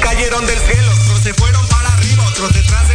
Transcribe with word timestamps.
cayeron 0.00 0.46
del 0.46 0.58
cielo, 0.58 0.92
otros 1.04 1.20
se 1.22 1.34
fueron 1.34 1.66
para 1.68 1.92
arriba, 1.92 2.24
otros 2.26 2.52
detrás. 2.52 2.89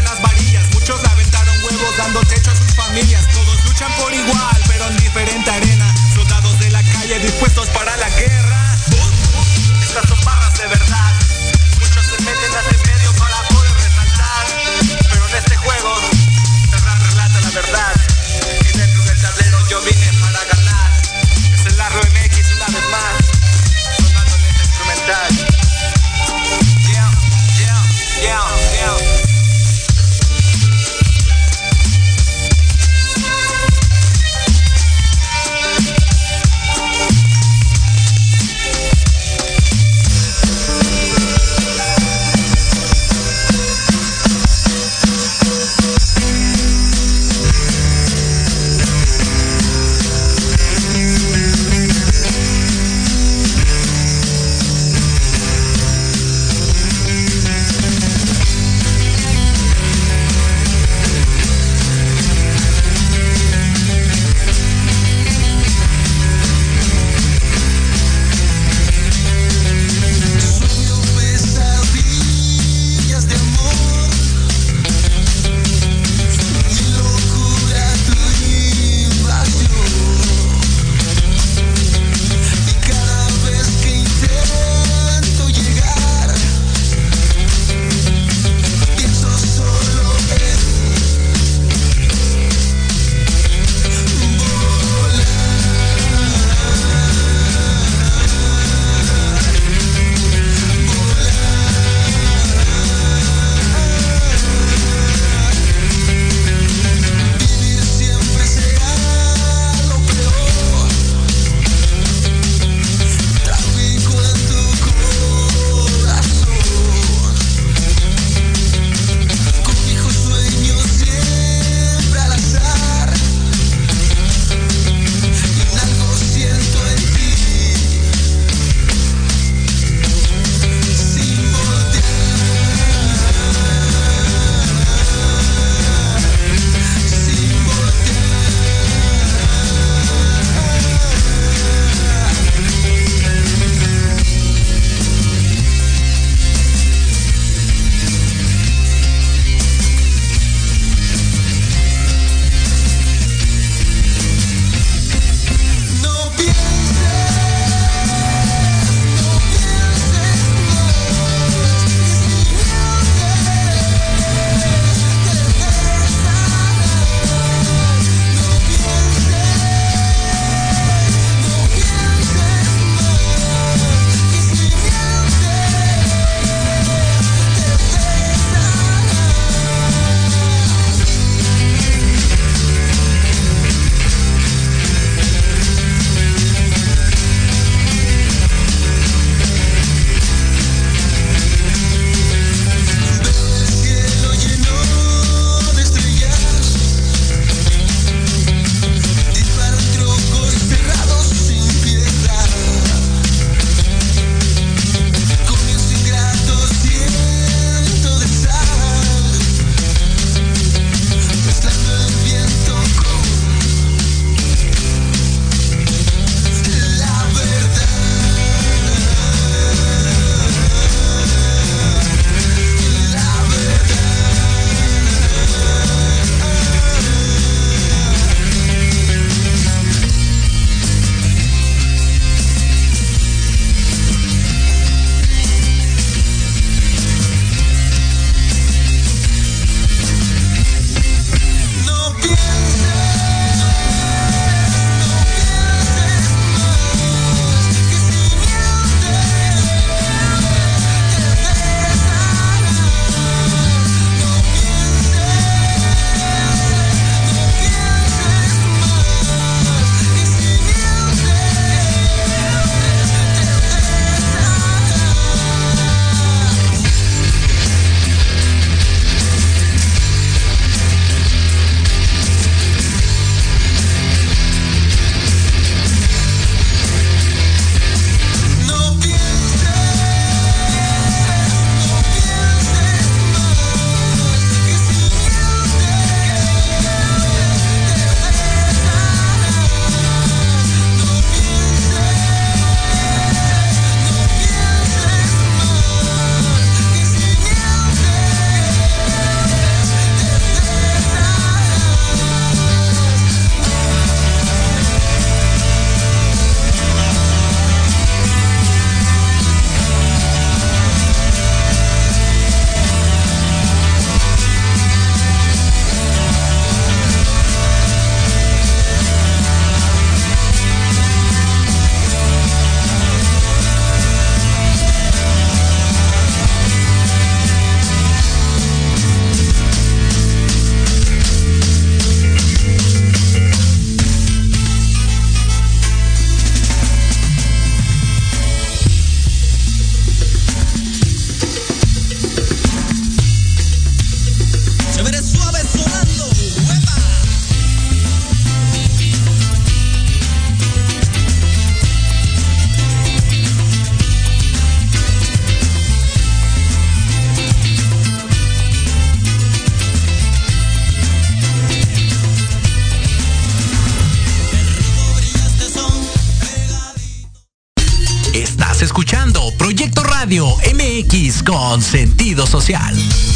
Radio 370.35 370.57
MX 370.73 371.43
con 371.43 371.81
sentido 371.81 372.45
social. 372.45 372.93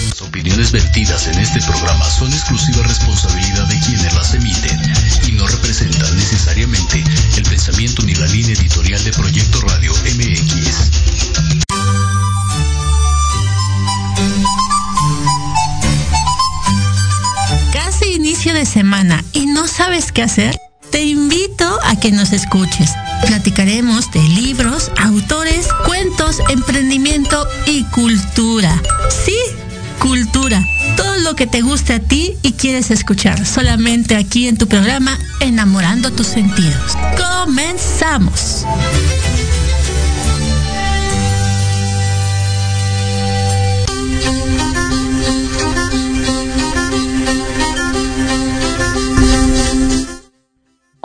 Las 0.09 0.21
opiniones 0.21 0.73
vertidas 0.73 1.27
en 1.27 1.39
este 1.39 1.61
programa 1.61 2.03
son 2.09 2.27
exclusiva 2.33 2.83
responsabilidad 2.83 3.67
de 3.67 3.79
quienes 3.79 4.13
las 4.15 4.33
emiten 4.33 4.81
y 5.25 5.31
no 5.31 5.47
representan 5.47 6.13
necesariamente 6.17 7.01
el 7.37 7.43
pensamiento 7.43 8.03
ni 8.03 8.15
la 8.15 8.25
línea 8.27 8.53
editorial 8.53 9.01
de 9.01 9.13
Proyecto 9.13 9.61
Radio 9.61 9.93
MX. 9.93 10.91
Casi 17.71 18.13
inicio 18.13 18.53
de 18.53 18.65
semana 18.65 19.23
y 19.31 19.45
no 19.45 19.67
sabes 19.67 20.11
qué 20.11 20.23
hacer. 20.23 20.59
Te 20.91 21.05
invito 21.05 21.79
a 21.81 21.95
que 21.97 22.11
nos 22.11 22.33
escuches. 22.33 22.91
Platicaremos 23.25 24.11
de 24.11 24.21
libros, 24.21 24.91
autores, 24.97 25.67
cuentos, 25.85 26.37
emprendimiento 26.49 27.47
y 27.65 27.83
cultura. 27.85 28.81
Sí, 29.25 29.37
cultura. 29.99 30.65
Todo 30.97 31.17
lo 31.17 31.35
que 31.35 31.47
te 31.47 31.61
guste 31.61 31.93
a 31.93 31.99
ti 31.99 32.35
y 32.41 32.53
quieres 32.53 32.91
escuchar 32.91 33.45
solamente 33.45 34.15
aquí 34.15 34.47
en 34.47 34.57
tu 34.57 34.67
programa 34.67 35.17
Enamorando 35.41 36.11
tus 36.11 36.27
sentidos. 36.27 36.97
Comenzamos. 37.17 38.65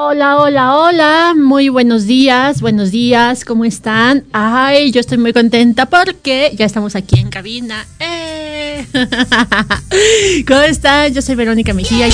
Hola, 0.07 0.37
hola, 0.37 0.77
hola, 0.77 1.35
muy 1.35 1.71
buenos 1.71 2.05
días, 2.05 2.61
buenos 2.61 2.91
días, 2.91 3.43
¿cómo 3.43 3.65
están? 3.65 4.25
Ay, 4.35 4.93
yo 4.93 5.01
estoy 5.01 5.17
muy 5.17 5.33
contenta 5.33 5.87
porque 5.87 6.53
ya 6.59 6.67
estamos 6.67 6.95
aquí 6.95 7.21
en 7.21 7.31
cabina. 7.31 7.87
¡Eh! 7.99 8.87
¿Cómo 10.47 10.61
están? 10.61 11.15
Yo 11.15 11.23
soy 11.23 11.37
Verónica 11.37 11.73
Mejía 11.73 12.07
y 12.09 12.13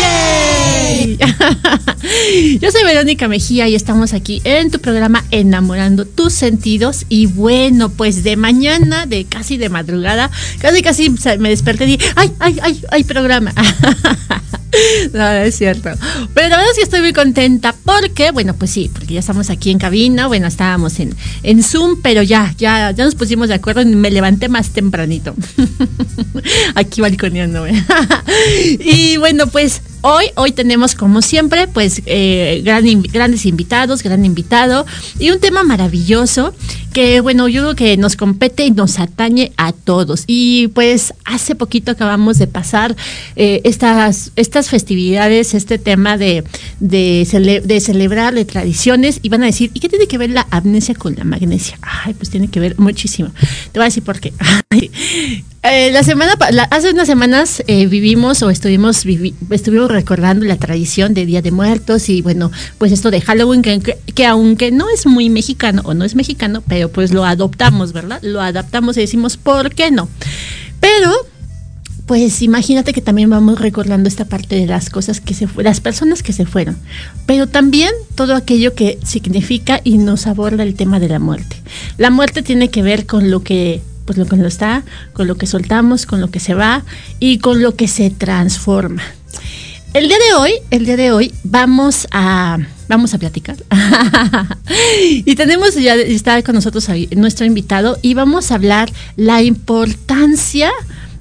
¡Yay! 0.00 1.18
Yo 2.60 2.70
soy 2.70 2.84
Verónica 2.84 3.26
Mejía 3.26 3.66
y 3.68 3.74
estamos 3.74 4.12
aquí 4.12 4.40
en 4.44 4.70
tu 4.70 4.78
programa 4.78 5.24
Enamorando 5.32 6.04
tus 6.04 6.32
sentidos. 6.32 7.06
Y 7.08 7.26
bueno, 7.26 7.88
pues 7.88 8.22
de 8.22 8.36
mañana, 8.36 9.06
de 9.06 9.24
casi 9.24 9.56
de 9.56 9.68
madrugada, 9.68 10.30
casi 10.60 10.82
casi 10.82 11.10
me 11.38 11.48
desperté 11.48 11.86
y 11.86 11.98
¡ay, 12.14 12.32
ay, 12.38 12.58
ay, 12.62 12.84
ay, 12.90 13.02
programa! 13.02 13.52
No, 15.12 15.30
es 15.30 15.56
cierto. 15.56 15.90
Pero 16.34 16.54
ahora 16.56 16.66
sí 16.74 16.82
estoy 16.82 17.00
muy 17.00 17.12
contenta 17.12 17.74
porque, 17.84 18.30
bueno, 18.30 18.54
pues 18.54 18.70
sí, 18.70 18.90
porque 18.92 19.14
ya 19.14 19.20
estamos 19.20 19.50
aquí 19.50 19.70
en 19.70 19.78
cabina, 19.78 20.26
bueno, 20.26 20.46
estábamos 20.46 20.98
en, 21.00 21.14
en 21.42 21.62
Zoom, 21.62 22.00
pero 22.02 22.22
ya, 22.22 22.54
ya, 22.58 22.90
ya 22.90 23.04
nos 23.04 23.14
pusimos 23.14 23.48
de 23.48 23.54
acuerdo 23.54 23.82
y 23.82 23.86
me 23.86 24.10
levanté 24.10 24.48
más 24.48 24.70
tempranito. 24.70 25.34
Aquí 26.74 27.00
balconeándome. 27.00 27.84
Y 28.80 29.16
bueno, 29.16 29.46
pues 29.46 29.82
hoy, 30.00 30.26
hoy 30.36 30.52
tenemos 30.52 30.94
como 30.94 31.22
siempre, 31.22 31.66
pues 31.66 32.02
eh, 32.06 32.62
grandes 32.64 33.46
invitados, 33.46 34.02
gran 34.02 34.24
invitado 34.24 34.84
y 35.18 35.30
un 35.30 35.40
tema 35.40 35.62
maravilloso 35.62 36.54
que 36.94 37.20
bueno, 37.20 37.48
yo 37.48 37.62
creo 37.62 37.74
que 37.74 37.96
nos 37.98 38.16
compete 38.16 38.64
y 38.64 38.70
nos 38.70 38.98
atañe 38.98 39.52
a 39.58 39.72
todos. 39.72 40.24
Y 40.26 40.68
pues 40.68 41.12
hace 41.26 41.54
poquito 41.54 41.90
acabamos 41.90 42.38
de 42.38 42.46
pasar 42.46 42.96
eh, 43.36 43.60
estas, 43.64 44.30
estas 44.36 44.70
festividades, 44.70 45.52
este 45.52 45.76
tema 45.76 46.16
de, 46.16 46.44
de, 46.80 47.80
celebrar 47.80 48.34
de 48.34 48.44
tradiciones 48.46 49.18
y 49.22 49.28
van 49.28 49.42
a 49.42 49.46
decir, 49.46 49.70
¿y 49.74 49.80
qué 49.80 49.88
tiene 49.90 50.06
que 50.06 50.16
ver 50.16 50.30
la 50.30 50.46
amnesia 50.50 50.94
con 50.94 51.16
la 51.16 51.24
magnesia? 51.24 51.78
Ay, 51.82 52.14
pues 52.14 52.30
tiene 52.30 52.48
que 52.48 52.60
ver 52.60 52.78
muchísimo. 52.78 53.30
Te 53.72 53.78
voy 53.78 53.82
a 53.82 53.86
decir 53.86 54.04
por 54.04 54.20
qué. 54.20 54.32
Eh, 55.66 55.90
la 55.92 56.02
semana, 56.02 56.34
hace 56.70 56.90
unas 56.90 57.06
semanas 57.06 57.62
eh, 57.66 57.86
vivimos 57.86 58.42
o 58.42 58.50
estuvimos, 58.50 59.06
estuvimos 59.48 59.90
recordando 59.90 60.44
la 60.44 60.58
tradición 60.58 61.14
de 61.14 61.24
Día 61.24 61.40
de 61.40 61.52
Muertos 61.52 62.10
y 62.10 62.20
bueno, 62.20 62.52
pues 62.76 62.92
esto 62.92 63.10
de 63.10 63.22
Halloween 63.22 63.62
que, 63.62 64.26
aunque 64.26 64.70
no 64.70 64.90
es 64.90 65.06
muy 65.06 65.30
mexicano 65.30 65.80
o 65.86 65.94
no 65.94 66.04
es 66.04 66.16
mexicano, 66.16 66.62
pero 66.68 66.83
pues 66.90 67.12
lo 67.12 67.24
adoptamos, 67.24 67.92
¿verdad? 67.92 68.20
Lo 68.22 68.40
adaptamos 68.40 68.96
y 68.96 69.00
decimos, 69.00 69.36
¿por 69.36 69.74
qué 69.74 69.90
no? 69.90 70.08
Pero 70.80 71.10
pues 72.06 72.42
imagínate 72.42 72.92
que 72.92 73.00
también 73.00 73.30
vamos 73.30 73.58
recordando 73.58 74.08
esta 74.08 74.26
parte 74.26 74.56
de 74.56 74.66
las 74.66 74.90
cosas 74.90 75.20
que 75.20 75.32
se 75.32 75.46
fueron, 75.46 75.70
las 75.70 75.80
personas 75.80 76.22
que 76.22 76.34
se 76.34 76.44
fueron, 76.44 76.76
pero 77.26 77.46
también 77.46 77.90
todo 78.14 78.34
aquello 78.34 78.74
que 78.74 78.98
significa 79.04 79.80
y 79.84 79.96
nos 79.96 80.26
aborda 80.26 80.62
el 80.62 80.74
tema 80.74 81.00
de 81.00 81.08
la 81.08 81.18
muerte. 81.18 81.56
La 81.96 82.10
muerte 82.10 82.42
tiene 82.42 82.68
que 82.68 82.82
ver 82.82 83.06
con 83.06 83.30
lo 83.30 83.42
que 83.42 83.80
pues 84.04 84.18
lo 84.18 84.26
que 84.26 84.36
no 84.36 84.46
está, 84.46 84.84
con 85.14 85.26
lo 85.26 85.36
que 85.36 85.46
soltamos, 85.46 86.04
con 86.04 86.20
lo 86.20 86.30
que 86.30 86.40
se 86.40 86.52
va 86.52 86.84
y 87.20 87.38
con 87.38 87.62
lo 87.62 87.74
que 87.74 87.88
se 87.88 88.10
transforma. 88.10 89.02
El 89.94 90.08
día 90.08 90.18
de 90.28 90.34
hoy, 90.34 90.52
el 90.70 90.84
día 90.84 90.98
de 90.98 91.10
hoy 91.10 91.32
vamos 91.42 92.06
a 92.10 92.58
vamos 92.88 93.14
a 93.14 93.18
platicar. 93.18 93.56
y 95.24 95.34
tenemos 95.34 95.74
ya 95.74 95.94
está 95.94 96.42
con 96.42 96.54
nosotros 96.54 96.88
nuestro 97.16 97.46
invitado 97.46 97.98
y 98.02 98.14
vamos 98.14 98.50
a 98.50 98.56
hablar 98.56 98.90
la 99.16 99.42
importancia 99.42 100.70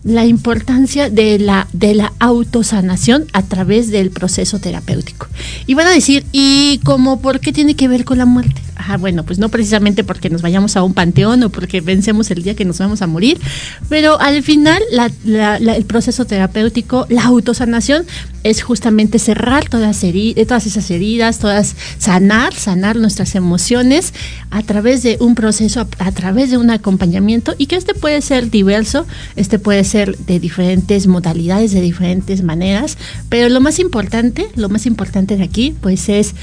la 0.04 0.26
importancia 0.26 1.10
de 1.10 1.40
la, 1.40 1.68
de 1.72 1.96
la 1.96 2.14
autosanación 2.20 3.26
a 3.32 3.42
través 3.42 3.90
del 3.90 4.12
proceso 4.12 4.60
terapéutico. 4.60 5.28
Y 5.66 5.76
van 5.76 5.88
a 5.88 5.92
decir, 5.92 6.26
¿y 6.32 6.80
cómo 6.84 7.22
por 7.22 7.40
qué 7.40 7.54
tiene 7.54 7.76
que 7.76 7.88
ver 7.88 8.04
con 8.04 8.18
la 8.18 8.26
muerte? 8.26 8.62
Ah, 8.76 8.98
bueno, 8.98 9.24
pues 9.24 9.40
no 9.40 9.50
precisamente 9.50 10.04
porque 10.04 10.30
nos 10.30 10.42
vayamos 10.42 10.76
a 10.76 10.84
un 10.84 10.94
panteón 10.94 11.44
o 11.44 11.50
porque 11.50 11.80
vencemos 11.80 12.32
el 12.32 12.44
día 12.44 12.56
que 12.56 12.66
nos 12.66 12.80
vamos 12.80 13.02
a 13.02 13.08
morir, 13.08 13.40
pero 13.88 14.20
al 14.20 14.44
final 14.44 14.82
el 15.26 15.86
proceso 15.86 16.26
terapéutico, 16.26 17.06
la 17.10 17.24
autosanación, 17.24 18.06
es 18.44 18.62
justamente 18.62 19.20
cerrar 19.20 19.70
todas, 19.70 20.04
todas 20.48 20.66
esas 20.66 20.92
heridas, 20.92 21.40
todas 21.40 21.76
sanar, 21.98 22.54
sanar 22.54 22.98
nuestras 22.98 23.36
emociones 23.36 24.14
a 24.50 24.64
través 24.64 25.02
de 25.02 25.16
un 25.22 25.36
proceso, 25.36 25.80
a, 25.80 25.88
a 26.00 26.12
través 26.12 26.52
de 26.52 26.58
un 26.58 26.70
acompañamiento 26.70 27.56
y 27.58 27.68
que 27.68 27.78
este 27.78 27.94
puede 27.94 28.22
ser 28.22 28.50
diverso, 28.50 29.06
este 29.38 29.60
puede 29.60 29.86
ser 29.86 29.93
de 29.94 30.40
diferentes 30.40 31.08
modalidades, 31.08 31.72
de 31.72 31.82
diferentes 31.82 32.44
maneras, 32.44 32.98
pero 33.30 33.50
lo 33.50 33.62
más 33.62 33.80
importante, 33.80 34.48
lo 34.56 34.70
más 34.70 34.86
importante 34.86 35.38
de 35.38 35.44
aquí, 35.44 35.76
pues 35.82 36.10
es 36.10 36.36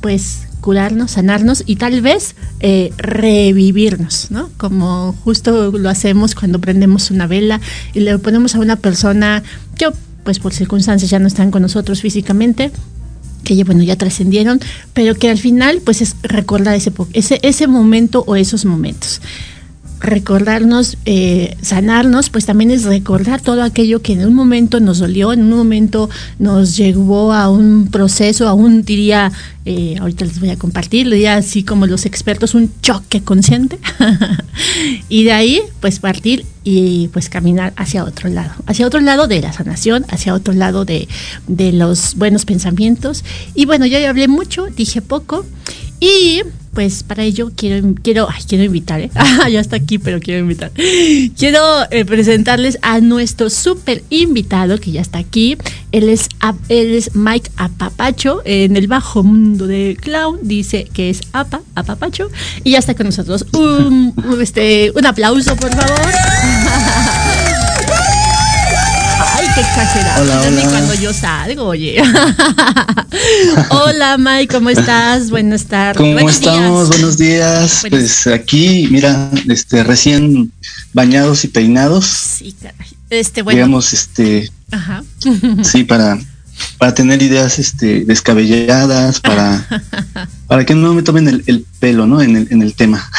pues 0.00 0.42
curarnos, 0.60 1.12
sanarnos 1.12 1.62
y 1.66 1.76
tal 1.76 2.02
vez 2.02 2.34
eh, 2.60 2.92
revivirnos, 2.98 4.30
¿no? 4.30 4.50
Como 4.56 5.14
justo 5.24 5.72
lo 5.72 5.88
hacemos 5.88 6.34
cuando 6.34 6.60
prendemos 6.60 7.10
una 7.10 7.26
vela 7.26 7.60
y 7.94 8.00
le 8.00 8.18
ponemos 8.18 8.54
a 8.54 8.60
una 8.60 8.76
persona 8.76 9.42
que 9.76 9.88
pues 10.24 10.38
por 10.38 10.52
circunstancias 10.52 11.10
ya 11.10 11.18
no 11.18 11.26
están 11.26 11.50
con 11.50 11.62
nosotros 11.62 12.02
físicamente, 12.02 12.70
que 13.44 13.64
bueno, 13.64 13.82
ya 13.82 13.96
trascendieron, 13.96 14.60
pero 14.92 15.14
que 15.14 15.30
al 15.30 15.38
final 15.38 15.80
pues 15.84 16.02
es 16.02 16.16
recordar 16.22 16.74
ese, 16.74 16.92
ese, 17.14 17.40
ese 17.42 17.66
momento 17.66 18.24
o 18.26 18.36
esos 18.36 18.64
momentos 18.64 19.20
recordarnos, 20.00 20.96
eh, 21.04 21.56
sanarnos, 21.60 22.30
pues 22.30 22.46
también 22.46 22.70
es 22.70 22.84
recordar 22.84 23.40
todo 23.40 23.62
aquello 23.62 24.00
que 24.00 24.12
en 24.12 24.26
un 24.26 24.34
momento 24.34 24.80
nos 24.80 24.98
dolió, 24.98 25.32
en 25.32 25.42
un 25.42 25.50
momento 25.50 26.08
nos 26.38 26.76
llevó 26.76 27.32
a 27.32 27.50
un 27.50 27.88
proceso, 27.90 28.48
a 28.48 28.54
un, 28.54 28.84
diría, 28.84 29.32
eh, 29.64 29.96
ahorita 30.00 30.24
les 30.24 30.40
voy 30.40 30.50
a 30.50 30.56
compartir, 30.56 31.10
diría 31.10 31.36
así 31.36 31.62
como 31.62 31.86
los 31.86 32.06
expertos, 32.06 32.54
un 32.54 32.70
choque 32.80 33.22
consciente. 33.22 33.78
y 35.08 35.24
de 35.24 35.32
ahí, 35.32 35.60
pues 35.80 35.98
partir 35.98 36.44
y 36.64 37.08
pues 37.08 37.28
caminar 37.28 37.72
hacia 37.76 38.04
otro 38.04 38.28
lado, 38.28 38.52
hacia 38.66 38.86
otro 38.86 39.00
lado 39.00 39.26
de 39.26 39.40
la 39.40 39.52
sanación, 39.52 40.04
hacia 40.10 40.34
otro 40.34 40.54
lado 40.54 40.84
de, 40.84 41.08
de 41.46 41.72
los 41.72 42.14
buenos 42.14 42.44
pensamientos. 42.44 43.24
Y 43.54 43.66
bueno, 43.66 43.86
yo 43.86 43.98
ya 43.98 44.10
hablé 44.10 44.28
mucho, 44.28 44.66
dije 44.66 45.02
poco. 45.02 45.44
Y 46.00 46.42
pues 46.78 47.02
para 47.02 47.24
ello 47.24 47.50
quiero, 47.56 47.92
quiero, 48.04 48.28
quiero 48.46 48.62
invitar, 48.62 49.00
¿eh? 49.00 49.10
ya 49.50 49.58
está 49.58 49.74
aquí, 49.74 49.98
pero 49.98 50.20
quiero 50.20 50.42
invitar. 50.42 50.70
Quiero 51.36 51.60
eh, 51.90 52.04
presentarles 52.04 52.78
a 52.82 53.00
nuestro 53.00 53.50
súper 53.50 54.04
invitado 54.10 54.78
que 54.78 54.92
ya 54.92 55.00
está 55.00 55.18
aquí. 55.18 55.56
Él 55.90 56.08
es, 56.08 56.28
él 56.68 56.94
es 56.94 57.16
Mike 57.16 57.50
Apapacho 57.56 58.42
en 58.44 58.76
el 58.76 58.86
bajo 58.86 59.24
mundo 59.24 59.66
de 59.66 59.96
clown. 60.00 60.38
Dice 60.42 60.88
que 60.92 61.10
es 61.10 61.22
Apa, 61.32 61.62
Apapacho. 61.74 62.30
Y 62.62 62.70
ya 62.70 62.78
está 62.78 62.94
con 62.94 63.06
nosotros. 63.06 63.44
Un, 63.54 64.14
este, 64.40 64.92
un 64.94 65.04
aplauso, 65.04 65.56
por 65.56 65.74
favor. 65.74 65.98
exagerado. 69.58 70.22
Hola, 70.22 70.42
hola. 70.46 70.68
cuando 70.68 70.94
yo 70.94 71.12
salgo, 71.12 71.64
oye. 71.64 72.02
hola, 73.70 74.16
Mike, 74.18 74.54
¿cómo 74.54 74.70
estás? 74.70 75.30
Buenas 75.30 75.64
tardes. 75.64 75.96
¿Cómo 75.96 76.28
estamos? 76.28 76.88
Buenos 76.88 77.18
días. 77.18 77.84
Pues 77.88 78.26
aquí, 78.26 78.88
mira, 78.90 79.30
este, 79.48 79.82
recién 79.84 80.52
bañados 80.92 81.44
y 81.44 81.48
peinados. 81.48 82.06
Sí, 82.06 82.54
caray. 82.60 82.88
Este, 83.10 83.42
bueno. 83.42 83.56
Digamos, 83.56 83.92
este. 83.92 84.50
Ajá. 84.70 85.02
sí, 85.62 85.84
para 85.84 86.18
para 86.78 86.94
tener 86.94 87.22
ideas 87.22 87.58
este 87.58 88.04
descabelladas, 88.04 89.20
para, 89.20 89.66
para 90.46 90.64
que 90.64 90.74
no 90.74 90.94
me 90.94 91.02
tomen 91.02 91.42
el, 91.46 91.66
pelo, 91.80 92.06
¿no? 92.06 92.20
En 92.20 92.36
el, 92.36 92.48
en 92.50 92.62
el 92.62 92.74
tema. 92.74 93.10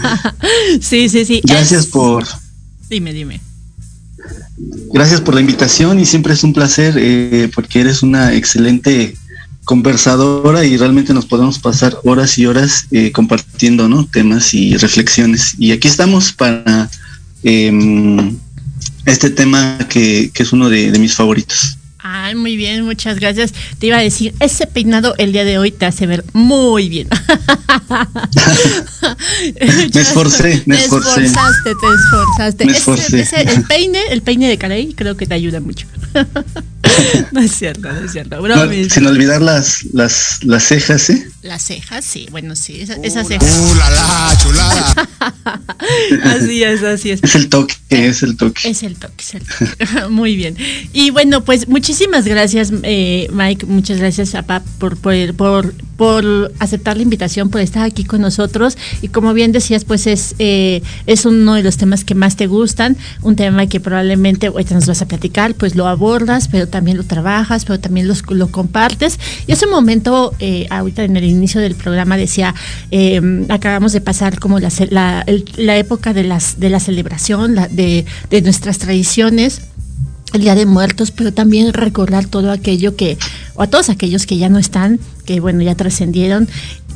sí, 0.80 1.08
sí, 1.08 1.24
sí. 1.24 1.40
Gracias 1.44 1.86
por... 1.86 2.26
Dime, 2.88 3.12
dime. 3.12 3.40
Gracias 4.92 5.20
por 5.20 5.34
la 5.34 5.40
invitación 5.40 5.98
y 5.98 6.06
siempre 6.06 6.34
es 6.34 6.44
un 6.44 6.52
placer 6.52 6.94
eh, 6.98 7.50
porque 7.54 7.80
eres 7.80 8.02
una 8.02 8.34
excelente 8.34 9.14
conversadora 9.64 10.64
y 10.64 10.76
realmente 10.76 11.14
nos 11.14 11.26
podemos 11.26 11.58
pasar 11.58 11.96
horas 12.04 12.36
y 12.38 12.46
horas 12.46 12.86
eh, 12.90 13.12
compartiendo 13.12 13.88
temas 14.06 14.54
y 14.54 14.76
reflexiones. 14.76 15.54
Y 15.58 15.72
aquí 15.72 15.88
estamos 15.88 16.32
para 16.32 16.90
em, 17.42 18.36
este 19.06 19.30
tema 19.30 19.78
que, 19.88 20.30
es 20.34 20.52
uno 20.52 20.68
de 20.68 20.98
mis 20.98 21.14
favoritos. 21.14 21.78
Ay, 22.02 22.34
muy 22.34 22.56
bien, 22.56 22.84
muchas 22.84 23.20
gracias. 23.20 23.54
Te 23.78 23.86
iba 23.86 23.98
a 23.98 24.02
decir, 24.02 24.34
ese 24.40 24.66
peinado 24.66 25.14
el 25.18 25.32
día 25.32 25.44
de 25.44 25.58
hoy 25.58 25.70
te 25.70 25.86
hace 25.86 26.06
ver 26.06 26.24
muy 26.32 26.88
bien. 26.88 27.08
me 29.94 30.00
esforcé, 30.00 30.64
me 30.66 30.76
esforcé. 30.76 31.20
Te 31.20 31.26
esforzaste, 31.26 31.74
te 32.64 32.72
esforzaste. 32.72 33.20
Ese, 33.20 33.42
el 33.42 33.62
peine, 33.64 34.00
el 34.10 34.22
peine 34.22 34.48
de 34.48 34.58
Carey, 34.58 34.94
creo 34.94 35.16
que 35.16 35.26
te 35.26 35.34
ayuda 35.34 35.60
mucho. 35.60 35.86
no 37.32 37.40
es 37.40 37.52
cierto, 37.52 37.92
no 37.92 38.00
es 38.00 38.12
cierto. 38.12 38.42
sin 38.90 39.06
olvidar 39.06 39.42
las, 39.42 39.84
las, 39.92 40.44
las 40.44 40.64
cejas, 40.64 41.10
¿eh? 41.10 41.28
Las 41.42 41.62
cejas, 41.62 42.04
sí, 42.04 42.28
bueno, 42.30 42.54
sí, 42.54 42.80
esas 42.80 43.26
cejas. 43.26 43.58
¡Uh, 43.58 43.74
la, 43.74 43.90
la 43.90 44.38
chulada! 44.40 45.08
así 46.24 46.62
es, 46.62 46.82
así 46.82 47.10
es. 47.10 47.22
Es 47.22 47.34
el 47.34 47.48
toque, 47.48 47.74
es 47.88 48.22
el 48.22 48.36
toque. 48.36 48.68
Es 48.68 48.82
el 48.82 48.96
toque, 48.96 49.22
es 49.22 49.34
el 49.34 49.42
toque. 49.42 50.08
Muy 50.10 50.36
bien. 50.36 50.56
Y 50.92 51.10
bueno, 51.10 51.42
pues 51.44 51.68
muchísimas 51.68 52.26
gracias, 52.26 52.72
eh, 52.82 53.28
Mike, 53.32 53.66
muchas 53.66 53.98
gracias, 53.98 54.34
a 54.34 54.42
por, 54.42 54.96
por, 54.96 55.34
por, 55.34 55.74
por, 55.96 56.52
aceptar 56.58 56.96
la 56.96 57.02
invitación, 57.02 57.50
por 57.50 57.60
estar 57.60 57.84
aquí 57.84 58.04
con 58.04 58.20
nosotros. 58.20 58.76
Y 59.00 59.08
como 59.08 59.34
bien 59.34 59.52
decías, 59.52 59.84
pues 59.84 60.06
es, 60.06 60.34
eh, 60.38 60.82
es 61.06 61.24
uno 61.26 61.54
de 61.54 61.62
los 61.62 61.76
temas 61.76 62.04
que 62.04 62.14
más 62.14 62.36
te 62.36 62.46
gustan, 62.46 62.96
un 63.22 63.36
tema 63.36 63.66
que 63.66 63.80
probablemente 63.80 64.48
ahorita 64.48 64.74
nos 64.74 64.86
vas 64.86 65.02
a 65.02 65.06
platicar, 65.06 65.54
pues 65.54 65.74
lo 65.74 65.86
abordas, 65.86 66.48
pero 66.48 66.68
también 66.68 66.81
lo 66.82 67.04
trabajas, 67.04 67.64
pero 67.64 67.80
también 67.80 68.08
los, 68.08 68.22
lo 68.30 68.48
compartes. 68.48 69.18
Y 69.46 69.52
hace 69.52 69.66
un 69.66 69.72
momento, 69.72 70.34
eh, 70.38 70.66
ahorita 70.70 71.04
en 71.04 71.16
el 71.16 71.24
inicio 71.24 71.60
del 71.60 71.74
programa 71.74 72.16
decía, 72.16 72.54
em, 72.90 73.46
acabamos 73.48 73.92
de 73.92 74.00
pasar 74.00 74.38
como 74.38 74.58
la, 74.58 74.70
la, 74.90 75.76
época 75.76 76.12
de, 76.12 76.24
las, 76.24 76.58
de 76.60 76.70
la 76.70 76.80
celebración, 76.80 77.54
la, 77.54 77.68
de, 77.68 78.04
de 78.30 78.42
nuestras 78.42 78.78
tradiciones 78.78 79.62
el 80.32 80.40
Día 80.40 80.54
de 80.54 80.66
Muertos, 80.66 81.10
pero 81.10 81.32
también 81.32 81.72
recordar 81.72 82.24
todo 82.26 82.50
aquello 82.52 82.96
que, 82.96 83.18
o 83.54 83.62
a 83.62 83.66
todos 83.66 83.90
aquellos 83.90 84.26
que 84.26 84.38
ya 84.38 84.48
no 84.48 84.58
están, 84.58 84.98
que 85.26 85.40
bueno, 85.40 85.62
ya 85.62 85.74
trascendieron. 85.74 86.48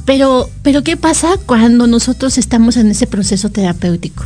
Pero, 0.06 0.48
pero 0.62 0.82
¿qué 0.82 0.96
pasa 0.96 1.36
cuando 1.44 1.86
nosotros 1.86 2.38
estamos 2.38 2.76
en 2.76 2.90
ese 2.90 3.06
proceso 3.06 3.50
terapéutico? 3.50 4.24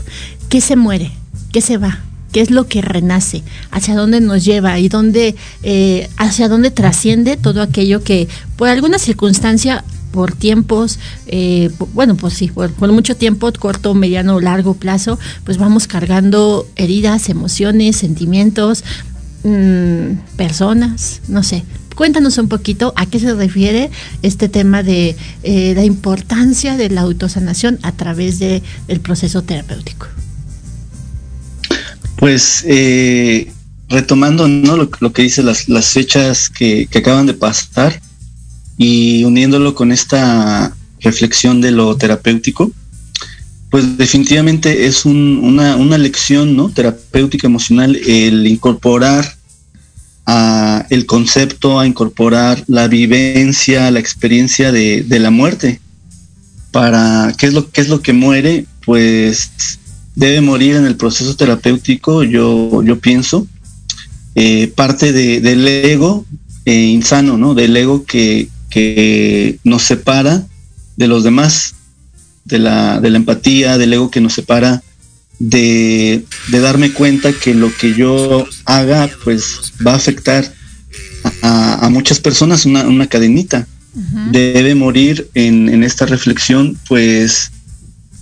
¿Qué 0.49 0.61
se 0.61 0.76
muere? 0.76 1.11
¿Qué 1.52 1.61
se 1.61 1.79
va? 1.79 2.00
Qué 2.32 2.40
es 2.40 2.50
lo 2.50 2.66
que 2.66 2.82
renace, 2.82 3.42
hacia 3.70 3.94
dónde 3.94 4.20
nos 4.20 4.44
lleva 4.44 4.78
y 4.78 4.88
dónde, 4.88 5.34
eh, 5.62 6.08
hacia 6.16 6.49
dónde 6.49 6.70
trasciende 6.70 7.37
todo 7.37 7.62
aquello 7.62 8.02
que 8.02 8.28
por 8.56 8.68
alguna 8.68 8.99
circunstancia, 8.99 9.84
por 10.12 10.32
tiempos, 10.32 10.99
eh, 11.26 11.70
bueno, 11.94 12.16
pues 12.16 12.34
sí, 12.34 12.49
por, 12.49 12.70
mucho 12.92 13.16
tiempo, 13.16 13.50
corto, 13.58 13.94
mediano 13.94 14.40
largo 14.40 14.75
plazo, 14.75 15.18
pues 15.44 15.58
vamos 15.58 15.87
cargando 15.87 16.66
heridas, 16.76 17.28
emociones, 17.28 17.96
sentimientos, 17.96 18.84
mm, 19.44 20.37
personas, 20.37 21.20
no 21.28 21.42
sé. 21.42 21.64
Cuéntanos 21.94 22.38
un 22.38 22.49
poquito 22.49 22.94
a 22.96 23.06
qué 23.06 23.18
se 23.18 23.34
refiere 23.34 23.90
este 24.22 24.49
tema 24.49 24.82
de 24.82 25.16
eh, 25.42 25.75
la 25.75 25.84
importancia 25.84 26.76
de 26.76 26.88
la 26.88 27.02
autosanación 27.02 27.78
a 27.82 27.92
través 27.92 28.38
de, 28.38 28.62
del 28.88 29.00
proceso 29.00 29.42
terapéutico. 29.42 30.06
Pues 32.20 32.62
eh, 32.68 33.50
retomando 33.88 34.46
¿no? 34.46 34.76
lo, 34.76 35.12
que 35.12 35.22
dice 35.22 35.42
las, 35.42 35.64
fechas 35.86 36.50
que, 36.50 36.86
acaban 36.94 37.24
de 37.24 37.32
pasar 37.32 37.98
y 38.76 39.24
uniéndolo 39.24 39.74
con 39.74 39.90
esta 39.90 40.76
reflexión 41.00 41.62
de 41.62 41.70
lo 41.70 41.96
terapéutico, 41.96 42.70
pues 43.70 43.96
definitivamente 43.96 44.84
es 44.84 45.06
una, 45.06 45.76
una, 45.76 45.96
lección 45.96 46.56
¿no? 46.56 46.68
terapéutica 46.68 47.46
emocional 47.46 47.96
el 48.06 48.46
incorporar 48.46 49.36
a 50.26 50.86
el 50.90 51.06
concepto, 51.06 51.80
a 51.80 51.86
incorporar 51.86 52.62
la 52.66 52.86
vivencia, 52.86 53.90
la 53.90 54.00
experiencia 54.00 54.72
de, 54.72 55.04
de 55.04 55.18
la 55.20 55.30
muerte. 55.30 55.80
Para 56.70 57.32
qué 57.38 57.46
es 57.46 57.54
lo 57.54 57.70
qué 57.70 57.80
es 57.80 57.88
lo 57.88 58.02
que 58.02 58.12
muere, 58.12 58.66
pues 58.84 59.79
debe 60.20 60.42
morir 60.42 60.76
en 60.76 60.84
el 60.84 60.96
proceso 60.96 61.34
terapéutico, 61.34 62.22
yo, 62.24 62.82
yo 62.82 62.98
pienso, 63.00 63.46
eh, 64.34 64.68
parte 64.68 65.12
del 65.14 65.66
ego 65.66 66.26
eh, 66.66 66.74
insano, 66.74 67.38
¿no? 67.38 67.54
Del 67.54 67.74
ego 67.74 68.04
que, 68.04 68.48
nos 69.64 69.82
separa 69.82 70.46
de 70.98 71.08
los 71.08 71.24
demás, 71.24 71.74
de 72.44 72.58
la, 72.58 73.00
de 73.00 73.08
la 73.08 73.16
empatía, 73.16 73.78
del 73.78 73.94
ego 73.94 74.10
que 74.10 74.20
nos 74.20 74.34
separa 74.34 74.82
de, 75.38 76.22
darme 76.52 76.92
cuenta 76.92 77.32
que 77.32 77.54
lo 77.54 77.74
que 77.74 77.94
yo 77.94 78.46
haga 78.66 79.08
pues 79.24 79.72
va 79.84 79.92
a 79.92 79.96
afectar 79.96 80.52
a, 81.40 81.88
muchas 81.90 82.20
personas, 82.20 82.66
una, 82.66 82.86
una 82.86 83.06
cadenita. 83.06 83.66
Debe 84.30 84.74
morir 84.74 85.30
en, 85.34 85.70
en, 85.70 85.82
esta 85.82 86.04
reflexión 86.04 86.78
pues 86.86 87.50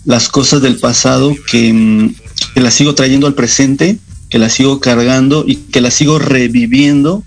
las 0.09 0.31
cosas 0.31 0.63
del 0.63 0.77
pasado 0.77 1.37
que, 1.51 1.71
mm, 1.71 2.15
que 2.55 2.61
las 2.63 2.73
sigo 2.73 2.95
trayendo 2.95 3.27
al 3.27 3.35
presente, 3.35 3.99
que 4.31 4.39
las 4.39 4.55
sigo 4.55 4.81
cargando 4.81 5.45
y 5.47 5.57
que 5.57 5.83
las 5.83 5.93
sigo 5.93 6.19
reviviendo 6.19 7.23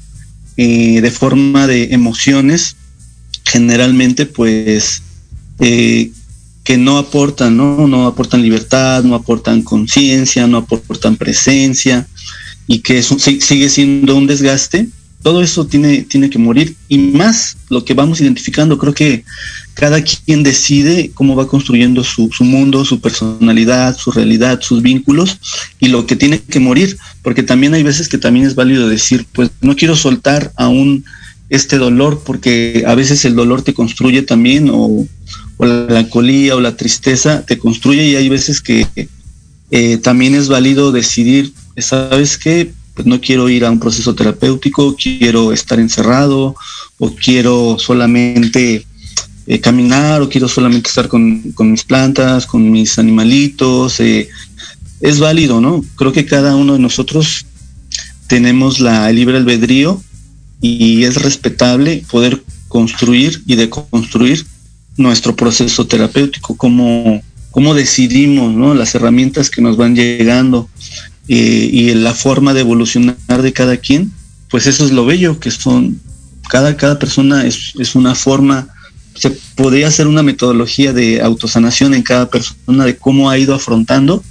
eh, 0.58 1.00
de 1.00 1.12
forma 1.12 1.68
de 1.68 1.94
emociones, 1.94 2.76
generalmente 3.46 4.26
pues 4.26 5.04
eh, 5.60 6.10
que 6.64 6.78
no 6.78 6.98
aportan, 6.98 7.56
¿no? 7.56 7.88
No 7.88 8.08
aportan 8.08 8.42
libertad, 8.42 9.04
no 9.04 9.14
aportan 9.14 9.62
conciencia, 9.62 10.48
no 10.48 10.58
aportan 10.58 11.18
presencia 11.18 12.08
y 12.66 12.80
que 12.80 12.98
eso 12.98 13.16
sigue 13.20 13.70
siendo 13.70 14.16
un 14.16 14.26
desgaste 14.26 14.88
todo 15.22 15.42
eso 15.42 15.66
tiene, 15.66 16.04
tiene 16.04 16.30
que 16.30 16.40
morir 16.40 16.76
y 16.88 16.98
más 16.98 17.58
lo 17.70 17.86
que 17.86 17.94
vamos 17.94 18.22
identificando, 18.22 18.78
creo 18.78 18.94
que 18.94 19.24
cada 19.74 20.02
quien 20.04 20.44
decide 20.44 21.12
cómo 21.14 21.36
va 21.36 21.48
construyendo 21.48 22.04
su, 22.04 22.30
mundo, 22.42 22.86
su 22.86 23.00
personalidad, 23.00 23.96
su 23.96 24.12
realidad, 24.12 24.62
sus 24.62 24.82
vínculos 24.82 25.38
y 25.80 25.88
lo 25.90 26.06
que 26.06 26.16
tiene 26.16 26.40
que 26.40 26.60
morir, 26.60 26.98
porque 27.22 27.44
también 27.44 27.74
hay 27.74 27.84
veces 27.84 28.10
que 28.10 28.18
también 28.18 28.46
es 28.46 28.56
válido 28.56 28.90
decir, 28.90 29.26
pues 29.32 29.52
no 29.62 29.76
quiero 29.76 29.96
soltar 29.96 30.52
aún 30.56 31.06
este 31.50 31.78
dolor 31.78 32.24
porque 32.26 32.84
a 32.88 32.96
veces 32.96 33.24
el 33.26 33.36
dolor 33.36 33.62
te 33.62 33.74
construye 33.74 34.24
también 34.24 34.70
o, 34.72 35.06
la 35.60 35.86
melancolía 35.88 36.56
o 36.56 36.62
la 36.62 36.76
tristeza 36.76 37.46
te 37.46 37.60
construye 37.60 38.08
y 38.08 38.16
hay 38.16 38.30
veces 38.30 38.62
que 38.62 38.88
eh, 39.70 39.98
también 39.98 40.34
es 40.34 40.48
válido 40.48 40.92
decidir, 40.92 41.54
¿sabes 41.78 42.38
qué? 42.38 42.72
Pues 42.94 43.08
no 43.08 43.22
quiero 43.22 43.50
ir 43.50 43.66
a 43.66 43.72
un 43.72 43.80
proceso 43.80 44.14
terapéutico, 44.16 44.96
quiero 44.96 45.54
estar 45.54 45.80
encerrado 45.80 46.56
o 46.98 47.16
quiero 47.16 47.78
solamente 47.80 48.86
eh, 49.48 49.60
caminar 49.60 50.22
o 50.22 50.30
quiero 50.30 50.48
solamente 50.48 50.90
estar 50.90 51.08
con, 51.08 51.54
mis 51.60 51.84
plantas, 51.84 52.46
con 52.46 52.70
mis 52.70 53.00
animalitos. 53.00 54.00
Eh, 54.00 54.30
es 55.00 55.20
válido, 55.20 55.62
¿no? 55.62 55.84
Creo 55.96 56.12
que 56.12 56.26
cada 56.26 56.56
uno 56.56 56.74
de 56.74 56.80
nosotros 56.80 57.46
tenemos 58.28 58.80
la 58.80 59.10
el 59.10 59.16
libre 59.16 59.38
albedrío 59.38 60.02
y 60.62 61.04
es 61.04 61.22
respetable 61.22 62.04
poder 62.10 62.44
construir 62.68 63.42
y 63.48 63.56
deconstruir 63.56 64.46
nuestro 64.96 65.36
proceso 65.36 65.88
terapéutico, 65.88 66.56
cómo 66.56 67.74
decidimos, 67.74 68.54
¿no? 68.54 68.74
Las 68.74 68.94
herramientas 68.96 69.50
que 69.50 69.62
nos 69.62 69.76
van 69.76 69.96
llegando, 69.96 70.70
eh, 71.28 71.70
y 71.72 71.94
la 71.94 72.14
forma 72.14 72.54
de 72.54 72.62
evolucionar 72.62 73.42
de 73.42 73.54
cada 73.54 73.78
quien, 73.78 74.12
pues 74.50 74.68
eso 74.68 74.86
es 74.86 74.92
lo 74.92 75.06
bello, 75.06 75.40
que 75.40 75.52
son, 75.52 76.00
cada, 76.50 76.76
cada 76.76 77.00
persona 77.00 77.46
es, 77.46 77.74
es 77.80 77.96
una 77.96 78.16
forma, 78.16 78.68
se 79.16 79.32
podría 79.56 79.88
hacer 79.88 80.08
una 80.08 80.24
metodología 80.24 80.94
de 80.94 81.22
autosanación 81.22 81.94
en 81.94 82.04
cada 82.04 82.30
persona 82.30 82.86
de 82.86 82.98
cómo 82.98 83.30
ha 83.30 83.38
ido 83.38 83.56
afrontando, 83.56 84.24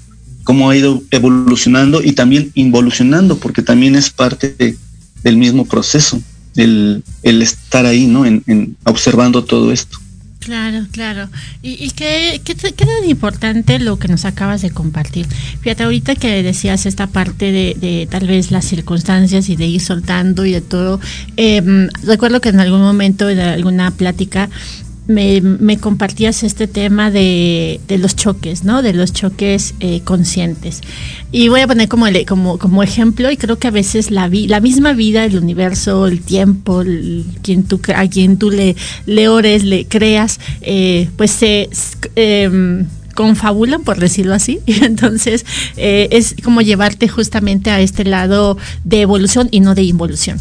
cómo 0.45 0.69
ha 0.69 0.77
ido 0.77 1.03
evolucionando 1.11 2.03
y 2.03 2.13
también 2.13 2.51
involucionando, 2.55 3.39
porque 3.39 3.63
también 3.63 3.95
es 3.95 4.11
parte 4.11 4.77
del 5.23 5.37
mismo 5.37 5.65
proceso, 5.65 6.21
el, 6.57 7.03
el 7.23 7.43
estar 7.43 7.87
ahí, 7.87 8.07
¿no? 8.07 8.27
en 8.27 8.77
observando 8.85 9.45
todo 9.45 9.73
esto. 9.73 9.99
Claro, 10.41 10.87
claro. 10.91 11.29
¿Y, 11.63 11.91
qué, 11.91 12.41
qué, 12.43 12.55
tan 12.55 13.05
importante 13.07 13.79
lo 13.79 13.99
que 13.99 14.09
nos 14.09 14.25
acabas 14.25 14.63
de 14.63 14.71
compartir? 14.71 15.27
Fíjate, 15.61 15.83
ahorita 15.83 16.15
que 16.15 16.43
decías 16.43 16.87
esta 16.87 17.07
parte 17.07 17.53
de, 17.53 18.09
tal 18.11 18.27
vez 18.27 18.51
las 18.51 18.65
circunstancias 18.65 19.51
y 19.51 19.57
de 19.57 19.67
ir 19.67 19.83
soltando 19.83 20.47
y 20.47 20.53
de 20.53 20.63
todo, 20.63 20.99
em, 21.37 21.89
recuerdo 22.05 22.41
que 22.41 22.49
en 22.49 22.61
algún 22.61 22.81
momento 22.81 23.27
de 23.27 23.43
alguna 23.43 23.91
plática 23.91 24.49
me, 25.11 25.79
compartías 25.79 26.43
este 26.43 26.67
tema 26.69 27.11
de, 27.11 27.81
los 27.89 28.17
choques, 28.17 28.65
¿no? 28.65 28.83
De 28.83 28.93
los 28.93 29.13
choques 29.13 29.75
eh, 29.81 30.01
conscientes. 30.05 30.81
Y 31.33 31.49
voy 31.49 31.61
a 31.61 31.67
poner 31.67 31.89
como, 31.89 32.07
como, 32.27 32.59
como 32.59 32.83
ejemplo, 32.83 33.31
y 33.31 33.37
creo 33.37 33.59
que 33.59 33.69
a 33.69 33.73
veces 33.73 34.11
la, 34.11 34.29
la 34.29 34.61
misma 34.61 34.93
vida, 34.93 35.25
el 35.25 35.37
universo, 35.37 36.07
el 36.07 36.21
tiempo, 36.21 36.83
quien 37.43 37.65
tú, 37.65 37.81
a 37.95 38.07
quien 38.09 38.39
tú 38.39 38.51
le, 38.51 38.77
le 39.07 39.29
ores, 39.29 39.65
le 39.65 39.87
creas, 39.87 40.41
eh, 40.63 41.09
pues 41.17 41.31
se... 41.31 41.69
Em, 42.17 42.87
confabulan, 43.15 43.83
por 43.83 43.99
decirlo 43.99 44.33
así. 44.33 44.61
Entonces 44.67 45.45
eh, 45.77 46.09
es 46.11 46.37
como 46.43 46.63
llevarte 46.63 47.07
justamente 47.07 47.71
a 47.71 47.81
este 47.81 48.05
lado 48.05 48.57
de 48.85 49.03
evolución 49.03 49.49
y 49.51 49.61
no 49.61 49.75
de 49.75 49.83
involución. 49.83 50.41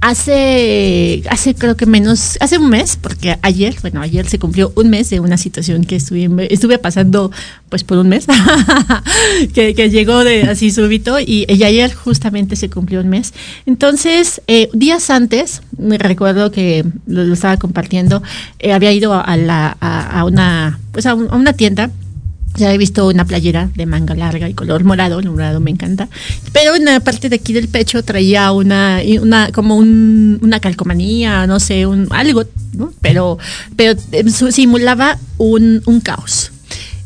Hace, 0.00 1.24
hace 1.28 1.54
creo 1.56 1.76
que 1.76 1.84
menos, 1.84 2.36
hace 2.40 2.56
un 2.56 2.70
mes, 2.70 2.96
porque 2.96 3.36
ayer, 3.42 3.76
bueno, 3.80 4.00
ayer 4.00 4.28
se 4.28 4.38
cumplió 4.38 4.72
un 4.76 4.90
mes 4.90 5.10
de 5.10 5.18
una 5.18 5.36
situación 5.36 5.84
que 5.84 5.96
estuve, 5.96 6.28
estuve 6.52 6.78
pasando 6.78 7.32
pues 7.68 7.82
por 7.82 7.98
un 7.98 8.08
mes, 8.08 8.26
que, 9.54 9.74
llegó 9.90 10.22
de 10.22 10.42
así 10.42 10.70
súbito 10.70 11.18
y, 11.18 11.46
ayer 11.50 11.92
justamente 11.92 12.54
se 12.54 12.70
cumplió 12.70 13.00
un 13.00 13.08
mes. 13.08 13.34
Entonces, 13.66 14.40
eh, 14.46 14.68
días 14.72 15.10
antes, 15.10 15.62
me 15.76 15.98
recuerdo 15.98 16.52
que 16.52 16.84
lo, 17.06 17.32
estaba 17.32 17.56
compartiendo, 17.56 18.22
eh, 18.60 18.72
había 18.72 18.92
ido 18.92 19.14
a, 19.14 19.36
la, 19.36 19.76
a, 19.80 20.24
una, 20.24 20.78
pues 20.92 21.06
a 21.06 21.14
una 21.14 21.52
tienda 21.54 21.90
ya 22.58 22.72
he 22.74 22.78
visto 22.78 23.06
una 23.06 23.24
playera 23.24 23.70
de 23.74 23.86
manga 23.86 24.14
larga 24.14 24.48
y 24.48 24.54
color 24.54 24.84
morado, 24.84 25.18
el 25.20 25.30
morado 25.30 25.60
me 25.60 25.70
encanta. 25.70 26.08
Pero 26.52 26.74
en 26.74 26.84
la 26.84 27.00
parte 27.00 27.28
de 27.28 27.36
aquí 27.36 27.52
del 27.52 27.68
pecho 27.68 28.02
traía 28.02 28.52
una, 28.52 29.00
una 29.20 29.50
como 29.52 29.76
una 29.76 30.60
calcomanía, 30.60 31.46
no 31.46 31.60
sé, 31.60 31.86
un 31.86 32.08
algo, 32.10 32.44
¿no? 32.74 32.92
Pero, 33.00 33.38
pero 33.76 33.98
eh, 34.12 34.28
simulaba 34.28 35.18
un, 35.38 35.82
un 35.86 36.00
caos. 36.00 36.50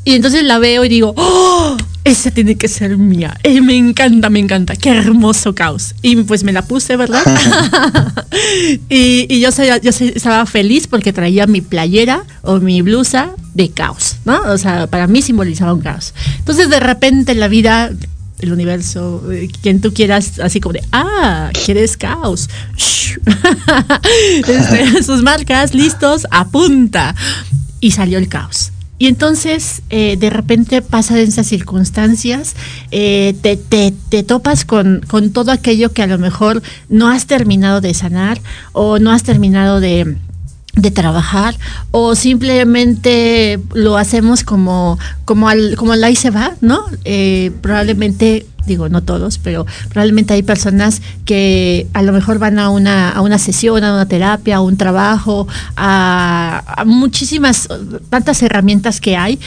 Y 0.04 0.14
entonces 0.14 0.42
la 0.42 0.58
veo 0.58 0.84
y 0.84 0.88
digo, 0.88 1.14
¡Oh! 1.16 1.76
Esa 2.04 2.30
tiene 2.32 2.56
que 2.56 2.68
ser 2.68 2.98
mía. 2.98 3.38
Me 3.62 3.76
encanta, 3.76 4.28
me 4.28 4.40
encanta. 4.40 4.74
Qué 4.74 4.90
hermoso 4.90 5.54
caos. 5.54 5.94
Y 6.02 6.16
pues 6.16 6.42
me 6.42 6.52
la 6.52 6.62
puse, 6.62 6.96
¿verdad? 6.96 7.22
y, 8.88 9.40
yo, 9.40 9.50
yo 9.82 9.90
estaba 9.90 10.46
feliz 10.46 10.86
porque 10.86 11.12
traía 11.12 11.46
mi 11.46 11.60
playera 11.60 12.24
o 12.42 12.58
mi 12.58 12.82
blusa 12.82 13.30
de 13.54 13.70
caos, 13.70 14.16
¿no? 14.24 14.40
O 14.52 14.58
sea, 14.58 14.86
para 14.88 15.06
mí 15.06 15.22
simbolizaba 15.22 15.74
un 15.74 15.80
caos. 15.80 16.14
Entonces 16.38 16.68
de 16.70 16.80
repente 16.80 17.34
la 17.34 17.48
vida 17.48 17.92
el 18.42 18.52
universo, 18.52 19.22
eh, 19.32 19.48
quien 19.62 19.80
tú 19.80 19.94
quieras, 19.94 20.40
así 20.40 20.60
como 20.60 20.72
de, 20.74 20.82
ah, 20.92 21.50
quieres 21.64 21.96
caos. 21.96 22.48
Este, 24.48 25.02
sus 25.02 25.22
marcas, 25.22 25.74
listos, 25.74 26.26
apunta. 26.30 27.14
Y 27.80 27.92
salió 27.92 28.18
el 28.18 28.28
caos. 28.28 28.72
Y 29.02 29.08
entonces, 29.08 29.82
eh, 29.90 30.16
de 30.16 30.30
repente 30.30 30.80
pasan 30.80 31.16
esas 31.16 31.48
circunstancias, 31.48 32.54
eh, 32.92 33.34
te, 33.42 33.56
te, 33.56 34.22
topas 34.22 34.64
con, 34.64 35.00
con 35.08 35.32
todo 35.32 35.50
aquello 35.50 35.92
que 35.92 36.04
a 36.04 36.06
lo 36.06 36.18
mejor 36.18 36.62
no 36.88 37.08
has 37.08 37.26
terminado 37.26 37.80
de 37.80 37.94
sanar 37.94 38.40
o 38.70 39.00
no 39.00 39.10
has 39.10 39.24
terminado 39.24 39.80
de, 39.80 40.18
de 40.74 40.90
trabajar 40.90 41.58
o 41.90 42.14
simplemente 42.14 43.60
lo 43.74 43.98
hacemos 43.98 44.42
como 44.42 44.98
como 45.26 45.48
al 45.48 45.76
como 45.76 45.92
al 45.92 46.02
ahí 46.02 46.16
se 46.16 46.30
va 46.30 46.52
no 46.62 46.84
eh, 47.04 47.52
probablemente 47.60 48.46
digo 48.66 48.88
no 48.88 49.02
todos 49.02 49.36
pero 49.38 49.66
probablemente 49.90 50.32
hay 50.32 50.42
personas 50.42 51.02
que 51.26 51.86
a 51.92 52.02
lo 52.02 52.12
mejor 52.12 52.38
van 52.38 52.58
a 52.58 52.70
una 52.70 53.10
a 53.10 53.20
una 53.20 53.38
sesión 53.38 53.84
a 53.84 53.92
una 53.92 54.06
terapia 54.06 54.56
a 54.56 54.60
un 54.62 54.78
trabajo 54.78 55.46
a, 55.76 56.84
muchísimas 56.86 57.68
tantas 58.08 58.42
herramientas 58.42 59.00
que 59.00 59.16
hay 59.16 59.38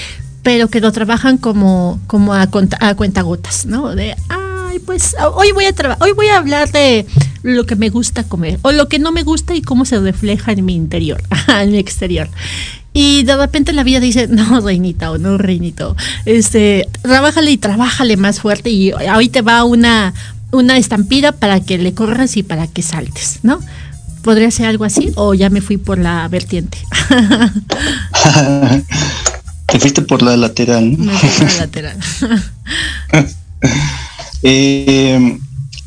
pero 0.44 0.68
que 0.68 0.80
lo 0.80 0.92
trabajan 0.92 1.38
como 1.38 2.00
como 2.06 2.36
a, 2.36 2.44
a 2.82 2.96
cuentagotas 2.96 3.66
no 3.66 3.96
de 3.96 4.16
ay 4.76 4.80
pues 4.86 5.16
hoy 5.36 5.52
voy 5.54 5.66
a 5.66 5.74
hoy 6.00 6.12
voy 6.12 6.28
a 6.28 6.38
hablar 6.38 6.72
de 6.72 7.06
lo 7.44 7.66
que 7.66 7.76
me 7.76 7.90
gusta 7.90 8.24
comer 8.24 8.60
o 8.62 8.72
lo 8.72 8.88
que 8.90 9.00
no 9.00 9.12
me 9.12 9.24
gusta 9.24 9.56
y 9.56 9.62
cómo 9.62 9.86
se 9.86 10.00
refleja 10.00 10.52
en 10.52 10.66
mi 10.66 10.76
interior, 10.76 11.24
en 11.48 11.72
mi 11.72 11.78
exterior. 11.78 12.28
Y 12.94 13.24
de 13.24 13.36
repente 13.36 13.74
la 13.74 13.84
vida 13.84 14.00
dice, 14.00 14.28
no, 14.28 14.62
reinita 14.62 15.12
o 15.12 15.18
no, 15.18 15.38
reinito, 15.38 15.98
este, 16.26 16.88
trabájale 17.02 17.52
y 17.52 17.58
trabájale 17.58 18.16
más 18.18 18.40
fuerte 18.40 18.70
y 18.70 18.92
ahí 18.92 19.30
te 19.30 19.42
va 19.42 19.66
una, 19.66 20.14
una 20.52 20.78
estampida 20.78 21.34
para 21.34 21.60
que 21.60 21.78
le 21.78 21.94
corras 21.94 22.38
y 22.38 22.44
para 22.44 22.68
que 22.68 22.82
saltes, 22.82 23.40
¿no? 23.44 23.60
¿Podría 24.22 24.50
ser 24.50 24.68
algo 24.68 24.86
así 24.86 25.12
o 25.16 25.34
ya 25.34 25.50
me 25.50 25.62
fui 25.62 25.78
por 25.78 25.98
la 26.00 26.28
vertiente? 26.30 26.78
Te 29.68 29.80
fuiste 29.80 30.02
por 30.02 30.22
la 30.22 30.38
lateral. 30.38 30.98
Me 30.98 31.18
fui 31.18 31.30
por 31.30 31.48
la 31.52 31.58
lateral. 31.60 31.98
Eh, 34.46 35.38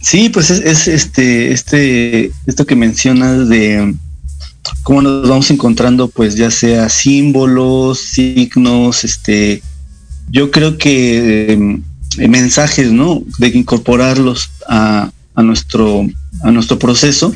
Sí, 0.00 0.28
pues 0.28 0.50
es, 0.50 0.88
este, 0.88 1.52
este, 1.52 2.32
esto 2.46 2.64
que 2.66 2.76
mencionas 2.76 3.48
de 3.48 3.94
cómo 4.84 5.02
nos 5.02 5.28
vamos 5.28 5.50
encontrando, 5.50 6.08
pues 6.08 6.36
ya 6.36 6.50
sea 6.50 6.88
símbolos, 6.88 7.98
signos, 7.98 9.04
este, 9.04 9.62
yo 10.30 10.50
creo 10.50 10.78
que 10.78 11.52
em, 11.52 11.82
mensajes, 12.16 12.92
¿no? 12.92 13.22
De 13.38 13.48
incorporarlos 13.48 14.50
a, 14.68 15.10
a, 15.34 15.42
nuestro, 15.42 16.06
a 16.42 16.50
nuestro 16.52 16.78
proceso 16.78 17.34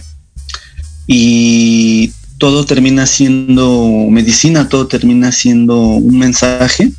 y 1.07 2.13
todo 2.39 2.65
termina 2.65 3.07
siendo 3.07 4.07
medicina, 4.09 4.69
todo 4.69 4.87
termina 4.87 5.33
siendo 5.33 5.79
un 5.79 6.19
mensaje 6.19 6.93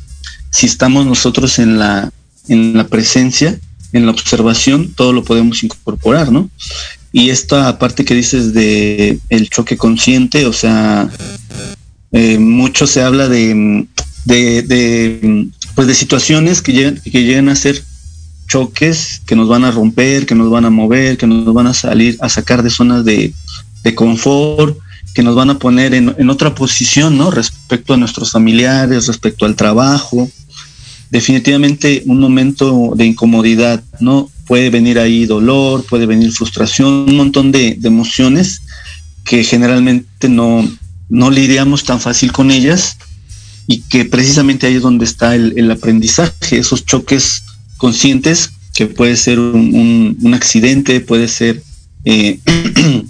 si 0.50 0.66
estamos 0.66 1.06
nosotros 1.06 1.58
en 1.58 1.78
la, 1.78 2.12
en 2.48 2.76
la 2.76 2.86
presencia 2.86 3.58
en 3.94 4.06
la 4.06 4.12
observación 4.12 4.92
todo 4.94 5.12
lo 5.12 5.24
podemos 5.24 5.62
incorporar, 5.62 6.30
¿no? 6.30 6.50
Y 7.12 7.30
esta 7.30 7.78
parte 7.78 8.04
que 8.04 8.14
dices 8.14 8.52
de 8.52 9.20
el 9.30 9.48
choque 9.48 9.76
consciente, 9.76 10.46
o 10.46 10.52
sea, 10.52 11.08
eh, 12.10 12.38
mucho 12.38 12.88
se 12.88 13.02
habla 13.02 13.28
de, 13.28 13.86
de, 14.24 15.48
pues 15.76 15.86
de 15.86 15.94
situaciones 15.94 16.60
que 16.60 16.72
llegan, 16.72 17.00
que 17.00 17.22
llegan 17.22 17.48
a 17.48 17.56
ser 17.56 17.82
choques 18.48 19.22
que 19.26 19.36
nos 19.36 19.48
van 19.48 19.64
a 19.64 19.70
romper, 19.70 20.26
que 20.26 20.34
nos 20.34 20.50
van 20.50 20.64
a 20.64 20.70
mover, 20.70 21.16
que 21.16 21.28
nos 21.28 21.54
van 21.54 21.68
a 21.68 21.74
salir, 21.74 22.18
a 22.20 22.28
sacar 22.28 22.64
de 22.64 22.70
zonas 22.70 23.04
de, 23.04 23.32
de 23.84 23.94
confort, 23.94 24.76
que 25.14 25.22
nos 25.22 25.36
van 25.36 25.50
a 25.50 25.58
poner 25.60 25.94
en, 25.94 26.14
en, 26.18 26.30
otra 26.30 26.52
posición, 26.56 27.16
¿no? 27.16 27.30
Respecto 27.30 27.94
a 27.94 27.96
nuestros 27.96 28.32
familiares, 28.32 29.06
respecto 29.06 29.46
al 29.46 29.54
trabajo, 29.54 30.28
definitivamente 31.14 32.02
un 32.06 32.18
momento 32.18 32.92
de 32.96 33.06
incomodidad, 33.06 33.84
¿no? 34.00 34.28
Puede 34.48 34.68
venir 34.68 34.98
ahí 34.98 35.26
dolor, 35.26 35.84
puede 35.84 36.06
venir 36.06 36.32
frustración, 36.32 37.06
un 37.08 37.16
montón 37.16 37.52
de, 37.52 37.78
emociones 37.84 38.62
que 39.24 39.44
generalmente 39.44 40.28
no, 40.28 40.68
no 41.08 41.30
lidiamos 41.30 41.84
tan 41.84 42.00
fácil 42.00 42.32
con 42.32 42.50
ellas 42.50 42.96
y 43.68 43.82
que 43.82 44.04
precisamente 44.04 44.66
ahí 44.66 44.74
es 44.74 44.82
donde 44.82 45.04
está 45.04 45.36
el, 45.36 45.70
aprendizaje, 45.70 46.58
esos 46.58 46.84
choques 46.84 47.44
conscientes 47.76 48.50
que 48.74 48.86
puede 48.86 49.14
ser 49.14 49.38
un, 49.38 50.32
accidente, 50.34 50.98
puede 50.98 51.28
ser 51.28 51.62
eh, 52.04 52.40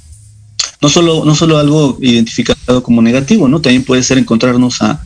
no 0.83 0.91
solo 0.91 1.25
no 1.25 1.35
solo 1.35 1.57
algo 1.57 1.97
identificado 2.03 2.83
como 2.83 3.01
negativo, 3.01 3.49
¿no? 3.49 3.63
También 3.63 3.83
puede 3.83 4.03
ser 4.03 4.19
encontrarnos 4.19 4.83
a, 4.83 5.03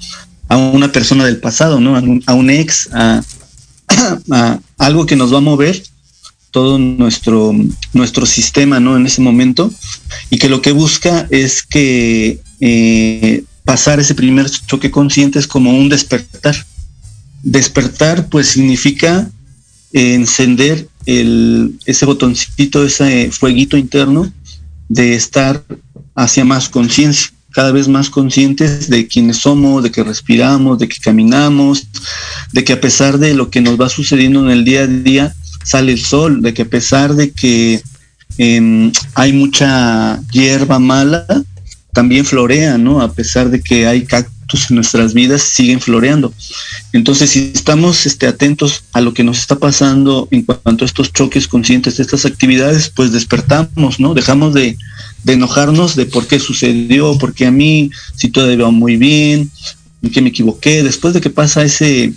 a 0.48 0.56
una 0.56 0.90
persona 0.90 1.24
del 1.24 1.38
pasado, 1.38 1.80
¿no? 1.80 1.96
A 2.26 2.34
un, 2.34 2.50
ex, 2.50 2.88
a, 2.92 3.22
algo 4.78 5.06
que 5.06 5.16
nos 5.16 5.32
va 5.32 5.38
a 5.38 5.42
mover 5.42 5.82
todo 6.50 6.78
nuestro, 6.78 7.54
nuestro 7.92 8.26
sistema, 8.26 8.80
¿no? 8.80 8.96
En 8.96 9.06
ese 9.06 9.20
momento, 9.20 9.70
y 10.30 10.38
que 10.38 10.48
lo 10.48 10.62
que 10.62 10.72
busca 10.72 11.26
es 11.30 11.62
que 11.62 12.40
eh, 12.60 13.44
pasar 13.64 14.00
ese 14.00 14.14
primer 14.14 14.50
choque 14.50 14.90
consciente 14.90 15.38
es 15.38 15.46
como 15.46 15.78
un 15.78 15.88
despertar. 15.88 16.56
Despertar, 17.42 18.28
pues 18.28 18.48
significa 18.48 19.30
encender 19.92 20.88
el, 21.06 21.78
ese 21.84 22.06
botoncito, 22.06 22.84
ese 22.84 23.30
fueguito 23.30 23.76
interno 23.76 24.32
de 24.88 25.14
estar 25.14 25.62
hacia 26.14 26.44
más 26.44 26.68
conciencia 26.68 27.30
cada 27.52 27.72
vez 27.72 27.88
más 27.88 28.10
conscientes 28.10 28.88
de 28.88 29.06
quiénes 29.06 29.38
somos, 29.38 29.82
de 29.82 29.90
que 29.90 30.04
respiramos, 30.04 30.78
de 30.78 30.88
que 30.88 30.98
caminamos, 31.00 31.86
de 32.52 32.64
que 32.64 32.74
a 32.74 32.80
pesar 32.80 33.18
de 33.18 33.34
lo 33.34 33.50
que 33.50 33.60
nos 33.60 33.80
va 33.80 33.88
sucediendo 33.88 34.44
en 34.44 34.50
el 34.50 34.64
día 34.64 34.82
a 34.82 34.86
día, 34.86 35.34
sale 35.64 35.92
el 35.92 36.00
sol, 36.00 36.42
de 36.42 36.54
que 36.54 36.62
a 36.62 36.68
pesar 36.68 37.14
de 37.14 37.30
que 37.30 37.82
em, 38.36 38.92
hay 39.14 39.32
mucha 39.32 40.20
hierba 40.30 40.78
mala, 40.78 41.26
también 41.92 42.24
florea, 42.24 42.78
¿no? 42.78 43.00
A 43.00 43.12
pesar 43.12 43.50
de 43.50 43.60
que 43.60 43.86
hay 43.86 44.04
cactus 44.04 44.70
en 44.70 44.76
nuestras 44.76 45.14
vidas, 45.14 45.42
siguen 45.42 45.80
floreando. 45.80 46.32
Entonces, 46.92 47.30
si 47.30 47.50
estamos 47.54 48.06
este, 48.06 48.26
atentos 48.26 48.84
a 48.92 49.00
lo 49.00 49.14
que 49.14 49.24
nos 49.24 49.38
está 49.38 49.56
pasando 49.56 50.28
en 50.30 50.42
cuanto 50.42 50.84
a 50.84 50.86
estos 50.86 51.12
choques 51.12 51.48
conscientes 51.48 51.96
de 51.96 52.02
estas 52.02 52.24
actividades, 52.24 52.88
pues 52.88 53.12
despertamos, 53.12 53.98
¿no? 54.00 54.14
Dejamos 54.14 54.54
de, 54.54 54.76
de 55.24 55.32
enojarnos 55.34 55.96
de 55.96 56.06
por 56.06 56.26
qué 56.26 56.38
sucedió, 56.38 57.18
por 57.18 57.34
qué 57.34 57.46
a 57.46 57.50
mí, 57.50 57.90
si 58.16 58.28
todo 58.28 58.50
iba 58.52 58.70
muy 58.70 58.96
bien, 58.96 59.50
en 60.02 60.10
qué 60.10 60.22
me 60.22 60.30
equivoqué. 60.30 60.82
Después 60.82 61.14
de 61.14 61.20
que 61.20 61.30
pasa 61.30 61.64
ese, 61.64 62.12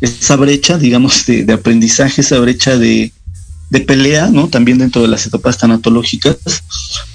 esa 0.00 0.36
brecha, 0.36 0.78
digamos, 0.78 1.26
de, 1.26 1.50
aprendizaje, 1.52 2.20
esa 2.20 2.38
brecha 2.38 2.76
de, 2.76 3.12
de, 3.70 3.80
pelea, 3.80 4.28
¿no? 4.28 4.48
También 4.48 4.78
dentro 4.78 5.02
de 5.02 5.08
las 5.08 5.26
etapas 5.26 5.58
tanatológicas, 5.58 6.36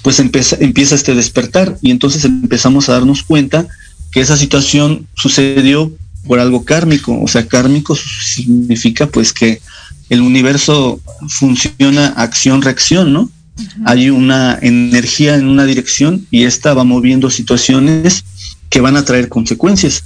pues 0.02 0.18
empieza, 0.18 0.56
empieza 0.60 0.94
este 0.94 1.14
despertar 1.14 1.78
y 1.82 1.90
entonces 1.90 2.24
empezamos 2.24 2.88
a 2.88 2.92
darnos 2.92 3.22
cuenta 3.22 3.66
que 4.10 4.20
esa 4.20 4.36
situación 4.36 5.06
sucedió 5.16 5.92
por 6.26 6.38
algo 6.38 6.64
kármico, 6.64 7.20
o 7.20 7.26
sea, 7.26 7.48
kármico 7.48 7.96
significa 7.96 9.06
pues 9.08 9.32
que 9.32 9.60
el 10.08 10.20
universo 10.20 11.00
funciona 11.28 12.08
acción-reacción, 12.08 13.12
¿no? 13.12 13.30
Hay 13.84 14.10
una 14.10 14.58
energía 14.60 15.36
en 15.36 15.46
una 15.46 15.64
dirección 15.64 16.26
y 16.30 16.44
esta 16.44 16.74
va 16.74 16.84
moviendo 16.84 17.30
situaciones 17.30 18.24
que 18.70 18.80
van 18.80 18.96
a 18.96 19.04
traer 19.04 19.28
consecuencias. 19.28 20.04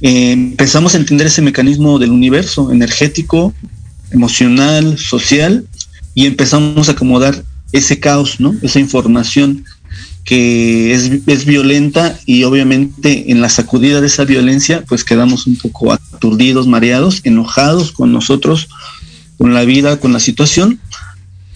Eh, 0.00 0.32
empezamos 0.32 0.94
a 0.94 0.98
entender 0.98 1.26
ese 1.26 1.42
mecanismo 1.42 1.98
del 1.98 2.10
universo 2.10 2.72
energético, 2.72 3.52
emocional, 4.10 4.98
social, 4.98 5.66
y 6.14 6.26
empezamos 6.26 6.88
a 6.88 6.92
acomodar 6.92 7.44
ese 7.72 8.00
caos, 8.00 8.40
¿no? 8.40 8.54
Esa 8.62 8.80
información 8.80 9.64
que 10.24 10.92
es, 10.92 11.10
es, 11.26 11.44
violenta 11.44 12.18
y 12.26 12.44
obviamente 12.44 13.30
en 13.30 13.40
la 13.40 13.48
sacudida 13.48 14.00
de 14.00 14.08
esa 14.08 14.24
violencia 14.24 14.84
pues 14.86 15.02
quedamos 15.02 15.46
un 15.46 15.56
poco 15.56 15.92
aturdidos, 15.92 16.66
mareados, 16.66 17.20
enojados 17.24 17.92
con 17.92 18.12
nosotros, 18.12 18.68
con 19.38 19.54
la 19.54 19.64
vida, 19.64 20.00
con 20.00 20.12
la 20.12 20.20
situación, 20.20 20.80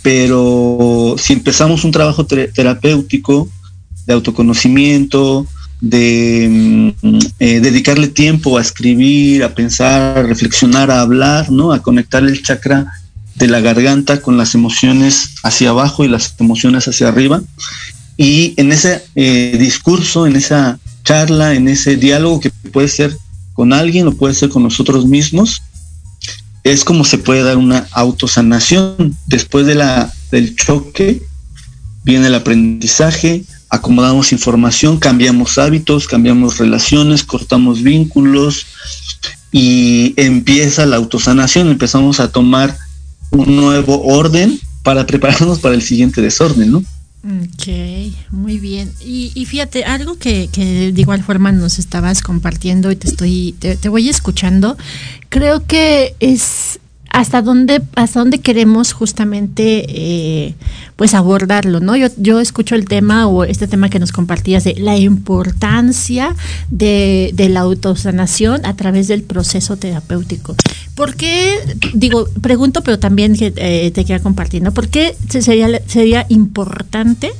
pero 0.03 1.15
si 1.19 1.33
empezamos 1.33 1.85
un 1.85 1.93
trabajo 1.93 2.27
terapéutico 2.27 3.49
de 4.07 4.13
autoconocimiento, 4.13 5.47
de 5.81 6.95
mm, 7.03 7.19
eh, 7.41 7.61
dedicarle 7.61 8.09
tiempo 8.09 8.57
a 8.57 8.61
escribir, 8.61 9.43
a 9.45 9.55
pensar, 9.55 10.19
a 10.19 10.23
reflexionar, 10.23 10.91
a 10.91 11.01
hablar, 11.01 11.51
¿no? 11.51 11.73
A 11.73 11.83
conectar 11.83 12.23
el 12.23 12.43
chakra 12.43 12.93
de 13.35 13.49
la 13.49 13.61
garganta 13.61 14.21
con 14.23 14.37
las 14.37 14.55
emociones 14.55 15.37
hacia 15.43 15.71
abajo 15.71 16.05
y 16.05 16.09
las 16.09 16.35
emociones 16.39 16.87
hacia 16.87 17.09
arriba. 17.09 17.43
Y 18.17 18.55
en 18.57 18.73
ese 18.73 19.03
eh, 19.15 19.57
discurso, 19.59 20.27
en 20.27 20.37
esa 20.37 20.79
charla, 21.05 21.55
en 21.55 21.69
ese 21.69 21.97
diálogo 21.97 22.41
que 22.41 22.51
puede 22.51 22.89
ser 22.89 23.17
con 23.55 23.73
alguien 23.73 24.07
o 24.07 24.13
puede 24.13 24.35
ser 24.35 24.51
con 24.51 24.63
nosotros 24.63 25.07
mismos, 25.07 25.63
es 26.65 26.85
como 26.85 27.05
se 27.05 27.19
puede 27.19 27.43
dar 27.43 27.57
una 27.57 27.87
autosanación. 27.93 29.17
Después 29.27 29.67
de 29.67 29.75
la, 29.75 30.13
del 30.31 30.57
choque 30.57 31.23
viene 32.05 32.29
el 32.29 32.35
aprendizaje, 32.35 33.45
acomodamos 33.69 34.33
información, 34.33 34.99
cambiamos 34.99 35.59
hábitos, 35.59 36.07
cambiamos 36.07 36.59
relaciones, 36.59 37.25
cortamos 37.25 37.83
vínculos 37.83 38.67
y 39.51 40.15
empieza 40.17 40.87
la 40.87 40.97
autosanación. 40.97 41.69
Empezamos 41.69 42.21
a 42.21 42.31
tomar 42.31 42.77
un 43.31 43.57
nuevo 43.57 44.03
orden 44.05 44.61
para 44.83 45.07
prepararnos 45.07 45.59
para 45.59 45.75
el 45.75 45.83
siguiente 45.83 46.21
desorden, 46.21 46.71
¿no? 46.71 46.85
Ok, 47.25 47.69
muy 48.31 48.59
bien. 48.59 48.93
Y, 49.01 49.45
fíjate, 49.47 49.85
algo 49.85 50.19
que, 50.19 50.49
de 50.53 51.01
igual 51.01 51.23
forma 51.23 51.53
nos 51.53 51.79
estabas 51.79 52.21
compartiendo 52.21 52.91
y 52.91 52.97
te 52.97 53.07
estoy, 53.07 53.53
te 53.53 53.89
voy 53.89 54.09
escuchando, 54.09 54.77
creo 55.29 55.65
que 55.67 56.17
es 56.19 56.81
hasta 57.13 57.43
dónde, 57.43 57.83
hasta 57.95 58.21
dónde 58.21 58.41
queremos 58.41 58.95
justamente 58.95 59.85
eh, 59.87 60.55
pues 60.97 61.13
abordarlo, 61.13 61.79
¿no? 61.79 61.95
Yo, 61.95 62.09
yo 62.17 62.41
escucho 62.41 62.75
el 62.75 62.87
tema 62.87 63.27
o 63.27 63.45
este 63.45 63.69
tema 63.69 63.91
que 63.91 63.99
nos 63.99 64.13
compartías 64.13 64.65
de 64.65 64.75
la 64.79 64.97
importancia 64.97 66.35
de, 66.71 67.31
de 67.35 67.51
la 67.51 67.61
autosanación 67.61 68.65
a 68.65 68.75
través 68.77 69.09
del 69.09 69.23
proceso 69.23 69.77
terapéutico. 69.77 70.57
¿Por 70.95 71.15
qué, 71.15 71.59
digo, 71.93 72.29
pregunto, 72.41 72.83
pero 72.83 72.99
también 72.99 73.37
eh, 73.39 73.91
te 73.95 74.05
queda 74.07 74.21
compartiendo, 74.21 74.73
¿por 74.73 74.89
qué 74.89 75.15
sería, 75.29 75.69
sería 75.87 76.25
importante 76.31 77.33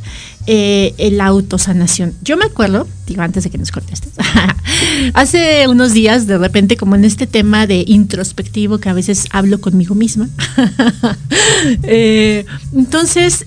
eh, 0.47 1.11
la 1.13 1.27
autosanación. 1.27 2.15
Yo 2.23 2.37
me 2.37 2.45
acuerdo, 2.45 2.89
digo 3.07 3.23
antes 3.23 3.45
de 3.45 3.51
que 3.51 3.59
nos 3.59 3.71
contestes, 3.71 4.13
hace 5.15 5.69
unos 5.69 5.93
días 5.93 6.27
de 6.27 6.39
repente 6.39 6.77
como 6.77 6.97
en 6.97 7.05
este 7.05 7.27
tema 7.27 7.67
de 7.67 7.85
introspectivo 7.87 8.79
que 8.79 8.89
a 8.89 8.93
veces 8.93 9.27
hablo 9.31 9.61
conmigo 9.61 9.95
misma, 9.95 10.29
eh, 11.85 12.45
entonces 12.75 13.47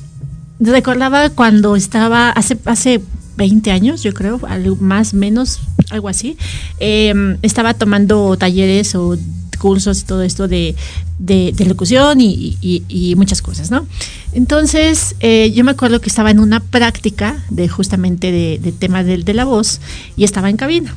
recordaba 0.60 1.30
cuando 1.30 1.76
estaba 1.76 2.30
hace, 2.30 2.58
hace 2.66 3.02
20 3.38 3.72
años, 3.72 4.04
yo 4.04 4.14
creo, 4.14 4.40
algo 4.48 4.78
más, 4.78 5.14
menos, 5.14 5.60
algo 5.90 6.08
así, 6.10 6.38
em, 6.80 7.38
estaba 7.42 7.74
tomando 7.74 8.38
talleres 8.38 8.96
o 8.96 9.18
cursos 9.66 10.02
y 10.02 10.06
todo 10.06 10.22
esto 10.22 10.48
de, 10.48 10.76
de, 11.18 11.66
locución 11.66 12.20
y, 12.22 13.14
muchas 13.18 13.42
cosas, 13.42 13.72
¿no? 13.72 13.88
Entonces, 14.32 15.16
eh, 15.22 15.52
yo 15.56 15.64
me 15.64 15.72
acuerdo 15.72 16.02
que 16.02 16.10
estaba 16.10 16.30
en 16.30 16.40
una 16.40 16.60
práctica 16.60 17.44
de 17.50 17.68
justamente 17.68 18.32
de, 18.32 18.72
tema 18.78 19.04
de, 19.04 19.18
de 19.18 19.34
la 19.34 19.44
voz 19.44 19.82
y 20.16 20.24
estaba 20.24 20.52
en 20.52 20.58
cabina. 20.58 20.96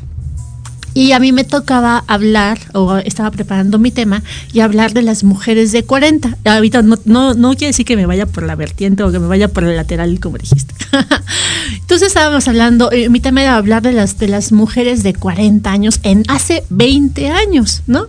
Y 0.95 1.13
a 1.13 1.21
mí 1.21 1.33
me 1.33 1.45
tocaba 1.45 2.05
hablar, 2.07 2.59
o 2.75 2.97
estaba 2.97 3.31
preparando 3.31 3.79
mi 3.79 3.91
tema, 3.91 4.23
y 4.53 4.61
hablar 4.61 4.93
de 4.93 5.03
las 5.03 5.25
mujeres 5.25 5.73
de 5.73 5.85
40. 5.85 6.37
Ahorita 6.45 6.83
no, 6.83 6.99
no, 7.05 7.35
no 7.35 7.51
quiere 7.51 7.69
decir 7.69 7.87
que 7.87 7.97
me 7.97 8.07
vaya 8.07 8.27
por 8.27 8.45
la 8.45 8.57
vertiente 8.57 9.03
o 9.03 9.13
que 9.13 9.19
me 9.19 9.27
vaya 9.27 9.49
por 9.49 9.65
el 9.65 9.77
lateral, 9.77 10.19
como 10.21 10.39
dijiste. 10.39 10.75
Entonces 11.81 12.09
estábamos 12.09 12.49
hablando, 12.49 12.91
eh, 12.93 13.09
mi 13.09 13.21
tema 13.21 13.43
era 13.43 13.57
hablar 13.57 13.83
de 13.83 13.93
las, 13.93 14.19
de 14.19 14.29
las 14.29 14.53
mujeres 14.53 15.03
de 15.03 15.15
40 15.15 15.71
años 15.71 16.01
en 16.03 16.25
hace 16.29 16.65
20 16.71 17.29
años, 17.29 17.83
¿no? 17.87 18.07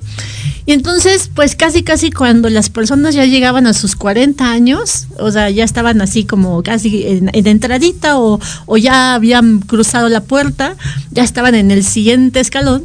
Y 0.66 0.74
entonces, 0.74 1.32
pues 1.34 1.56
casi, 1.56 1.82
casi 1.82 2.12
cuando 2.12 2.48
las 2.48 2.70
personas 2.70 3.16
ya 3.16 3.26
llegaban 3.26 3.66
a 3.66 3.74
sus 3.74 3.96
40 3.96 4.52
años, 4.52 5.08
o 5.18 5.32
sea, 5.32 5.50
ya 5.50 5.64
estaban 5.64 6.00
así 6.00 6.26
como 6.26 6.62
casi 6.62 7.08
en, 7.08 7.32
entradita 7.34 8.20
o, 8.20 8.40
o 8.68 8.78
ya 8.78 9.16
habían 9.16 9.62
cruzado 9.62 10.10
la 10.10 10.22
puerta, 10.22 10.76
ya 11.10 11.24
estaban 11.24 11.56
en 11.56 11.72
el 11.72 11.84
siguiente 11.84 12.40
escalón, 12.40 12.79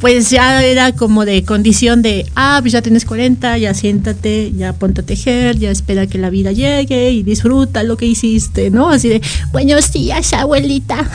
pues 0.00 0.30
ya 0.30 0.64
era 0.64 0.92
como 0.92 1.26
de 1.26 1.44
condición 1.44 2.00
de, 2.00 2.26
ah, 2.34 2.58
pues 2.62 2.72
ya 2.72 2.80
tienes 2.80 3.04
40, 3.04 3.58
ya 3.58 3.74
siéntate, 3.74 4.50
ya 4.56 4.72
ponte 4.72 5.02
a 5.02 5.04
tejer, 5.04 5.58
ya 5.58 5.70
espera 5.70 6.06
que 6.06 6.16
la 6.16 6.30
vida 6.30 6.52
llegue 6.52 7.10
y 7.10 7.22
disfruta 7.22 7.82
lo 7.82 7.98
que 7.98 8.06
hiciste, 8.06 8.70
¿no? 8.70 8.88
Así 8.88 9.10
de, 9.10 9.20
buenos 9.52 9.92
días, 9.92 10.32
abuelita. 10.32 11.06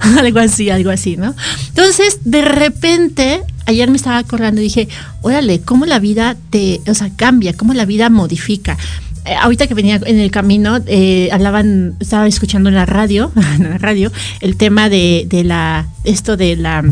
algo 0.18 0.38
así, 0.38 0.70
algo 0.70 0.90
así, 0.90 1.18
¿no? 1.18 1.34
Entonces, 1.68 2.20
de 2.24 2.40
repente, 2.40 3.42
ayer 3.66 3.90
me 3.90 3.96
estaba 3.96 4.16
acordando 4.16 4.62
y 4.62 4.64
dije, 4.64 4.88
órale, 5.20 5.60
cómo 5.60 5.84
la 5.84 5.98
vida 5.98 6.36
te, 6.48 6.80
o 6.86 6.94
sea, 6.94 7.10
cambia, 7.14 7.52
cómo 7.52 7.74
la 7.74 7.84
vida 7.84 8.08
modifica. 8.08 8.78
Eh, 9.24 9.34
ahorita 9.34 9.66
que 9.66 9.74
venía 9.74 10.00
en 10.04 10.18
el 10.18 10.30
camino, 10.30 10.78
eh, 10.86 11.28
hablaban, 11.32 11.94
estaba 12.00 12.26
escuchando 12.26 12.68
en 12.68 12.74
la 12.74 12.86
radio, 12.86 13.30
en 13.56 13.70
la 13.70 13.78
radio, 13.78 14.10
el 14.40 14.56
tema 14.56 14.88
de, 14.88 15.26
la, 15.44 15.88
esto 16.04 16.36
de 16.36 16.56
la 16.56 16.84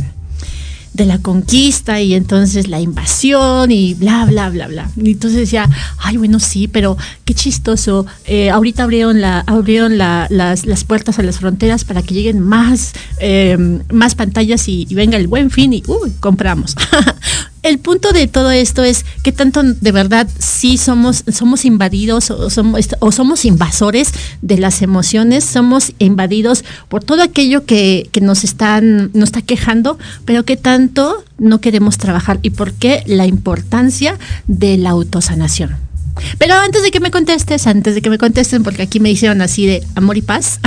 de 0.98 1.06
la 1.06 1.18
conquista 1.18 2.00
y 2.00 2.14
entonces 2.14 2.66
la 2.66 2.80
invasión 2.80 3.70
y 3.70 3.94
bla, 3.94 4.24
bla, 4.24 4.50
bla, 4.50 4.66
bla. 4.66 4.90
Y 4.96 5.12
entonces 5.12 5.38
decía, 5.38 5.70
ay, 5.98 6.16
bueno, 6.16 6.40
sí, 6.40 6.66
pero 6.66 6.98
qué 7.24 7.34
chistoso. 7.34 8.04
Eh, 8.26 8.50
ahorita 8.50 8.82
abrieron, 8.82 9.20
la, 9.20 9.40
abrieron 9.46 9.96
las, 9.96 10.28
las, 10.30 10.84
puertas 10.84 11.20
a 11.20 11.22
las 11.22 11.38
fronteras 11.38 11.84
para 11.84 12.02
que 12.02 12.14
lleguen 12.14 12.40
más, 12.40 12.94
em, 13.20 13.80
más 13.92 14.16
pantallas 14.16 14.68
y, 14.68 14.86
venga 14.90 15.16
el 15.16 15.28
buen 15.28 15.50
fin 15.50 15.72
y 15.72 15.84
uy, 15.86 16.12
compramos. 16.18 16.74
el 17.62 17.78
punto 17.78 18.12
de 18.12 18.26
todo 18.26 18.50
esto 18.50 18.82
es 18.84 19.04
que 19.22 19.32
tanto 19.32 19.62
de 19.62 19.92
verdad 19.92 20.28
sí 20.38 20.76
somos, 20.78 21.24
somos 21.32 21.64
invadidos 21.64 22.30
o 22.30 22.50
somos, 22.50 22.88
o 23.00 23.12
somos 23.12 23.44
invasores 23.44 24.12
de 24.42 24.58
las 24.58 24.82
emociones, 24.82 25.44
somos 25.44 25.92
invadidos 25.98 26.64
por 26.88 27.04
todo 27.04 27.22
aquello 27.22 27.64
que, 27.64 28.08
que 28.12 28.20
nos 28.20 28.44
están, 28.44 29.10
nos 29.14 29.28
está 29.28 29.42
quejando, 29.42 29.98
pero 30.24 30.44
que 30.44 30.56
tanto 30.56 31.24
no 31.38 31.60
queremos 31.60 31.98
trabajar 31.98 32.38
y 32.42 32.50
por 32.50 32.72
qué 32.72 33.02
la 33.06 33.26
importancia 33.26 34.18
de 34.46 34.76
la 34.76 34.90
autosanación. 34.90 35.87
Pero 36.38 36.54
antes 36.54 36.82
de 36.82 36.90
que 36.90 37.00
me 37.00 37.10
contestes, 37.10 37.66
antes 37.66 37.94
de 37.94 38.02
que 38.02 38.10
me 38.10 38.18
contesten, 38.18 38.62
porque 38.62 38.82
aquí 38.82 39.00
me 39.00 39.10
hicieron 39.10 39.40
así 39.42 39.66
de 39.66 39.82
amor 39.94 40.16
y 40.16 40.22
paz. 40.22 40.60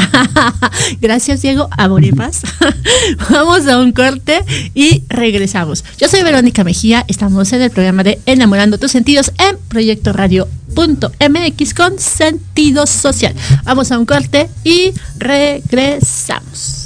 Gracias, 1.02 1.42
Diego, 1.42 1.70
amor 1.78 2.04
y 2.04 2.12
paz. 2.12 2.42
Vamos 3.30 3.68
a 3.68 3.80
un 3.80 3.92
corte 3.92 4.44
y 4.74 5.04
regresamos. 5.10 5.84
Yo 5.98 6.08
soy 6.08 6.24
Verónica 6.24 6.64
Mejía, 6.64 7.06
estamos 7.08 7.52
en 7.54 7.62
el 7.62 7.72
programa 7.72 8.04
de 8.04 8.20
Enamorando 8.26 8.78
tus 8.78 8.92
sentidos 8.92 9.32
en 9.38 9.58
Proyecto 9.68 10.14
Radio.mx 10.14 11.74
con 11.74 12.00
sentido 12.00 12.88
social. 12.88 13.34
Vamos 13.64 13.92
a 13.92 14.00
un 14.00 14.06
corte 14.06 14.50
y 14.64 14.94
regresamos. 15.18 16.81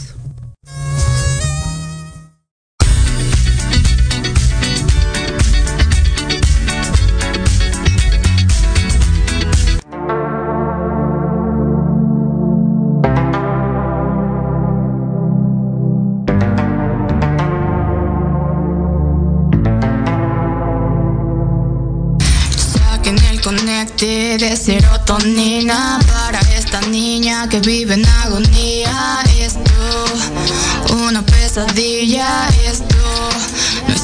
Conecte 23.46 24.38
de 24.40 24.58
serotonina 24.58 26.00
para 26.08 26.40
esta 26.58 26.82
niña 26.82 27.48
que 27.48 27.60
vive 27.60 27.94
en 27.94 28.06
agonía. 28.06 29.20
Esto, 29.40 30.96
una 31.08 31.22
pesadilla, 31.22 32.50
esto 32.66 32.96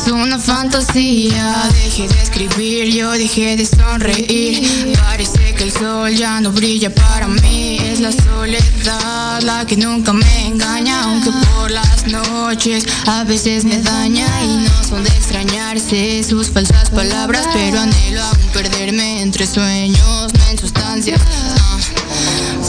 es 0.05 0.11
una 0.11 0.39
fantasía. 0.39 1.69
Dejé 1.73 2.07
de 2.07 2.21
escribir, 2.21 2.93
yo 2.93 3.11
dejé 3.11 3.57
de 3.57 3.65
sonreír. 3.65 4.97
Parece 4.97 5.53
que 5.53 5.63
el 5.63 5.71
sol 5.71 6.13
ya 6.15 6.39
no 6.41 6.51
brilla 6.51 6.93
para 6.93 7.27
mí. 7.27 7.77
Es 7.79 7.99
la 7.99 8.11
soledad 8.11 9.41
la 9.41 9.65
que 9.65 9.77
nunca 9.77 10.13
me 10.13 10.47
engaña, 10.47 11.03
aunque 11.03 11.31
por 11.55 11.71
las 11.71 12.07
noches 12.07 12.85
a 13.05 13.23
veces 13.23 13.65
me 13.65 13.81
daña 13.81 14.27
y 14.43 14.67
no 14.67 14.83
son 14.87 15.03
de 15.03 15.09
extrañarse 15.09 16.23
sus 16.23 16.49
falsas 16.49 16.89
palabras, 16.89 17.47
pero 17.53 17.79
anhelo 17.79 18.23
aún 18.23 18.37
perderme 18.53 19.21
entre 19.21 19.45
sueños, 19.45 20.33
no 20.33 20.47
en 20.49 20.57
sustancias. 20.57 21.21
Ah, 21.25 21.80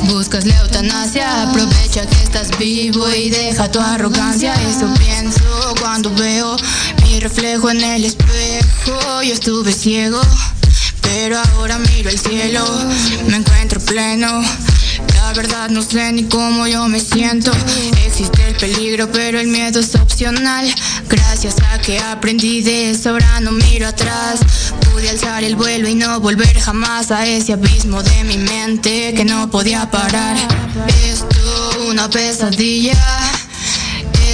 buscas 0.08 0.44
la 0.46 0.56
eutanasia, 0.60 1.42
aprovecha 1.42 2.06
que 2.06 2.22
estás 2.22 2.56
vivo 2.58 3.08
y 3.10 3.30
deja 3.30 3.70
tu 3.70 3.80
arrogancia. 3.80 4.54
Eso 4.68 4.92
pienso 4.98 5.74
cuando 5.80 6.12
veo 6.14 6.56
mi 7.02 7.20
reflejo 7.20 7.70
en 7.70 7.80
el 7.82 8.04
espejo. 8.04 9.22
Yo 9.22 9.32
estuve 9.32 9.72
ciego, 9.72 10.20
pero 11.02 11.38
ahora 11.38 11.78
miro 11.78 12.10
el 12.10 12.18
cielo, 12.18 12.64
me 13.28 13.36
encuentro 13.36 13.80
pleno. 13.80 14.42
La 15.32 15.36
verdad 15.36 15.70
no 15.70 15.80
sé 15.80 16.12
ni 16.12 16.24
cómo 16.24 16.66
yo 16.66 16.86
me 16.88 17.00
siento. 17.00 17.50
Existe 18.04 18.48
el 18.48 18.54
peligro, 18.54 19.10
pero 19.10 19.40
el 19.40 19.46
miedo 19.46 19.80
es 19.80 19.94
opcional. 19.94 20.66
Gracias 21.08 21.54
a 21.72 21.78
que 21.78 21.98
aprendí 21.98 22.60
de 22.60 22.90
eso, 22.90 23.08
ahora 23.08 23.40
no 23.40 23.50
miro 23.52 23.88
atrás. 23.88 24.40
Pude 24.92 25.08
alzar 25.08 25.42
el 25.42 25.56
vuelo 25.56 25.88
y 25.88 25.94
no 25.94 26.20
volver 26.20 26.60
jamás 26.60 27.10
a 27.10 27.26
ese 27.26 27.54
abismo 27.54 28.02
de 28.02 28.24
mi 28.24 28.36
mente 28.36 29.14
que 29.14 29.24
no 29.24 29.50
podía 29.50 29.90
parar. 29.90 30.36
Esto, 31.02 31.86
una 31.88 32.10
pesadilla. 32.10 32.92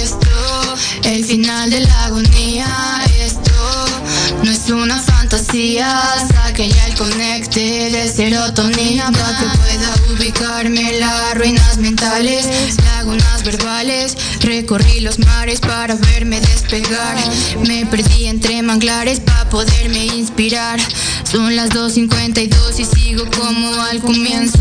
Esto, 0.03 0.75
el 1.03 1.23
final 1.23 1.69
de 1.69 1.79
la 1.79 2.05
agonía. 2.07 2.67
Esto, 3.21 3.85
no 4.43 4.51
es 4.51 4.69
una 4.69 5.01
fantasía. 5.29 6.01
Saque 6.27 6.69
ya 6.69 6.85
el 6.87 6.95
conecte 6.95 7.89
de 7.91 8.11
serotonina 8.11 9.11
para 9.11 9.37
que 9.37 9.57
pueda 9.57 10.15
ubicarme 10.15 10.99
las 10.99 11.35
ruinas 11.35 11.77
mentales, 11.77 12.47
lagunas 12.83 13.43
verbales. 13.43 14.17
Recorrí 14.41 15.01
los 15.01 15.19
mares 15.19 15.59
para 15.59 15.95
verme 15.95 16.39
despegar. 16.41 17.17
Me 17.67 17.85
perdí 17.85 18.25
entre 18.25 18.61
manglares 18.63 19.19
para 19.19 19.49
poderme 19.49 20.05
inspirar. 20.05 20.79
Son 21.31 21.55
las 21.55 21.69
2.52 21.69 22.79
y 22.79 22.85
sigo 22.85 23.25
como 23.37 23.81
al 23.83 23.99
comienzo. 23.99 24.57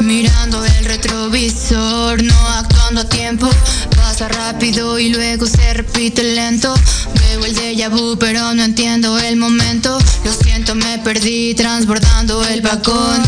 Mirando 0.00 0.64
el 0.64 0.84
retrovisor, 0.84 2.22
no 2.22 2.48
actuando 2.48 3.00
a 3.00 3.08
tiempo. 3.08 3.48
Pasa 3.96 4.28
rápido 4.28 4.98
y 4.98 5.08
luego 5.08 5.46
se 5.46 5.72
repite 5.74 6.22
lento. 6.22 6.74
Veo 7.14 7.44
el 7.44 7.54
déjà 7.54 7.88
vu, 7.88 8.16
pero 8.18 8.54
no 8.54 8.62
entiendo 8.62 9.18
el 9.18 9.36
momento. 9.36 9.69
Lo 9.70 10.32
siento, 10.42 10.74
me 10.74 10.98
perdí 10.98 11.54
transbordando 11.54 12.44
el 12.44 12.60
vagón. 12.60 13.22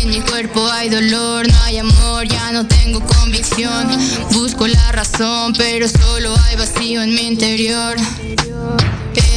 En 0.00 0.08
mi 0.08 0.20
cuerpo 0.22 0.66
hay 0.66 0.88
dolor, 0.88 1.46
no 1.46 1.62
hay 1.64 1.76
amor, 1.76 2.26
ya 2.26 2.50
no 2.50 2.66
tengo 2.66 2.98
convicción. 3.00 3.88
Busco 4.30 4.66
la 4.66 4.92
razón, 4.92 5.52
pero 5.52 5.86
solo 5.86 6.34
hay 6.46 6.56
vacío 6.56 7.02
en 7.02 7.14
mi 7.14 7.26
interior. 7.26 7.94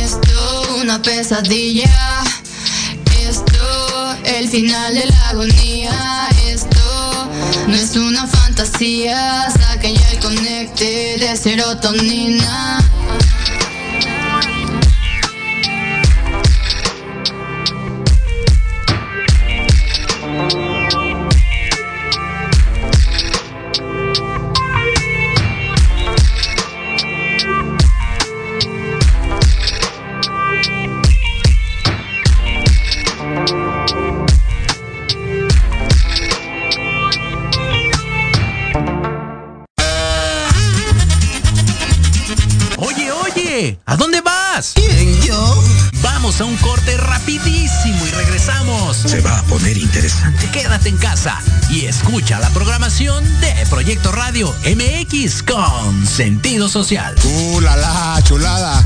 Esto, 0.02 0.78
una 0.82 1.02
pesadilla. 1.02 2.24
Esto, 3.20 4.16
el 4.24 4.48
final 4.48 4.96
de 4.96 5.08
la 5.08 5.30
agonía. 5.32 6.30
Esto, 6.48 7.30
no 7.68 7.76
es 7.76 7.98
una 7.98 8.26
fantasía. 8.28 9.52
Saque 9.52 9.94
ya 9.94 10.12
el 10.12 10.20
conecte 10.20 11.18
de 11.20 11.36
serotonina. 11.36 12.80
Sentido 56.16 56.70
social. 56.70 57.14
¡Uh, 57.26 57.60
la, 57.60 57.76
la 57.76 58.22
chulada! 58.24 58.86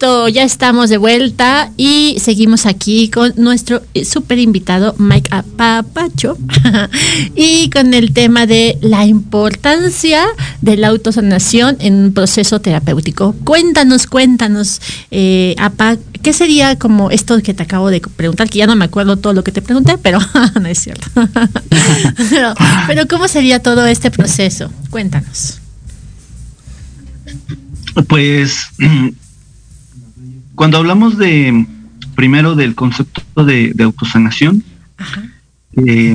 Ya 0.00 0.44
estamos 0.44 0.88
de 0.88 0.96
vuelta 0.96 1.72
y 1.76 2.16
seguimos 2.20 2.64
aquí 2.64 3.10
con 3.10 3.34
nuestro 3.36 3.82
eh, 3.92 4.06
super 4.06 4.38
invitado 4.38 4.94
Mike 4.96 5.28
Apapacho 5.30 6.38
y 7.36 7.68
con 7.68 7.92
el 7.92 8.14
tema 8.14 8.46
de 8.46 8.78
la 8.80 9.04
importancia 9.04 10.24
de 10.62 10.78
la 10.78 10.88
autosanación 10.88 11.76
en 11.80 11.96
un 11.96 12.14
proceso 12.14 12.62
terapéutico. 12.62 13.34
Cuéntanos, 13.44 14.06
cuéntanos, 14.06 14.80
eh, 15.10 15.54
Apa, 15.58 15.98
¿qué 16.22 16.32
sería 16.32 16.78
como 16.78 17.10
esto 17.10 17.38
que 17.42 17.52
te 17.52 17.62
acabo 17.62 17.90
de 17.90 18.00
preguntar? 18.00 18.48
Que 18.48 18.60
ya 18.60 18.66
no 18.66 18.76
me 18.76 18.86
acuerdo 18.86 19.18
todo 19.18 19.34
lo 19.34 19.44
que 19.44 19.52
te 19.52 19.60
pregunté, 19.60 19.98
pero 19.98 20.18
no 20.58 20.66
es 20.66 20.78
cierto. 20.78 21.08
pero 22.86 23.06
¿cómo 23.06 23.28
sería 23.28 23.62
todo 23.62 23.84
este 23.84 24.10
proceso? 24.10 24.72
Cuéntanos. 24.88 25.58
Pues 28.08 28.70
cuando 30.60 30.76
hablamos 30.76 31.16
de 31.16 31.64
primero 32.14 32.54
del 32.54 32.74
concepto 32.74 33.46
de, 33.46 33.72
de 33.74 33.82
autosanación, 33.82 34.62
eh, 35.86 36.14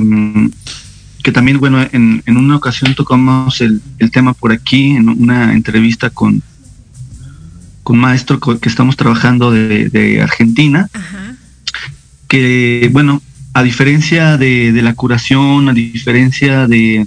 que 1.24 1.32
también, 1.32 1.58
bueno, 1.58 1.82
en, 1.82 2.22
en 2.24 2.36
una 2.36 2.54
ocasión 2.54 2.94
tocamos 2.94 3.60
el, 3.60 3.82
el, 3.98 4.12
tema 4.12 4.34
por 4.34 4.52
aquí, 4.52 4.92
en 4.92 5.08
una 5.08 5.52
entrevista 5.52 6.10
con, 6.10 6.44
con 7.82 7.98
maestro 7.98 8.38
que 8.38 8.68
estamos 8.68 8.94
trabajando 8.94 9.50
de, 9.50 9.88
de 9.88 10.22
Argentina, 10.22 10.88
Ajá. 10.92 11.34
que, 12.28 12.88
bueno, 12.92 13.22
a 13.52 13.64
diferencia 13.64 14.36
de, 14.36 14.70
de, 14.70 14.82
la 14.82 14.94
curación, 14.94 15.68
a 15.68 15.72
diferencia 15.72 16.68
de, 16.68 17.04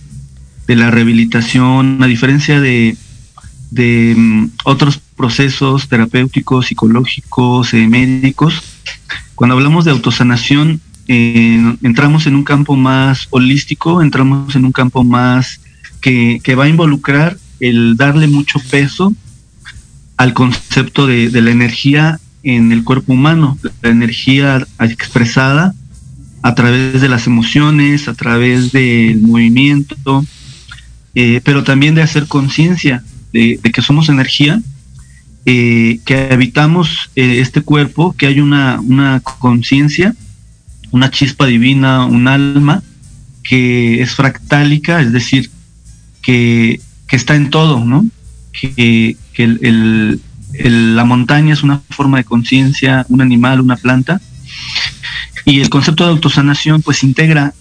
de 0.67 0.75
la 0.75 0.91
rehabilitación, 0.91 2.03
a 2.03 2.07
diferencia 2.07 2.59
de, 2.59 2.97
de 3.71 4.13
um, 4.17 4.49
otros 4.65 4.99
procesos 5.19 5.89
terapéuticos, 5.89 6.67
psicológicos, 6.67 7.73
eh, 7.73 7.85
médicos. 7.89 8.63
Cuando 9.35 9.55
hablamos 9.57 9.83
de 9.83 9.91
autosanación, 9.91 10.79
eh, 11.09 11.75
entramos 11.83 12.25
en 12.25 12.35
un 12.35 12.45
campo 12.45 12.77
más 12.77 13.27
holístico, 13.29 14.01
entramos 14.01 14.55
en 14.55 14.63
un 14.63 14.71
campo 14.71 15.03
más 15.03 15.59
que, 15.99 16.39
que 16.41 16.55
va 16.55 16.63
a 16.63 16.69
involucrar 16.69 17.35
el 17.59 17.97
darle 17.97 18.27
mucho 18.27 18.59
peso 18.71 19.13
al 20.15 20.33
concepto 20.33 21.05
de, 21.05 21.29
la 21.41 21.51
energía 21.51 22.17
en 22.43 22.71
el 22.71 22.85
cuerpo 22.85 23.11
humano, 23.11 23.57
la 23.81 23.89
energía 23.89 24.65
expresada 24.79 25.73
a 26.43 26.55
través 26.55 27.01
de 27.01 27.09
las 27.09 27.27
emociones, 27.27 28.07
a 28.07 28.13
través 28.13 28.71
del 28.71 29.21
movimiento, 29.21 30.25
eh, 31.13 31.41
pero 31.43 31.65
también 31.65 31.93
de 31.93 32.03
hacer 32.03 32.27
conciencia 32.27 33.03
de, 33.33 33.59
que 33.61 33.81
somos 33.81 34.09
energía 34.09 34.61
eh, 35.51 35.99
que 36.05 36.29
habitamos 36.31 37.09
eh, 37.15 37.39
este 37.39 37.61
cuerpo, 37.61 38.15
que 38.15 38.27
hay 38.27 38.39
una, 38.39 38.79
una 38.81 39.19
conciencia, 39.19 40.13
una 40.91 41.09
chispa 41.09 41.47
divina, 41.47 42.05
un 42.05 42.27
alma 42.27 42.83
que 43.41 43.99
es 43.99 44.13
fractálica, 44.13 45.01
es 45.01 45.11
decir, 45.11 45.49
que, 46.21 46.79
que 47.07 47.15
está 47.15 47.35
en 47.35 47.49
todo, 47.49 47.83
¿no? 47.83 48.05
Que, 48.51 49.17
que 49.33 49.43
el, 49.43 50.21
la 50.53 51.03
montaña 51.03 51.55
es 51.55 51.63
una 51.63 51.81
forma 51.89 52.19
de 52.19 52.25
conciencia, 52.25 53.07
un 53.09 53.21
animal, 53.21 53.59
una 53.59 53.75
planta. 53.75 54.21
Y 55.45 55.61
el 55.61 55.69
concepto 55.69 56.03
de 56.03 56.11
autosanación 56.11 56.83
pues 56.83 57.01
integra 57.01 57.55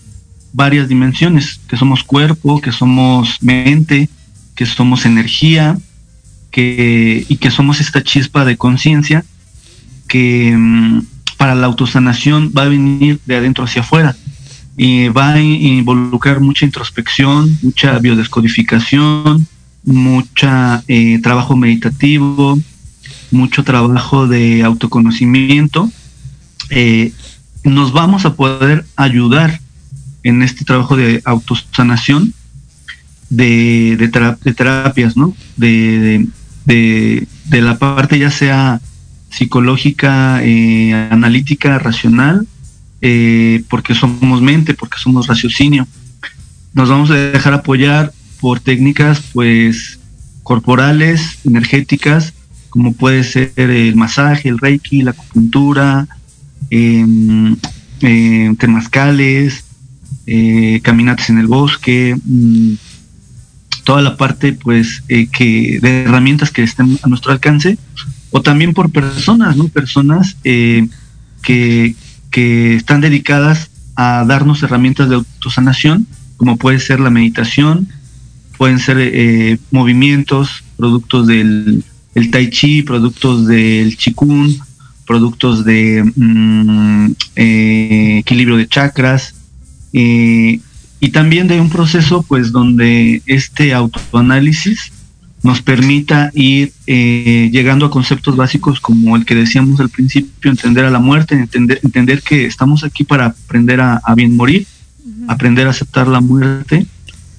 varias 0.52 0.88
dimensiones, 0.88 1.58
que 1.66 1.78
somos 1.78 2.04
cuerpo, 2.04 2.60
que 2.60 2.70
somos 2.70 3.42
mente, 3.42 4.10
que 4.54 4.66
somos 4.66 5.06
energía, 5.06 5.78
que, 6.50 7.24
y 7.28 7.36
que 7.36 7.50
somos 7.50 7.80
esta 7.80 8.02
chispa 8.02 8.44
de 8.44 8.56
conciencia 8.56 9.24
que 10.08 10.54
mm, 10.56 11.02
para 11.36 11.54
la 11.54 11.66
autosanación 11.66 12.52
va 12.56 12.62
a 12.62 12.68
venir 12.68 13.20
de 13.26 13.36
adentro 13.36 13.64
hacia 13.64 13.82
afuera 13.82 14.16
y 14.76 15.08
va 15.08 15.32
a 15.32 15.40
involucrar 15.40 16.40
mucha 16.40 16.64
introspección, 16.64 17.58
mucha 17.62 17.98
biodescodificación, 17.98 19.46
mucha 19.84 20.84
eh, 20.86 21.18
trabajo 21.20 21.56
meditativo, 21.56 22.58
mucho 23.32 23.64
trabajo 23.64 24.28
de 24.28 24.62
autoconocimiento. 24.62 25.90
Eh, 26.70 27.12
nos 27.64 27.92
vamos 27.92 28.24
a 28.24 28.34
poder 28.34 28.84
ayudar 28.94 29.60
en 30.22 30.42
este 30.42 30.64
trabajo 30.64 30.96
de 30.96 31.22
autosanación 31.24 32.32
de, 33.30 33.96
de, 33.96 34.54
terapias, 34.54 35.16
¿no? 35.16 35.34
De, 35.56 36.26
de, 36.64 37.26
la 37.50 37.78
parte 37.78 38.18
ya 38.18 38.30
sea 38.30 38.80
psicológica, 39.30 40.40
eh, 40.42 40.94
analítica, 41.10 41.78
racional, 41.78 42.46
eh, 43.00 43.62
porque 43.68 43.94
somos 43.94 44.40
mente, 44.42 44.74
porque 44.74 44.98
somos 44.98 45.26
raciocinio. 45.26 45.86
Nos 46.72 46.88
vamos 46.88 47.10
a 47.10 47.14
dejar 47.14 47.54
apoyar 47.54 48.12
por 48.40 48.60
técnicas, 48.60 49.22
pues, 49.32 49.98
corporales, 50.42 51.38
energéticas, 51.44 52.32
como 52.70 52.92
puede 52.92 53.24
ser 53.24 53.52
el 53.56 53.96
masaje, 53.96 54.48
el 54.48 54.58
reiki, 54.58 55.02
la 55.02 55.10
acupuntura, 55.12 56.06
eh, 56.70 58.54
temazcales, 58.58 59.64
eh, 60.26 60.80
caminatas 60.82 61.30
en 61.30 61.38
el 61.38 61.46
bosque, 61.46 62.16
mm, 62.22 62.74
toda 63.88 64.02
la 64.02 64.18
parte 64.18 64.52
pues 64.52 65.02
eh, 65.08 65.28
que 65.28 65.78
de 65.80 66.02
herramientas 66.02 66.50
que 66.50 66.62
estén 66.62 66.98
a 67.02 67.08
nuestro 67.08 67.32
alcance, 67.32 67.78
o 68.30 68.42
también 68.42 68.74
por 68.74 68.90
personas, 68.90 69.56
¿no? 69.56 69.68
Personas 69.68 70.36
eh, 70.44 70.86
que, 71.42 71.94
que 72.30 72.74
están 72.74 73.00
dedicadas 73.00 73.70
a 73.96 74.26
darnos 74.28 74.62
herramientas 74.62 75.08
de 75.08 75.14
autosanación, 75.14 76.06
como 76.36 76.58
puede 76.58 76.80
ser 76.80 77.00
la 77.00 77.08
meditación, 77.08 77.88
pueden 78.58 78.78
ser 78.78 79.58
movimientos, 79.70 80.64
productos 80.76 81.26
del 81.26 81.82
tai 82.30 82.50
chi, 82.50 82.82
productos 82.82 83.46
del 83.46 83.96
chikun, 83.96 84.54
productos 85.06 85.64
de 85.64 86.04
mm, 86.14 87.12
equilibrio 87.36 88.58
de 88.58 88.68
chakras, 88.68 89.34
eh, 89.94 90.60
y 91.00 91.10
también 91.10 91.46
de 91.48 91.60
un 91.60 91.70
proceso 91.70 92.22
pues 92.22 92.52
donde 92.52 93.22
este 93.26 93.72
autoanálisis 93.72 94.92
nos 95.42 95.62
permita 95.62 96.32
ir 96.34 96.72
eh, 96.86 97.48
llegando 97.52 97.86
a 97.86 97.90
conceptos 97.90 98.34
básicos 98.36 98.80
como 98.80 99.16
el 99.16 99.24
que 99.24 99.36
decíamos 99.36 99.78
al 99.78 99.88
principio, 99.88 100.50
entender 100.50 100.84
a 100.84 100.90
la 100.90 100.98
muerte, 100.98 101.36
entender, 101.36 101.80
entender 101.84 102.22
que 102.22 102.44
estamos 102.44 102.82
aquí 102.82 103.04
para 103.04 103.26
aprender 103.26 103.80
a, 103.80 104.02
bien 104.16 104.36
morir, 104.36 104.66
aprender 105.28 105.68
a 105.68 105.70
aceptar 105.70 106.08
la 106.08 106.20
muerte, 106.20 106.86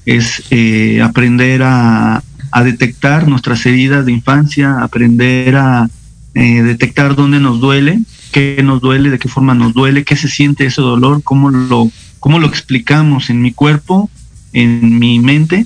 es 0.06 0.44
eh, 0.50 1.02
aprender 1.02 1.62
a, 1.64 2.24
a, 2.52 2.64
detectar 2.64 3.28
nuestras 3.28 3.66
heridas 3.66 4.06
de 4.06 4.14
infancia, 4.14 4.82
aprender 4.82 5.58
a 5.58 5.90
detectar 6.34 7.16
dónde 7.16 7.42
nos 7.42 7.60
duele, 7.60 8.00
qué 8.32 8.62
nos 8.64 8.80
duele, 8.80 9.10
de 9.10 9.20
qué 9.20 9.28
forma 9.28 9.54
nos 9.54 9.74
duele, 9.74 10.06
qué 10.06 10.16
se 10.16 10.30
siente 10.30 10.66
ese 10.66 10.82
dolor, 10.82 11.22
cómo 11.22 11.50
lo 11.50 11.92
cómo 12.20 12.40
lo 12.40 12.48
explicamos 12.48 13.30
en 13.30 13.42
mi 13.42 13.52
cuerpo, 13.52 14.10
en 14.54 15.00
mi 15.00 15.20
mente 15.20 15.66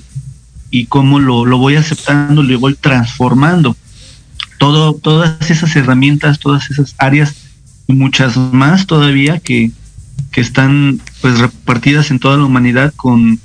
y 0.70 0.86
cómo 0.86 1.20
lo, 1.20 1.44
lo 1.44 1.58
voy 1.58 1.76
aceptando, 1.76 2.42
lo 2.42 2.58
voy 2.58 2.74
transformando. 2.74 3.76
Todo, 4.58 4.94
todas 4.94 5.50
esas 5.50 5.74
herramientas, 5.76 6.38
todas 6.38 6.70
esas 6.70 6.94
áreas 6.98 7.34
y 7.86 7.92
muchas 7.92 8.36
más 8.36 8.86
todavía 8.86 9.38
que, 9.38 9.70
que 10.30 10.40
están 10.40 11.00
pues 11.20 11.38
repartidas 11.38 12.10
en 12.10 12.18
toda 12.18 12.36
la 12.36 12.44
humanidad 12.44 12.92
con 12.96 13.38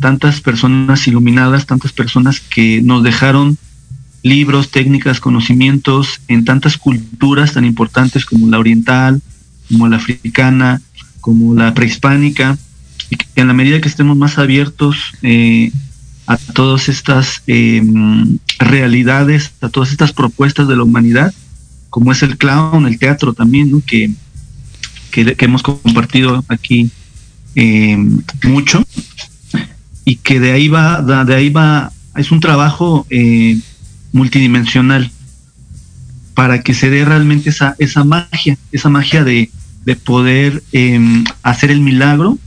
tantas 0.00 0.40
personas 0.40 1.06
iluminadas, 1.06 1.66
tantas 1.66 1.92
personas 1.92 2.40
que 2.40 2.82
nos 2.82 3.02
dejaron 3.02 3.56
libros, 4.22 4.70
técnicas, 4.70 5.20
conocimientos 5.20 6.20
en 6.28 6.44
tantas 6.44 6.76
culturas 6.76 7.54
tan 7.54 7.64
importantes 7.64 8.26
como 8.26 8.48
la 8.48 8.58
oriental, 8.58 9.22
como 9.68 9.88
la 9.88 9.96
africana, 9.96 10.82
como 11.26 11.56
la 11.56 11.74
prehispánica, 11.74 12.56
y 13.10 13.16
que 13.16 13.26
en 13.34 13.48
la 13.48 13.52
medida 13.52 13.80
que 13.80 13.88
estemos 13.88 14.16
más 14.16 14.38
abiertos 14.38 14.96
eh, 15.22 15.72
a 16.24 16.36
todas 16.36 16.88
estas 16.88 17.42
em, 17.48 18.38
realidades, 18.60 19.50
a 19.60 19.68
todas 19.68 19.90
estas 19.90 20.12
propuestas 20.12 20.68
de 20.68 20.76
la 20.76 20.84
humanidad, 20.84 21.34
como 21.90 22.12
es 22.12 22.22
el 22.22 22.38
clown, 22.38 22.86
el 22.86 23.00
teatro 23.00 23.32
también, 23.32 23.82
que, 23.82 24.12
que, 25.10 25.34
hemos 25.40 25.64
compartido 25.64 26.44
aquí 26.46 26.90
em, 27.56 28.22
mucho, 28.44 28.86
y 30.04 30.14
que 30.14 30.38
de 30.38 30.52
ahí 30.52 30.68
va, 30.68 31.02
de 31.02 31.34
ahí 31.34 31.50
va, 31.50 31.90
es 32.14 32.30
un 32.30 32.38
trabajo 32.38 33.04
eh, 33.10 33.58
multidimensional 34.12 35.10
para 36.34 36.62
que 36.62 36.72
se 36.72 36.88
dé 36.88 37.04
realmente 37.04 37.50
esa, 37.50 37.74
esa 37.80 38.04
magia, 38.04 38.56
esa 38.70 38.90
magia 38.90 39.24
de, 39.24 39.50
de 39.86 39.94
poder 39.94 40.62
em, 40.72 41.24
hacer 41.42 41.70
el 41.70 41.80
milagro 41.80 42.38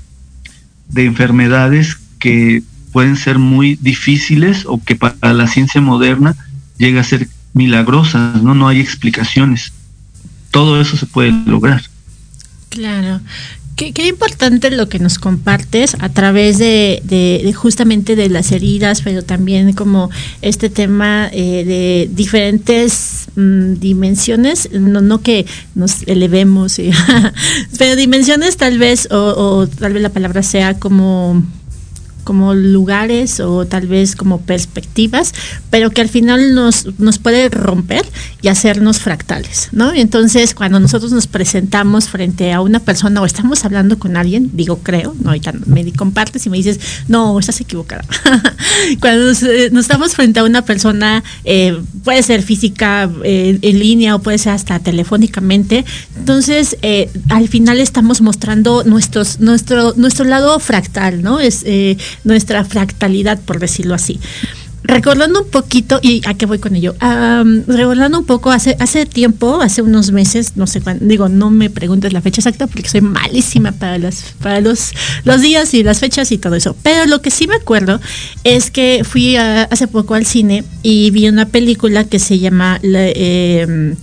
de 0.89 1.05
enfermedades 1.05 1.97
que 2.19 2.61
pueden 2.91 3.15
ser 3.15 3.39
muy 3.39 3.77
difíciles 3.81 4.65
o 4.65 4.83
que 4.83 4.95
para 4.95 5.33
la 5.33 5.47
ciencia 5.47 5.79
moderna 5.79 6.35
llega 6.77 6.99
a 6.99 7.05
ser 7.05 7.29
milagrosas, 7.53 8.43
¿no? 8.43 8.53
No 8.53 8.67
hay 8.67 8.81
explicaciones. 8.81 9.71
Todo 10.51 10.81
eso 10.81 10.97
se 10.97 11.05
puede 11.05 11.31
lograr. 11.45 11.81
Claro. 12.67 13.21
Qué, 13.79 14.07
importante 14.09 14.71
lo 14.71 14.89
que 14.89 14.99
nos 14.99 15.19
compartes 15.19 15.95
a 16.01 16.09
través 16.09 16.57
de, 16.57 17.53
justamente 17.55 18.17
de 18.17 18.27
las 18.27 18.51
heridas, 18.51 19.01
pero 19.01 19.23
también 19.23 19.71
como 19.71 20.09
este 20.41 20.69
tema 20.69 21.29
eh, 21.31 21.63
de 21.63 22.09
diferentes 22.13 23.27
mm, 23.37 23.75
dimensiones, 23.75 24.69
no, 24.73 24.99
no 24.99 25.21
que 25.21 25.45
nos 25.75 26.03
elevemos, 26.07 26.81
pero 27.77 27.95
dimensiones 27.95 28.57
tal 28.57 28.79
vez, 28.79 29.07
o 29.11 29.65
tal 29.65 29.93
vez 29.93 30.03
la 30.03 30.09
palabra 30.09 30.43
sea 30.43 30.77
como 30.77 31.41
como 32.29 32.53
lugares 32.53 33.39
o 33.39 33.65
tal 33.65 33.87
vez 33.87 34.15
como 34.15 34.39
perspectivas, 34.41 35.33
pero 35.71 35.89
que 35.89 36.01
al 36.01 36.09
final 36.09 36.53
nos, 36.53 36.99
nos 36.99 37.17
puede 37.17 37.49
romper 37.49 38.05
y 38.43 38.49
hacernos 38.49 38.99
fractales, 38.99 39.69
¿no? 39.71 39.91
Entonces 39.91 40.53
cuando 40.53 40.79
nosotros 40.79 41.11
nos 41.11 41.25
presentamos 41.25 42.07
frente 42.07 42.53
a 42.53 42.61
una 42.61 42.79
persona 42.81 43.19
o 43.19 43.25
estamos 43.25 43.65
hablando 43.65 43.97
con 43.97 44.15
alguien, 44.15 44.51
digo 44.53 44.77
creo, 44.83 45.15
no, 45.23 45.29
ahorita 45.29 45.53
me 45.65 45.91
compartes 45.91 46.45
y 46.45 46.51
me 46.51 46.57
dices, 46.57 46.79
no, 47.07 47.39
estás 47.39 47.59
equivocada. 47.61 48.05
cuando 49.01 49.31
eh, 49.31 49.69
nos, 49.71 49.85
estamos 49.85 50.13
frente 50.13 50.39
a 50.39 50.43
una 50.43 50.63
persona, 50.63 51.23
eh, 51.45 51.81
puede 52.03 52.21
ser 52.21 52.43
física 52.43 53.09
eh, 53.23 53.57
en 53.59 53.79
línea 53.79 54.15
o 54.15 54.19
puede 54.19 54.37
ser 54.37 54.53
hasta 54.53 54.77
telefónicamente, 54.77 55.83
entonces 56.15 56.77
al 57.29 57.47
final 57.47 57.79
estamos 57.79 58.21
mostrando 58.21 58.83
nuestros, 58.83 59.39
nuestro, 59.39 59.95
nuestro 59.95 60.25
lado 60.25 60.59
fractal, 60.59 61.23
¿no? 61.23 61.39
Nuestra 62.23 62.63
fractalidad, 62.63 63.39
por 63.39 63.59
decirlo 63.59 63.95
así. 63.95 64.19
Recordando 64.81 65.41
un 65.41 65.49
poquito, 65.49 65.99
y 66.01 66.21
a 66.25 66.33
qué 66.35 66.45
voy 66.45 66.57
con 66.57 66.75
ello, 66.75 66.95
recordando 67.67 68.17
un 68.17 68.25
poco, 68.25 68.49
hace, 68.49 68.77
hace 68.79 69.05
tiempo, 69.05 69.59
hace 69.61 69.81
unos 69.81 70.11
meses, 70.11 70.53
no 70.55 70.67
sé 70.67 70.79
cuándo, 70.79 71.05
digo, 71.05 71.27
no 71.27 71.49
me 71.49 71.69
preguntes 71.69 72.13
la 72.13 72.21
fecha 72.21 72.39
exacta 72.39 72.65
porque 72.65 72.87
soy 72.87 73.01
malísima 73.01 73.73
para, 73.73 73.97
las, 73.97 74.33
para 74.41 74.61
los, 74.61 74.91
los 75.25 75.41
días 75.41 75.73
y 75.73 75.83
las 75.83 75.99
fechas 75.99 76.31
y 76.31 76.37
todo 76.37 76.55
eso, 76.55 76.75
pero 76.81 77.05
lo 77.07 77.21
que 77.21 77.29
sí 77.29 77.45
me 77.45 77.55
acuerdo 77.55 77.99
es 78.45 78.71
que 78.71 79.03
fui 79.03 79.35
hace 79.35 79.87
poco 79.87 80.15
al 80.15 80.25
cine 80.25 80.63
y 80.81 81.11
vi 81.11 81.27
una 81.27 81.45
película 81.45 82.05
que 82.05 82.17
se 82.17 82.39
llama 82.39 82.79
eh, 82.81 83.95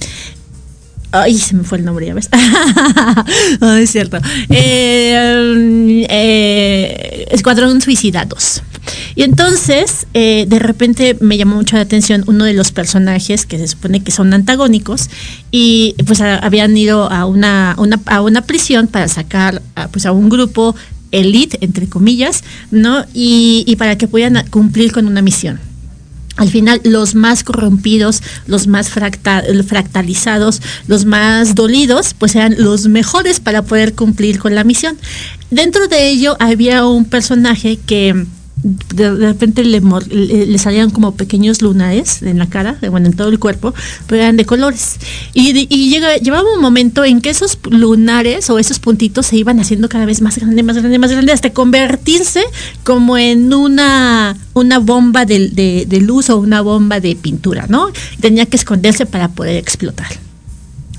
Ay, 1.22 1.38
se 1.38 1.54
me 1.54 1.64
fue 1.64 1.78
el 1.78 1.84
nombre, 1.84 2.06
ya 2.06 2.14
ves. 2.14 2.28
no, 3.60 3.74
es 3.76 3.90
cierto. 3.90 4.18
Eh, 4.50 6.06
eh, 6.08 7.26
Escuadrón 7.30 7.80
Suicidados. 7.80 8.62
Y 9.14 9.22
entonces, 9.22 10.06
eh, 10.14 10.44
de 10.48 10.58
repente 10.58 11.16
me 11.20 11.36
llamó 11.36 11.56
mucho 11.56 11.76
la 11.76 11.82
atención 11.82 12.22
uno 12.26 12.44
de 12.44 12.52
los 12.52 12.70
personajes 12.70 13.46
que 13.46 13.58
se 13.58 13.66
supone 13.66 14.00
que 14.00 14.12
son 14.12 14.32
antagónicos 14.32 15.08
y 15.50 15.96
pues 16.06 16.20
habían 16.20 16.76
ido 16.76 17.10
a 17.10 17.24
una, 17.24 17.72
a 18.06 18.20
una 18.20 18.42
prisión 18.42 18.86
para 18.86 19.08
sacar 19.08 19.62
a, 19.74 19.88
pues, 19.88 20.06
a 20.06 20.12
un 20.12 20.28
grupo 20.28 20.76
elite, 21.12 21.58
entre 21.62 21.88
comillas, 21.88 22.44
¿no? 22.70 23.04
Y, 23.14 23.64
y 23.66 23.76
para 23.76 23.96
que 23.96 24.06
pudieran 24.06 24.46
cumplir 24.50 24.92
con 24.92 25.06
una 25.06 25.22
misión. 25.22 25.58
Al 26.36 26.50
final 26.50 26.80
los 26.84 27.14
más 27.14 27.42
corrompidos, 27.42 28.22
los 28.46 28.66
más 28.66 28.90
fractalizados, 28.90 30.62
los 30.86 31.04
más 31.04 31.54
dolidos, 31.54 32.14
pues 32.14 32.36
eran 32.36 32.54
los 32.58 32.88
mejores 32.88 33.40
para 33.40 33.62
poder 33.62 33.94
cumplir 33.94 34.38
con 34.38 34.54
la 34.54 34.64
misión. 34.64 34.96
Dentro 35.50 35.88
de 35.88 36.08
ello 36.08 36.36
había 36.40 36.86
un 36.86 37.04
personaje 37.04 37.78
que 37.86 38.26
de, 38.94 39.10
repente 39.14 39.64
le, 39.64 39.80
le, 39.80 40.58
salían 40.58 40.90
como 40.90 41.14
pequeños 41.14 41.62
lunares 41.62 42.22
en 42.22 42.38
la 42.38 42.46
cara, 42.46 42.78
bueno, 42.90 43.06
en 43.06 43.14
todo 43.14 43.28
el 43.28 43.38
cuerpo, 43.38 43.74
pero 44.06 44.22
eran 44.22 44.36
de 44.36 44.44
colores. 44.44 44.96
Y, 45.34 45.52
llega, 45.90 46.16
llevaba 46.16 46.52
un 46.54 46.60
momento 46.60 47.04
en 47.04 47.20
que 47.20 47.30
esos 47.30 47.58
lunares 47.70 48.50
o 48.50 48.58
esos 48.58 48.78
puntitos 48.78 49.26
se 49.26 49.36
iban 49.36 49.60
haciendo 49.60 49.88
cada 49.88 50.06
vez 50.06 50.20
más 50.20 50.38
grande, 50.38 50.62
más 50.62 50.76
grande, 50.76 50.98
más 50.98 51.12
grande, 51.12 51.32
hasta 51.32 51.50
convertirse 51.50 52.42
como 52.84 53.16
en 53.16 53.52
una, 53.52 54.36
una 54.54 54.78
bomba 54.78 55.24
de, 55.24 55.48
de, 55.48 55.86
de 55.86 56.00
luz 56.00 56.30
o 56.30 56.38
una 56.38 56.60
bomba 56.60 57.00
de 57.00 57.16
pintura, 57.16 57.66
¿no? 57.68 57.90
Tenía 58.20 58.46
que 58.46 58.56
esconderse 58.56 59.06
para 59.06 59.28
poder 59.28 59.56
explotar 59.56 60.25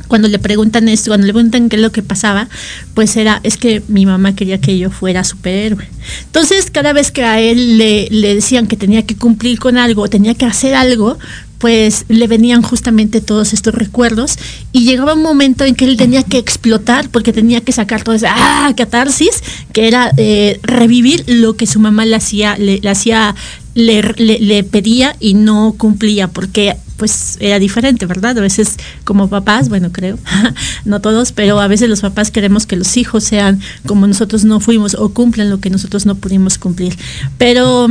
cuando 0.07 0.27
le 0.27 0.39
preguntan 0.39 0.89
esto, 0.89 1.11
cuando 1.11 1.27
le 1.27 1.33
preguntan 1.33 1.69
qué 1.69 1.75
es 1.75 1.81
lo 1.81 1.91
que 1.91 2.01
pasaba, 2.01 2.49
pues 2.93 3.15
era, 3.17 3.39
es 3.43 3.57
que 3.57 3.81
mi 3.87 4.05
mamá 4.05 4.35
quería 4.35 4.59
que 4.59 4.77
yo 4.77 4.89
fuera 4.89 5.23
superhéroe. 5.23 5.87
Entonces, 6.25 6.71
cada 6.71 6.93
vez 6.93 7.11
que 7.11 7.23
a 7.23 7.39
él 7.39 7.77
le, 7.77 8.07
le 8.09 8.35
decían 8.35 8.67
que 8.67 8.77
tenía 8.77 9.05
que 9.05 9.15
cumplir 9.15 9.59
con 9.59 9.77
algo, 9.77 10.07
tenía 10.07 10.33
que 10.33 10.45
hacer 10.45 10.75
algo, 10.75 11.17
pues 11.57 12.05
le 12.07 12.27
venían 12.27 12.61
justamente 12.61 13.21
todos 13.21 13.53
estos 13.53 13.73
recuerdos 13.73 14.37
y 14.71 14.85
llegaba 14.85 15.13
un 15.13 15.23
momento 15.23 15.65
en 15.65 15.75
que 15.75 15.85
él 15.85 15.97
tenía 15.97 16.23
que 16.23 16.37
explotar 16.37 17.09
porque 17.09 17.33
tenía 17.33 17.61
que 17.61 17.71
sacar 17.71 18.03
toda 18.03 18.17
esa 18.17 18.33
¡ah! 18.35 18.73
catarsis 18.75 19.43
que 19.73 19.87
era 19.87 20.11
eh, 20.17 20.59
revivir 20.63 21.23
lo 21.27 21.55
que 21.55 21.65
su 21.65 21.79
mamá 21.79 22.05
le 22.05 22.15
hacía 22.15 22.57
le, 22.57 22.79
hacía 22.87 23.35
le, 23.73 24.01
le, 24.17 24.63
pedía 24.63 25.15
y 25.19 25.33
no 25.33 25.75
cumplía 25.77 26.27
porque 26.27 26.75
pues 26.97 27.37
era 27.39 27.59
diferente, 27.59 28.05
¿verdad? 28.05 28.37
A 28.37 28.41
veces 28.41 28.75
como 29.03 29.29
papás, 29.29 29.69
bueno, 29.69 29.91
creo, 29.91 30.17
no 30.85 30.99
todos, 30.99 31.31
pero 31.31 31.59
a 31.59 31.67
veces 31.67 31.89
los 31.89 32.01
papás 32.01 32.31
queremos 32.31 32.65
que 32.65 32.75
los 32.75 32.97
hijos 32.97 33.23
sean 33.23 33.61
como 33.85 34.07
nosotros 34.07 34.43
no 34.43 34.59
fuimos 34.59 34.95
o 34.95 35.09
cumplan 35.09 35.49
lo 35.49 35.59
que 35.59 35.69
nosotros 35.69 36.05
no 36.05 36.15
pudimos 36.15 36.57
cumplir. 36.57 36.97
Pero 37.37 37.87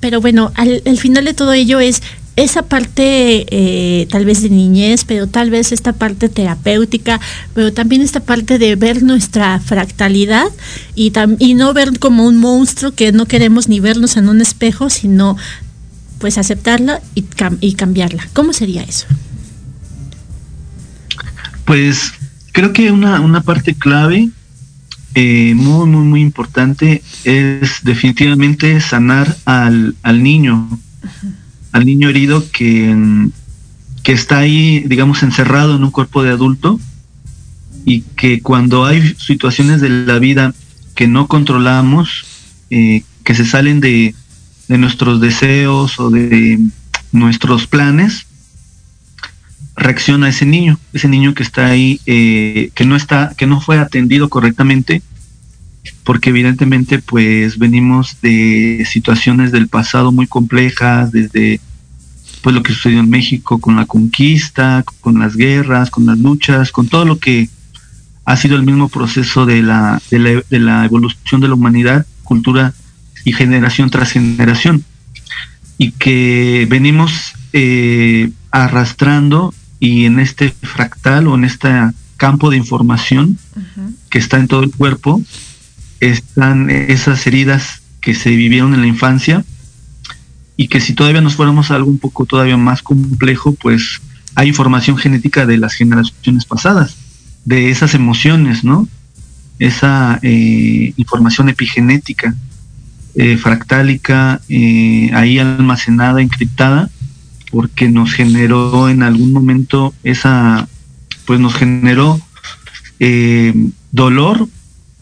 pero 0.00 0.20
bueno, 0.20 0.52
al, 0.54 0.82
al, 0.84 0.98
final 0.98 1.24
de 1.24 1.32
todo 1.32 1.54
ello 1.54 1.80
es 1.80 2.02
esa 2.36 2.62
parte 2.62 3.46
eh, 3.48 4.06
tal 4.10 4.24
vez 4.24 4.42
de 4.42 4.50
niñez, 4.50 5.04
pero 5.04 5.28
tal 5.28 5.50
vez 5.50 5.72
esta 5.72 5.92
parte 5.92 6.28
terapéutica, 6.28 7.20
pero 7.54 7.72
también 7.72 8.02
esta 8.02 8.20
parte 8.20 8.58
de 8.58 8.74
ver 8.76 9.02
nuestra 9.02 9.60
fractalidad 9.60 10.48
y, 10.96 11.12
y 11.38 11.54
no 11.54 11.72
ver 11.72 11.98
como 11.98 12.26
un 12.26 12.38
monstruo 12.38 12.92
que 12.92 13.12
no 13.12 13.26
queremos 13.26 13.68
ni 13.68 13.78
vernos 13.78 14.16
en 14.16 14.28
un 14.28 14.40
espejo, 14.40 14.90
sino 14.90 15.36
pues 16.18 16.38
aceptarla 16.38 17.00
y, 17.14 17.24
y 17.60 17.74
cambiarla. 17.74 18.28
¿Cómo 18.32 18.52
sería 18.52 18.82
eso? 18.82 19.06
Pues 21.64 22.12
creo 22.52 22.72
que 22.72 22.90
una, 22.90 23.20
una 23.20 23.42
parte 23.42 23.74
clave 23.74 24.30
eh, 25.14 25.54
muy, 25.54 25.86
muy, 25.86 26.04
muy 26.04 26.20
importante 26.20 27.02
es 27.24 27.84
definitivamente 27.84 28.80
sanar 28.80 29.36
al, 29.44 29.94
al 30.02 30.22
niño 30.22 30.80
al 31.74 31.86
niño 31.86 32.08
herido 32.08 32.48
que, 32.52 33.28
que 34.04 34.12
está 34.12 34.38
ahí, 34.38 34.84
digamos, 34.86 35.24
encerrado 35.24 35.74
en 35.74 35.82
un 35.82 35.90
cuerpo 35.90 36.22
de 36.22 36.30
adulto 36.30 36.78
y 37.84 38.02
que 38.02 38.40
cuando 38.40 38.84
hay 38.84 39.14
situaciones 39.18 39.80
de 39.80 39.88
la 39.88 40.20
vida 40.20 40.54
que 40.94 41.08
no 41.08 41.26
controlamos, 41.26 42.24
eh, 42.70 43.02
que 43.24 43.34
se 43.34 43.44
salen 43.44 43.80
de, 43.80 44.14
de, 44.68 44.78
nuestros 44.78 45.20
deseos 45.20 45.98
o 46.00 46.10
de 46.10 46.58
nuestros 47.12 47.66
planes, 47.66 48.26
reacciona 49.76 50.28
ese 50.28 50.46
niño, 50.46 50.78
ese 50.92 51.08
niño 51.08 51.34
que 51.34 51.42
está 51.42 51.66
ahí, 51.66 52.00
eh, 52.06 52.70
que 52.74 52.84
no 52.84 52.96
está, 52.96 53.34
que 53.36 53.46
no 53.46 53.60
fue 53.60 53.78
atendido 53.78 54.28
correctamente, 54.28 55.02
porque 56.04 56.30
evidentemente 56.30 56.98
pues 56.98 57.58
venimos 57.58 58.18
de 58.22 58.86
situaciones 58.88 59.52
del 59.52 59.68
pasado 59.68 60.12
muy 60.12 60.26
complejas, 60.26 61.12
desde 61.12 61.60
pues 62.42 62.54
lo 62.54 62.62
que 62.62 62.74
sucedió 62.74 63.00
en 63.00 63.08
México 63.08 63.58
con 63.58 63.76
la 63.76 63.86
conquista, 63.86 64.84
con 65.00 65.18
las 65.18 65.34
guerras, 65.34 65.90
con 65.90 66.04
las 66.04 66.18
luchas, 66.18 66.72
con 66.72 66.88
todo 66.88 67.06
lo 67.06 67.18
que 67.18 67.48
ha 68.26 68.36
sido 68.36 68.56
el 68.56 68.64
mismo 68.64 68.90
proceso 68.90 69.46
de 69.46 69.62
la, 69.62 70.00
de 70.10 70.60
la, 70.60 70.84
evolución 70.84 71.40
de 71.40 71.48
la 71.48 71.54
humanidad, 71.54 72.06
cultura 72.22 72.74
y 73.24 73.32
generación 73.32 73.90
tras 73.90 74.12
generación. 74.12 74.84
Y 75.78 75.92
que 75.92 76.66
venimos 76.70 77.34
eh, 77.52 78.30
arrastrando 78.50 79.52
y 79.80 80.04
en 80.04 80.20
este 80.20 80.50
fractal 80.62 81.26
o 81.26 81.34
en 81.34 81.44
este 81.44 81.68
campo 82.16 82.50
de 82.50 82.56
información 82.56 83.38
que 84.10 84.18
está 84.18 84.38
en 84.38 84.48
todo 84.48 84.62
el 84.62 84.70
cuerpo, 84.70 85.20
están 86.00 86.70
esas 86.70 87.26
heridas 87.26 87.82
que 88.00 88.14
se 88.14 88.30
vivieron 88.30 88.74
en 88.74 88.82
la 88.82 88.86
infancia 88.86 89.44
y 90.56 90.68
que 90.68 90.80
si 90.80 90.94
todavía 90.94 91.20
nos 91.20 91.34
fuéramos 91.34 91.70
a 91.70 91.76
algo 91.76 91.90
un 91.90 91.98
poco 91.98 92.26
todavía 92.26 92.56
más 92.56 92.82
complejo, 92.82 93.54
pues 93.54 94.00
hay 94.34 94.48
información 94.48 94.96
genética 94.96 95.46
de 95.46 95.58
las 95.58 95.74
generaciones 95.74 96.44
pasadas, 96.44 96.96
de 97.44 97.70
esas 97.70 97.94
emociones, 97.94 98.64
¿no? 98.64 98.88
Esa 99.58 100.18
eh, 100.22 100.92
información 100.96 101.48
epigenética, 101.48 102.34
eh, 103.14 103.36
fractálica, 103.36 104.40
eh, 104.48 105.10
ahí 105.14 105.38
almacenada, 105.38 106.20
encriptada, 106.20 106.90
porque 107.50 107.88
nos 107.88 108.12
generó 108.12 108.88
en 108.88 109.02
algún 109.02 109.32
momento 109.32 109.94
esa, 110.02 110.68
pues 111.26 111.40
nos 111.40 111.54
generó 111.54 112.20
dolor 113.92 114.48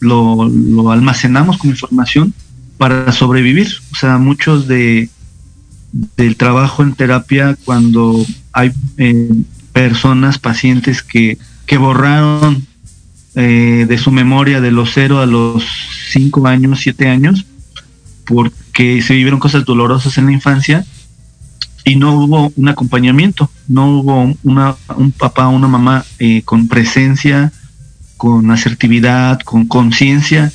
lo, 0.03 0.91
almacenamos 0.91 1.57
como 1.57 1.71
información 1.71 2.33
para 2.77 3.11
sobrevivir. 3.11 3.69
O 3.91 3.95
sea, 3.95 4.17
muchos 4.17 4.67
de 4.67 5.09
del 6.15 6.37
trabajo 6.37 6.81
en 6.81 6.95
terapia 6.95 7.55
cuando 7.65 8.25
hay 8.51 8.71
eh, 8.97 9.29
personas, 9.73 10.39
pacientes 10.39 11.03
que, 11.03 11.37
que 11.67 11.77
borraron 11.77 12.65
eh, 13.35 13.85
de 13.87 13.97
su 13.99 14.11
memoria 14.11 14.59
de 14.59 14.71
los 14.71 14.91
cero 14.91 15.19
a 15.19 15.27
los 15.27 15.63
cinco 16.09 16.47
años, 16.47 16.79
siete 16.81 17.07
años, 17.07 17.45
porque 18.25 19.01
se 19.01 19.13
vivieron 19.13 19.39
cosas 19.39 19.65
dolorosas 19.65 20.17
en 20.17 20.25
la 20.27 20.31
infancia 20.31 20.85
y 21.85 21.95
no 21.95 22.13
hubo 22.13 22.51
un 22.55 22.69
acompañamiento, 22.69 23.49
no 23.67 23.87
hubo 23.87 24.33
una, 24.43 24.75
un 24.95 25.11
papá, 25.11 25.47
una 25.47 25.67
mamá 25.67 26.05
eh, 26.19 26.41
con 26.43 26.67
presencia, 26.67 27.51
con 28.17 28.51
asertividad, 28.51 29.39
con 29.41 29.67
conciencia 29.67 30.51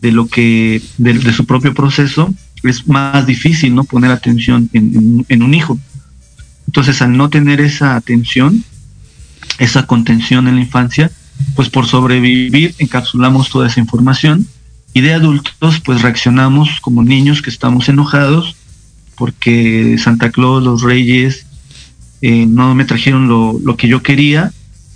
de 0.00 0.12
lo 0.12 0.28
que, 0.28 0.82
de, 0.98 1.32
su 1.32 1.44
propio 1.44 1.74
proceso, 1.74 2.32
es 2.62 2.86
más 2.86 3.26
difícil 3.26 3.74
no 3.74 3.84
poner 3.84 4.10
atención 4.10 4.68
en, 4.72 5.42
un 5.42 5.54
hijo. 5.54 5.78
Entonces, 6.66 7.02
al 7.02 7.16
no 7.16 7.30
tener 7.30 7.60
esa 7.60 7.96
atención, 7.96 8.62
esa 9.58 9.86
contención 9.86 10.46
en 10.46 10.56
la 10.56 10.60
infancia, 10.60 11.10
pues 11.56 11.68
por 11.68 11.86
sobrevivir 11.86 12.74
encapsulamos 12.78 13.48
toda 13.48 13.66
esa 13.66 13.80
información 13.80 14.46
y 14.92 15.00
de 15.00 15.14
adultos 15.14 15.80
pues 15.84 16.02
reaccionamos 16.02 16.80
como 16.80 17.02
niños 17.02 17.42
que 17.42 17.50
estamos 17.50 17.88
enojados 17.88 18.56
porque 19.16 19.96
Santa 19.98 20.30
Claus, 20.30 20.62
los 20.62 20.82
reyes 20.82 21.46
eh, 22.22 22.46
no 22.46 22.74
me 22.74 22.84
trajeron 22.84 23.28
lo, 23.28 23.58
lo, 23.62 23.76
que 23.76 23.88
yo 23.88 24.02
quería 24.02 24.52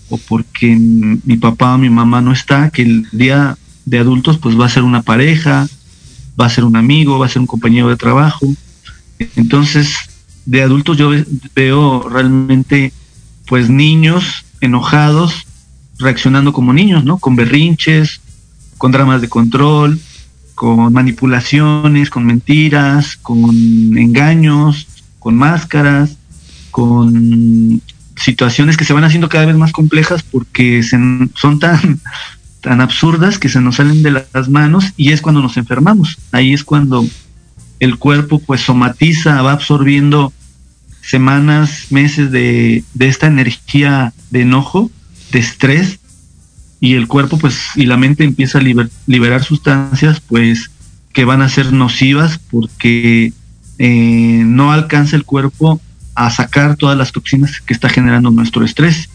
o 0.09 0.19
porque 0.19 0.77
mi 0.77 1.37
papá 1.37 1.75
o 1.75 1.79
mi 1.79 1.91
mamá 1.91 2.21
no 2.21 2.33
está, 2.33 2.71
que 2.71 2.83
el 2.83 3.07
día 3.13 3.57
de 3.85 3.99
adultos 3.99 4.39
pues 4.39 4.59
va 4.59 4.67
a 4.67 4.71
ser 4.71 4.83
una 4.83 5.03
pareja, 5.03 5.67
va 6.41 6.47
a 6.47 6.51
ser 6.51 6.65
un 6.65 6.77
amigo, 6.77 7.19
va 7.19 7.27
a 7.27 7.29
ser 7.29 7.41
un 7.41 7.47
compañero 7.47 7.89
de 7.89 7.97
trabajo. 7.97 8.47
Entonces, 9.37 9.95
de 10.47 10.63
adultos 10.63 10.97
yo 10.97 11.11
veo 11.55 12.09
realmente 12.09 12.93
pues 13.47 13.69
niños 13.69 14.45
enojados 14.61 15.47
reaccionando 15.99 16.53
como 16.53 16.73
niños, 16.73 17.05
¿no? 17.05 17.19
Con 17.19 17.37
berrinches, 17.37 18.21
con 18.79 18.93
dramas 18.93 19.21
de 19.21 19.29
control, 19.29 20.01
con 20.55 20.93
manipulaciones, 20.93 22.11
con 22.11 22.27
mentiras, 22.27 23.17
con 23.17 23.51
engaños, 23.97 24.87
con 25.19 25.37
máscaras, 25.37 26.17
con 26.71 27.81
situaciones 28.17 28.77
que 28.77 28.85
se 28.85 28.93
van 28.93 29.05
haciendo 29.05 29.29
cada 29.29 29.47
vez 29.47 29.57
más 29.57 29.73
complejas 29.73 30.23
porque 30.23 30.83
son 30.83 31.59
tan, 31.59 32.01
tan 32.61 32.81
absurdas 32.81 33.39
que 33.39 33.49
se 33.49 33.61
nos 33.61 33.77
salen 33.77 34.03
de 34.03 34.25
las 34.33 34.49
manos 34.49 34.93
y 34.97 35.13
es 35.13 35.21
cuando 35.21 35.43
nos 35.43 35.57
enfermamos. 35.57 36.19
Ahí 36.33 36.53
es 36.53 36.65
cuando 36.65 37.07
el 37.81 37.99
cuerpo 37.99 38.39
pues 38.39 38.61
somatiza, 38.61 39.43
va 39.43 39.53
absorbiendo 39.53 40.33
semanas, 41.03 41.87
meses 41.91 42.31
de, 42.31 42.85
de 42.95 43.09
esta 43.09 43.27
energía 43.27 44.13
de 44.31 44.43
enojo, 44.43 44.91
de 45.33 45.39
estrés, 45.41 45.99
y 46.85 46.97
el 46.97 47.09
cuerpo 47.09 47.39
pues 47.39 47.63
y 47.77 47.87
la 47.87 47.97
mente 47.97 48.25
empieza 48.25 48.59
a 48.59 48.63
liberar 49.07 49.43
sustancias 49.43 50.21
pues 50.21 50.71
que 51.15 51.25
van 51.25 51.41
a 51.41 51.49
ser 51.49 51.73
nocivas 51.73 52.39
porque 52.51 53.33
eh, 53.79 54.43
no 54.45 54.71
alcanza 54.71 55.17
el 55.17 55.25
cuerpo 55.25 55.81
a 56.15 56.31
sacar 56.31 56.77
todas 56.77 56.99
las 56.99 57.11
toxinas 57.11 57.63
que 57.63 57.73
está 57.73 57.89
generando 57.89 58.31
nuestro 58.31 58.67
estrés. 58.67 59.09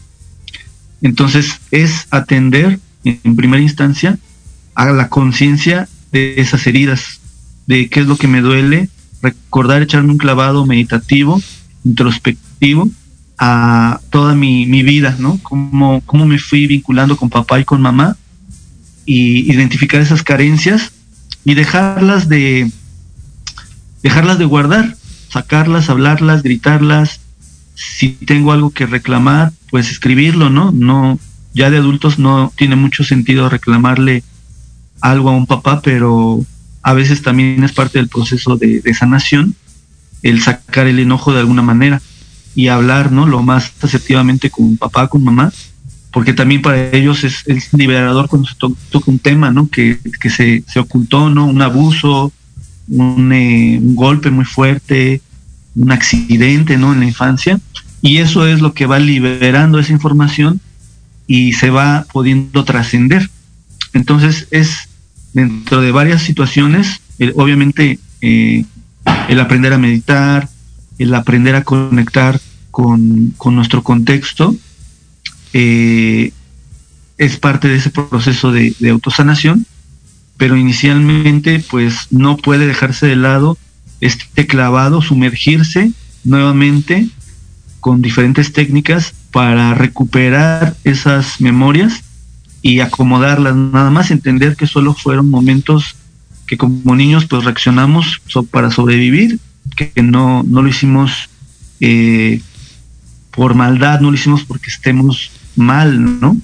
Entonces 1.04 1.60
es 1.70 2.08
atender 2.10 2.80
en 3.04 3.36
primera 3.36 3.62
instancia 3.62 4.18
a 4.74 4.90
la 4.90 5.10
conciencia 5.10 5.88
de 6.12 6.42
esas 6.42 6.66
heridas, 6.66 7.20
de 7.68 7.88
qué 7.88 8.00
es 8.00 8.08
lo 8.08 8.18
que 8.18 8.28
me 8.28 8.42
duele, 8.42 8.90
recordar 9.22 9.84
echarme 9.84 10.10
un 10.10 10.18
clavado 10.18 10.66
meditativo, 10.66 11.40
introspectivo 11.86 12.90
a 13.40 14.02
toda 14.10 14.36
mi, 14.36 14.66
vida, 14.84 15.16
¿no? 15.18 15.40
Cómo, 15.42 16.02
cómo 16.06 16.26
me 16.26 16.38
fui 16.38 16.68
vinculando 16.68 17.16
con 17.16 17.30
papá 17.30 17.60
y 17.60 17.66
con 17.66 17.82
mamá 17.82 18.18
y 19.06 19.52
identificar 19.52 20.02
esas 20.02 20.24
carencias 20.24 20.92
y 21.46 21.54
dejarlas 21.54 22.28
de 22.28 22.70
dejarlas 24.04 24.40
de 24.40 24.46
guardar, 24.46 24.96
sacarlas, 25.30 25.90
hablarlas, 25.90 26.44
gritarlas. 26.44 27.22
Si 27.76 28.10
tengo 28.10 28.52
algo 28.52 28.72
que 28.72 28.86
reclamar, 28.86 29.54
pues 29.70 29.90
escribirlo, 29.90 30.50
¿no? 30.50 30.72
No, 30.72 31.18
ya 31.54 31.70
de 31.70 31.78
adultos 31.78 32.20
no 32.20 32.52
tiene 32.58 32.76
mucho 32.76 33.06
sentido 33.06 33.50
reclamarle 33.50 34.24
algo 35.00 35.30
a 35.30 35.34
un 35.34 35.48
papá, 35.48 35.82
pero 35.82 36.46
a 36.82 36.94
veces 36.94 37.22
también 37.22 37.64
es 37.64 37.72
parte 37.72 38.00
del 38.00 38.10
proceso 38.10 38.58
de, 38.58 38.82
sanación 38.94 39.56
el 40.24 40.42
sacar 40.42 40.88
el 40.88 41.00
enojo 41.00 41.32
de 41.34 41.40
alguna 41.40 41.62
manera 41.62 42.02
y 42.60 42.68
hablar, 42.68 43.14
¿no? 43.14 43.26
Lo 43.26 43.42
más 43.42 43.72
asertivamente 43.82 44.50
con 44.50 44.76
papá, 44.76 45.08
con 45.08 45.24
mamá, 45.24 45.50
porque 46.12 46.34
también 46.34 46.62
para 46.62 46.92
ellos 46.92 47.24
es, 47.24 47.46
liberador 47.72 48.28
cuando 48.28 48.50
se 48.50 48.56
toca 48.56 49.10
un 49.10 49.18
tema, 49.18 49.50
¿no? 49.50 49.70
Que, 49.70 49.98
se, 50.30 50.66
se, 50.68 50.80
ocultó, 50.82 51.30
¿no? 51.30 51.46
Un 51.46 51.62
abuso, 51.62 52.34
un, 52.90 53.32
eh, 53.32 53.80
un, 53.82 53.96
golpe 53.96 54.30
muy 54.30 54.44
fuerte, 54.44 55.22
un 55.74 55.94
accidente, 55.94 56.78
¿no? 56.78 56.92
En 56.92 57.00
la 57.00 57.06
infancia. 57.06 57.62
Y 58.02 58.18
eso 58.18 58.46
es 58.46 58.60
lo 58.60 58.74
que 58.74 58.88
va 58.88 59.00
liberando 59.00 59.80
esa 59.80 59.94
información 59.94 60.60
y 61.28 61.54
se 61.54 61.70
va 61.70 62.08
pudiendo 62.12 62.66
trascender. 62.66 63.30
Entonces 63.94 64.50
es 64.52 64.90
dentro 65.32 65.80
de 65.80 65.94
varias 65.94 66.24
situaciones, 66.24 67.00
obviamente 67.36 68.00
eh, 68.20 68.66
el 69.30 69.40
aprender 69.40 69.72
a 69.72 69.78
meditar, 69.78 70.50
el 70.98 71.16
aprender 71.16 71.56
a 71.56 71.64
conectar 71.64 72.42
con, 72.80 73.56
nuestro 73.56 73.84
contexto, 73.84 74.56
eh, 75.52 76.32
es 77.18 77.38
parte 77.38 77.68
de 77.68 77.76
ese 77.76 77.90
proceso 77.90 78.54
de, 78.54 78.74
de, 78.80 78.90
autosanación, 78.90 79.66
pero 80.38 80.56
inicialmente 80.56 81.62
pues 81.70 82.08
no 82.10 82.38
puede 82.38 82.68
dejarse 82.68 83.06
de 83.06 83.18
lado 83.18 83.58
este 84.00 84.48
clavado, 84.48 85.02
sumergirse 85.02 85.92
nuevamente 86.24 87.10
con 87.82 88.02
diferentes 88.02 88.54
técnicas 88.54 89.14
para 89.32 89.74
recuperar 89.74 90.78
esas 90.86 91.42
memorias 91.42 92.02
y 92.62 92.80
acomodarlas, 92.80 93.56
nada 93.56 93.90
más 93.90 94.10
entender 94.10 94.56
que 94.56 94.68
solo 94.68 94.94
fueron 94.94 95.30
momentos 95.30 95.98
que 96.48 96.58
como 96.58 96.96
niños 96.96 97.26
pues 97.26 97.44
reaccionamos 97.44 98.22
para 98.52 98.72
sobrevivir, 98.72 99.38
que 99.76 99.92
no, 100.02 100.44
no 100.44 100.62
lo 100.62 100.70
hicimos 100.70 101.30
eh, 101.82 102.42
por 103.40 103.56
maldad, 103.56 104.02
no 104.02 104.10
lo 104.12 104.16
hicimos 104.16 104.44
porque 104.44 104.70
estemos 104.70 105.32
mal, 105.56 106.20
¿no? 106.20 106.36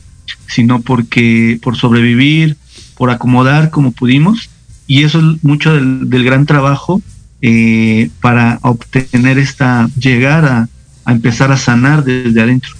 Sino 0.47 0.79
porque 0.79 1.59
por 1.61 1.75
sobrevivir, 1.75 2.55
por 2.95 3.09
acomodar 3.09 3.69
como 3.69 3.91
pudimos, 3.91 4.49
y 4.87 5.03
eso 5.03 5.19
es 5.19 5.43
mucho 5.43 5.73
del, 5.73 6.23
gran 6.23 6.45
trabajo 6.45 7.01
eh, 7.41 8.09
para 8.21 8.59
obtener 8.61 9.37
esta, 9.39 9.89
llegar 9.99 10.45
a, 10.45 10.69
a 11.03 11.11
empezar 11.11 11.51
a 11.51 11.57
sanar 11.57 12.05
desde 12.05 12.41
adentro. 12.41 12.77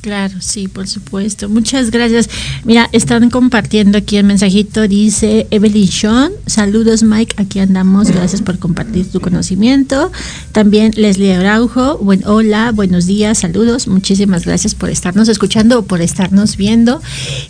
Claro, 0.00 0.40
sí, 0.40 0.66
por 0.66 0.88
supuesto. 0.88 1.50
Muchas 1.50 1.90
gracias. 1.90 2.30
Mira, 2.64 2.88
están 2.92 3.28
compartiendo 3.28 3.98
aquí 3.98 4.16
el 4.16 4.24
mensajito. 4.24 4.88
Dice 4.88 5.46
Evelyn 5.50 5.88
Sean. 5.88 6.32
Saludos, 6.46 7.02
Mike. 7.02 7.34
Aquí 7.36 7.58
andamos. 7.58 8.10
Gracias 8.10 8.40
por 8.40 8.58
compartir 8.58 9.10
tu 9.10 9.20
conocimiento. 9.20 10.10
También 10.52 10.92
Leslie 10.96 11.34
Araujo. 11.34 11.98
Buen, 11.98 12.26
hola, 12.26 12.72
buenos 12.72 13.06
días, 13.06 13.38
saludos. 13.38 13.88
Muchísimas 13.88 14.46
gracias 14.46 14.74
por 14.74 14.88
estarnos 14.88 15.28
escuchando 15.28 15.80
o 15.80 15.82
por 15.82 16.00
estarnos 16.00 16.56
viendo. 16.56 17.02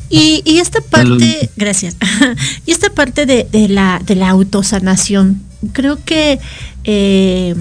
Y, 0.09 0.42
y 0.44 0.59
esta 0.59 0.80
parte, 0.80 1.51
gracias. 1.57 1.96
y 2.66 2.72
esta 2.72 2.90
parte 2.90 3.26
de, 3.26 3.46
de, 3.53 3.68
la, 3.68 4.03
de 4.05 4.16
la 4.16 4.28
autosanación. 4.30 5.40
Creo 5.72 6.05
que. 6.05 6.40
Eh, 6.82 7.55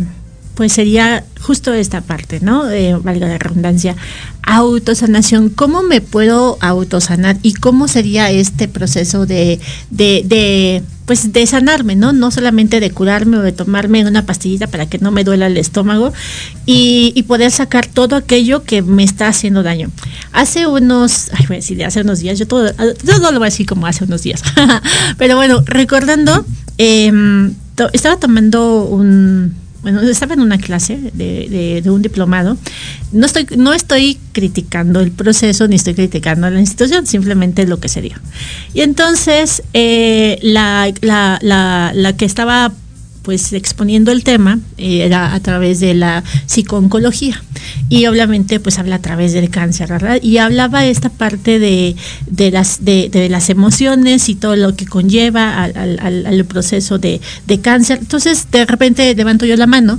pues 0.60 0.74
sería 0.74 1.24
justo 1.40 1.72
esta 1.72 2.02
parte, 2.02 2.42
¿no? 2.42 2.70
Eh, 2.70 2.94
valga 3.02 3.30
la 3.30 3.38
redundancia. 3.38 3.96
Autosanación, 4.52 5.50
¿cómo 5.50 5.84
me 5.84 6.02
puedo 6.02 6.58
autosanar 6.60 7.38
y 7.44 7.54
cómo 7.54 7.88
sería 7.88 8.32
este 8.32 8.68
proceso 8.68 9.28
de, 9.28 9.60
de, 9.92 10.84
pues 11.06 11.32
de 11.32 11.46
sanarme, 11.46 11.96
¿no? 11.96 12.14
No 12.14 12.32
solamente 12.32 12.80
de 12.80 12.90
curarme 12.90 13.38
o 13.38 13.42
de 13.44 13.52
tomarme 13.52 14.04
una 14.08 14.26
pastillita 14.26 14.66
para 14.66 14.88
que 14.90 14.98
no 14.98 15.12
me 15.12 15.24
duela 15.24 15.46
el 15.46 15.58
estómago 15.58 16.14
y, 16.66 17.24
poder 17.28 17.52
sacar 17.52 17.86
todo 17.86 18.16
aquello 18.16 18.64
que 18.64 18.82
me 18.82 19.04
está 19.04 19.28
haciendo 19.28 19.62
daño. 19.62 19.92
Hace 20.32 20.66
unos, 20.66 21.30
ay, 21.34 21.46
voy 21.46 21.58
a 21.58 21.60
decir, 21.60 21.86
hace 21.86 22.02
unos 22.02 22.18
días, 22.18 22.40
yo 22.40 22.48
todo, 22.48 22.74
todo 22.74 23.32
lo 23.32 23.38
voy 23.38 23.50
a 23.50 23.52
decir 23.52 23.68
como 23.68 23.86
hace 23.86 24.04
unos 24.04 24.24
días, 24.24 24.42
pero 25.20 25.36
bueno, 25.36 25.62
recordando, 25.68 26.44
eh, 26.80 27.12
estaba 27.94 28.18
tomando 28.18 28.86
un 28.86 29.54
bueno, 29.82 30.02
estaba 30.02 30.34
en 30.34 30.42
una 30.42 30.58
clase 30.58 30.98
de, 31.14 31.82
de, 31.84 31.90
un 31.90 32.02
diplomado. 32.02 32.58
No 33.12 33.26
estoy, 33.26 33.48
no 33.58 33.74
estoy 33.74 34.18
criticando 34.34 35.00
el 35.00 35.12
proceso 35.12 35.68
ni 35.68 35.76
estoy 35.76 35.94
criticando 35.94 36.50
la 36.50 36.60
institución, 36.60 37.06
simplemente 37.08 37.66
lo 37.66 37.80
que 37.80 37.90
sería. 37.90 38.20
Y 38.74 38.82
entonces 38.82 39.64
eh, 39.74 40.38
la, 40.42 40.92
la, 41.02 41.92
la 41.94 42.18
que 42.18 42.26
estaba 42.26 42.72
pues 43.22 43.54
exponiendo 43.54 44.12
el 44.12 44.24
tema 44.24 44.60
eh, 44.78 45.04
era 45.06 45.34
a 45.34 45.40
través 45.40 45.80
de 45.80 45.94
la 45.94 46.24
psicooncología 46.46 47.42
y 47.90 48.06
obviamente 48.08 48.60
pues 48.60 48.80
habla 48.80 48.96
a 48.96 49.02
través 49.02 49.34
del 49.34 49.50
cáncer 49.50 49.90
¿verdad? 49.90 50.20
y 50.22 50.38
hablaba 50.38 50.86
esta 50.86 51.10
parte 51.10 51.60
de, 51.60 51.96
de 52.28 52.52
las 52.52 52.84
de, 52.84 53.28
las 53.30 53.50
emociones 53.50 54.30
y 54.30 54.36
todo 54.36 54.56
lo 54.56 54.76
que 54.76 54.86
conlleva 54.86 55.64
al, 55.64 56.00
al, 56.00 56.26
al 56.26 56.46
proceso 56.46 56.98
de, 56.98 57.22
de 57.48 57.60
cáncer 57.60 58.00
entonces 58.00 58.48
de 58.52 58.66
repente 58.66 59.14
levanto 59.16 59.46
yo 59.46 59.56
la 59.56 59.68
mano 59.68 59.98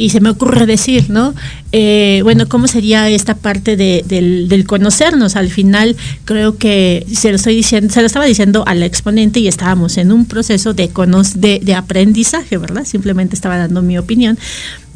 y 0.00 0.10
se 0.10 0.20
me 0.20 0.30
ocurre 0.30 0.66
decir, 0.66 1.10
¿no? 1.10 1.34
Eh, 1.72 2.20
bueno, 2.22 2.48
¿cómo 2.48 2.66
sería 2.66 3.08
esta 3.08 3.34
parte 3.34 3.76
de, 3.76 4.04
del, 4.06 4.64
conocernos? 4.66 5.36
Al 5.36 5.50
final 5.50 5.96
creo 6.24 6.56
que 6.56 7.06
se 7.12 7.30
lo 7.30 7.36
estoy 7.36 7.54
diciendo, 7.54 7.92
se 7.92 8.00
lo 8.00 8.06
estaba 8.06 8.24
diciendo 8.24 8.64
al 8.66 8.82
exponente 8.82 9.40
y 9.40 9.48
estábamos 9.48 9.98
en 9.98 10.12
un 10.12 10.26
proceso 10.26 10.72
de, 10.72 10.90
de, 11.34 11.60
de 11.62 11.74
aprendizaje, 11.74 12.56
¿verdad? 12.56 12.84
Simplemente 12.84 13.34
estaba 13.34 13.58
dando 13.58 13.82
mi 13.82 13.98
opinión 13.98 14.38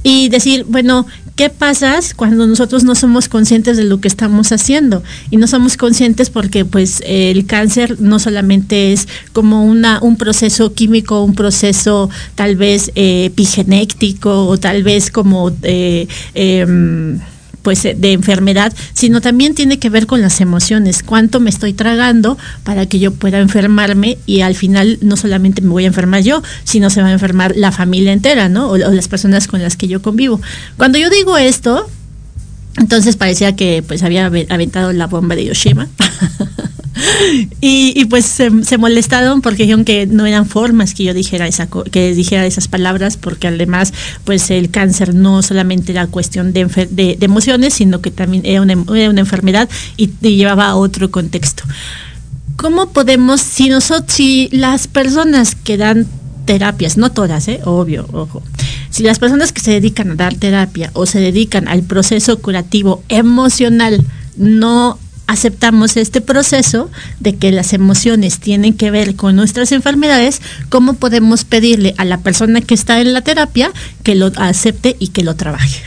y 0.04 0.28
decir, 0.28 0.66
bueno, 0.68 1.06
¿qué 1.34 1.48
pasa 1.48 1.98
cuando 2.14 2.46
nosotros 2.46 2.84
no 2.84 2.94
somos 2.94 3.28
conscientes 3.28 3.78
de 3.78 3.84
lo 3.84 4.00
que 4.00 4.06
estamos 4.06 4.52
haciendo? 4.52 5.02
Y 5.30 5.38
no 5.38 5.46
somos 5.46 5.78
conscientes 5.78 6.28
porque 6.28 6.66
pues 6.66 7.02
el 7.06 7.46
cáncer 7.46 8.00
no 8.00 8.18
solamente 8.18 8.92
es 8.92 9.08
como 9.32 9.64
una, 9.64 10.00
un 10.02 10.16
proceso 10.16 10.74
químico, 10.74 11.22
un 11.22 11.34
proceso 11.34 12.10
tal 12.34 12.54
vez 12.54 12.92
eh, 12.94 13.24
epigenético 13.24 14.46
o 14.46 14.58
tal 14.58 14.84
vez 14.84 15.10
como... 15.10 15.50
Eh, 15.62 16.06
eh, 16.34 17.18
pues 17.64 17.84
eh, 17.84 17.96
de 17.98 18.12
enfermedad, 18.12 18.72
sino 18.92 19.20
también 19.20 19.56
tiene 19.56 19.80
que 19.80 19.90
ver 19.90 20.06
con 20.06 20.20
las 20.20 20.40
emociones, 20.40 21.02
cuánto 21.02 21.40
me 21.40 21.50
estoy 21.50 21.72
tragando 21.72 22.38
para 22.62 22.86
que 22.86 23.00
yo 23.00 23.12
pueda 23.12 23.40
enfermarme 23.40 24.18
y 24.26 24.42
al 24.42 24.54
final 24.54 24.98
no 25.00 25.16
solamente 25.16 25.62
me 25.62 25.70
voy 25.70 25.84
a 25.84 25.88
enfermar 25.88 26.22
yo, 26.22 26.42
sino 26.62 26.90
se 26.90 27.02
va 27.02 27.08
a 27.08 27.12
enfermar 27.12 27.54
la 27.56 27.72
familia 27.72 28.12
entera, 28.12 28.48
¿no? 28.48 28.68
O, 28.68 28.76
las 28.76 29.08
personas 29.08 29.48
con 29.48 29.62
las 29.62 29.76
que 29.76 29.88
yo 29.88 30.02
convivo. 30.02 30.40
Cuando 30.76 30.98
yo 30.98 31.10
digo 31.10 31.36
esto, 31.38 31.88
entonces 32.76 33.16
parecía 33.16 33.56
que 33.56 33.82
pues 33.82 34.02
había 34.02 34.26
aventado 34.26 34.92
la 34.92 35.06
bomba 35.06 35.34
de 35.34 35.42
Hiroshima. 35.42 35.88
y, 37.60 38.04
pues 38.06 38.24
se, 38.24 38.78
molestaron 38.78 39.40
porque 39.40 39.64
dijeron 39.64 39.84
que 39.84 40.06
no 40.06 40.26
eran 40.26 40.46
formas 40.46 40.94
que 40.94 41.04
yo 41.04 41.14
dijera 41.14 41.46
esa 41.46 41.68
que 41.90 42.14
dijera 42.14 42.46
esas 42.46 42.68
palabras 42.68 43.16
porque 43.16 43.48
además 43.48 43.92
pues 44.24 44.50
el 44.50 44.70
cáncer 44.70 45.14
no 45.14 45.42
solamente 45.42 45.92
era 45.92 46.06
cuestión 46.06 46.52
de, 46.52 47.18
emociones 47.20 47.74
sino 47.74 48.00
que 48.00 48.10
también 48.10 48.44
era 48.46 48.62
una, 48.62 49.20
enfermedad 49.20 49.68
y, 49.96 50.10
y, 50.22 50.36
llevaba 50.36 50.68
a 50.68 50.76
otro 50.76 51.10
contexto. 51.10 51.64
Cómo 52.56 52.90
podemos 52.90 53.40
si 53.40 53.68
nosotros 53.68 54.12
si 54.12 54.48
las 54.52 54.86
personas 54.86 55.56
que 55.56 55.76
dan 55.76 56.06
terapias 56.44 56.96
no 56.96 57.10
todas 57.10 57.48
eh 57.48 57.60
obvio 57.64 58.06
ojo 58.12 58.42
si 58.90 59.02
las 59.02 59.18
personas 59.18 59.50
que 59.50 59.62
se 59.62 59.72
dedican 59.72 60.10
a 60.10 60.14
dar 60.14 60.34
terapia 60.34 60.90
o 60.92 61.06
se 61.06 61.18
dedican 61.18 61.68
al 61.68 61.82
proceso 61.82 62.38
curativo 62.38 63.02
emocional 63.08 64.04
no 64.36 64.98
aceptamos 65.26 65.96
este 65.96 66.20
proceso 66.20 66.90
de 67.20 67.36
que 67.36 67.52
las 67.52 67.72
emociones 67.72 68.38
tienen 68.38 68.74
que 68.74 68.90
ver 68.90 69.16
con 69.16 69.36
nuestras 69.36 69.72
enfermedades, 69.72 70.40
¿cómo 70.68 70.94
podemos 70.94 71.44
pedirle 71.44 71.94
a 71.98 72.04
la 72.04 72.18
persona 72.18 72.60
que 72.60 72.74
está 72.74 73.00
en 73.00 73.12
la 73.12 73.22
terapia 73.22 73.72
que 74.02 74.14
lo 74.14 74.30
acepte 74.36 74.96
y 74.98 75.08
que 75.08 75.24
lo 75.24 75.36
trabaje? 75.36 75.82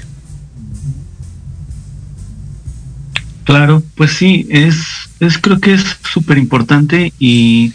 Claro, 3.43 3.81
pues 3.95 4.11
sí, 4.11 4.45
es, 4.49 4.75
es 5.19 5.37
creo 5.37 5.59
que 5.59 5.73
es 5.73 5.83
súper 6.11 6.37
importante 6.37 7.13
y, 7.17 7.71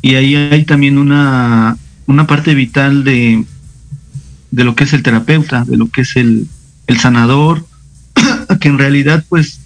y 0.00 0.14
ahí 0.16 0.34
hay 0.34 0.64
también 0.64 0.98
una, 0.98 1.76
una 2.06 2.26
parte 2.26 2.54
vital 2.54 3.04
de, 3.04 3.44
de 4.50 4.64
lo 4.64 4.74
que 4.74 4.84
es 4.84 4.92
el 4.92 5.04
terapeuta, 5.04 5.64
de 5.64 5.76
lo 5.76 5.88
que 5.88 6.00
es 6.00 6.16
el, 6.16 6.48
el 6.88 6.98
sanador, 6.98 7.64
que 8.60 8.68
en 8.68 8.78
realidad 8.78 9.24
pues 9.28 9.61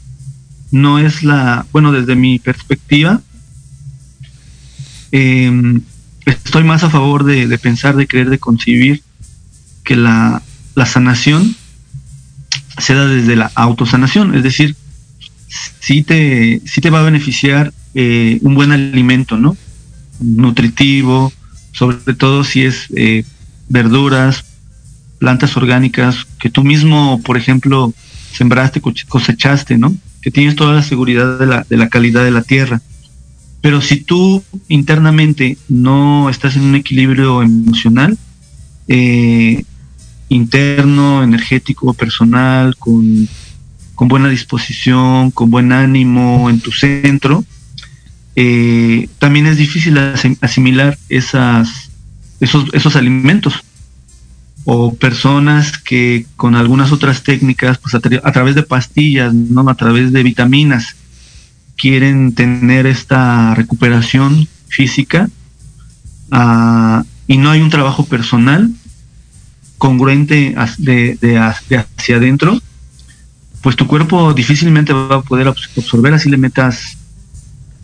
no 0.71 0.99
es 0.99 1.23
la, 1.23 1.67
bueno, 1.73 1.93
desde 1.93 2.17
mi 2.17 2.39
perspectiva, 2.39 3.21
em, 5.13 5.81
estoy 6.25 6.65
más 6.65 6.83
a 6.85 6.91
favor 6.91 7.25
de, 7.25 7.59
pensar, 7.59 7.97
de 7.97 8.07
creer, 8.07 8.31
de 8.31 8.39
concebir 8.39 9.03
que 9.85 9.97
la, 9.97 10.43
la 10.75 10.87
sanación 10.87 11.55
se 12.79 12.95
da 12.95 13.07
desde 13.07 13.37
la 13.37 13.51
autosanación, 13.55 14.35
es 14.35 14.43
decir, 14.43 14.77
si 15.81 16.03
te, 16.03 16.61
si 16.65 16.81
te 16.81 16.91
va 16.91 17.01
a 17.01 17.05
beneficiar 17.05 17.73
eh, 17.95 18.39
un 18.43 18.55
buen 18.55 18.73
alimento, 18.73 19.37
¿no? 19.37 19.57
Nutritivo, 20.21 21.33
sobre 21.73 22.15
todo 22.15 22.45
si 22.45 22.63
es 22.63 22.89
eh, 22.97 23.25
verduras, 23.69 24.45
plantas 25.19 25.57
orgánicas, 25.57 26.27
que 26.39 26.51
tú 26.51 26.65
mismo, 26.65 27.21
por 27.23 27.37
ejemplo, 27.37 27.95
sembraste, 28.33 28.81
cosechaste, 29.09 29.79
¿no? 29.79 29.97
Que 30.27 30.33
tienes 30.33 30.57
toda 30.57 30.75
la 30.75 30.83
seguridad 30.83 31.39
de 31.39 31.47
la, 31.47 31.65
de 31.71 31.77
la 31.77 31.89
calidad 31.89 32.25
de 32.25 32.33
la 32.33 32.43
tierra. 32.43 32.83
Pero 33.61 33.81
si 33.81 34.01
tú 34.01 34.43
internamente 34.67 35.57
no 35.69 36.29
estás 36.29 36.57
en 36.57 36.63
un 36.63 36.75
equilibrio 36.75 37.45
emocional, 37.45 38.19
eh, 38.89 39.63
interno, 40.29 41.23
energético, 41.23 41.95
personal, 41.95 42.75
con, 42.77 43.29
con, 43.95 44.09
buena 44.09 44.29
disposición, 44.29 45.31
con 45.31 45.49
buen 45.49 45.71
ánimo 45.71 46.51
en 46.51 46.59
tu 46.59 46.73
centro, 46.73 47.45
eh, 48.35 49.09
también 49.21 49.47
es 49.47 49.59
difícil 49.59 49.97
asimilar 50.41 50.99
esos, 51.09 51.93
esos 52.41 52.97
alimentos 52.97 53.63
o 54.69 54.93
personas 54.95 55.79
que 55.79 56.27
con 56.35 56.57
algunas 56.57 56.91
otras 56.91 57.23
técnicas, 57.23 57.79
pues 57.79 57.95
a, 57.95 58.01
través 58.01 58.57
de 58.57 58.65
pastillas, 58.65 59.33
¿no? 59.33 59.71
a 59.71 59.77
través 59.77 60.13
de 60.13 60.25
vitaminas, 60.25 60.97
quieren 61.77 62.35
tener 62.35 62.85
esta 62.87 63.55
recuperación 63.55 64.49
física 64.67 65.31
ah, 66.33 67.05
y 67.29 67.39
no 67.39 67.53
hay 67.53 67.61
un 67.61 67.71
trabajo 67.71 68.07
personal 68.07 68.73
congruente 69.79 70.57
de, 70.79 71.39
hacia 71.39 72.17
adentro, 72.17 72.61
pues 73.63 73.77
tu 73.77 73.87
cuerpo 73.87 74.35
difícilmente 74.35 74.93
va 74.93 75.17
a 75.17 75.23
poder 75.23 75.47
absorber 75.47 76.13
así 76.13 76.29
le 76.29 76.39
metas 76.39 76.99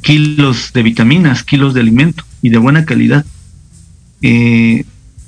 kilos 0.00 0.72
de 0.72 0.82
vitaminas, 0.82 1.44
kilos 1.44 1.74
de 1.74 1.80
alimento 1.80 2.24
y 2.42 2.50
de 2.50 2.58
buena 2.58 2.84
calidad. 2.84 3.24
Eh, 4.20 4.84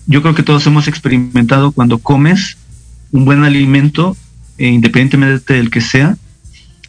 yo 0.06 0.22
creo 0.22 0.34
que 0.34 0.42
todos 0.42 0.66
hemos 0.66 0.88
experimentado 0.88 1.72
cuando 1.72 1.98
comes 1.98 2.56
un 3.12 3.24
buen 3.24 3.44
alimento, 3.44 4.16
eh, 4.58 4.68
independientemente 4.68 5.54
del 5.54 5.70
que 5.70 5.80
sea, 5.80 6.16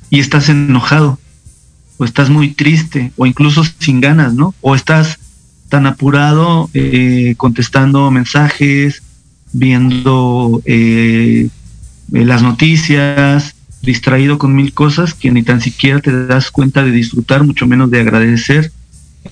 y 0.09 0.19
estás 0.19 0.49
enojado, 0.49 1.19
o 1.97 2.05
estás 2.05 2.29
muy 2.29 2.49
triste, 2.49 3.11
o 3.15 3.25
incluso 3.25 3.63
sin 3.79 4.01
ganas, 4.01 4.33
¿no? 4.33 4.53
O 4.61 4.75
estás 4.75 5.19
tan 5.69 5.87
apurado 5.87 6.69
eh, 6.73 7.35
contestando 7.37 8.11
mensajes, 8.11 9.01
viendo 9.53 10.61
eh, 10.65 11.49
las 12.11 12.43
noticias, 12.43 13.55
distraído 13.81 14.37
con 14.37 14.55
mil 14.55 14.73
cosas 14.73 15.13
que 15.13 15.31
ni 15.31 15.43
tan 15.43 15.61
siquiera 15.61 16.01
te 16.01 16.25
das 16.25 16.51
cuenta 16.51 16.83
de 16.83 16.91
disfrutar, 16.91 17.43
mucho 17.43 17.67
menos 17.67 17.89
de 17.91 18.01
agradecer 18.01 18.71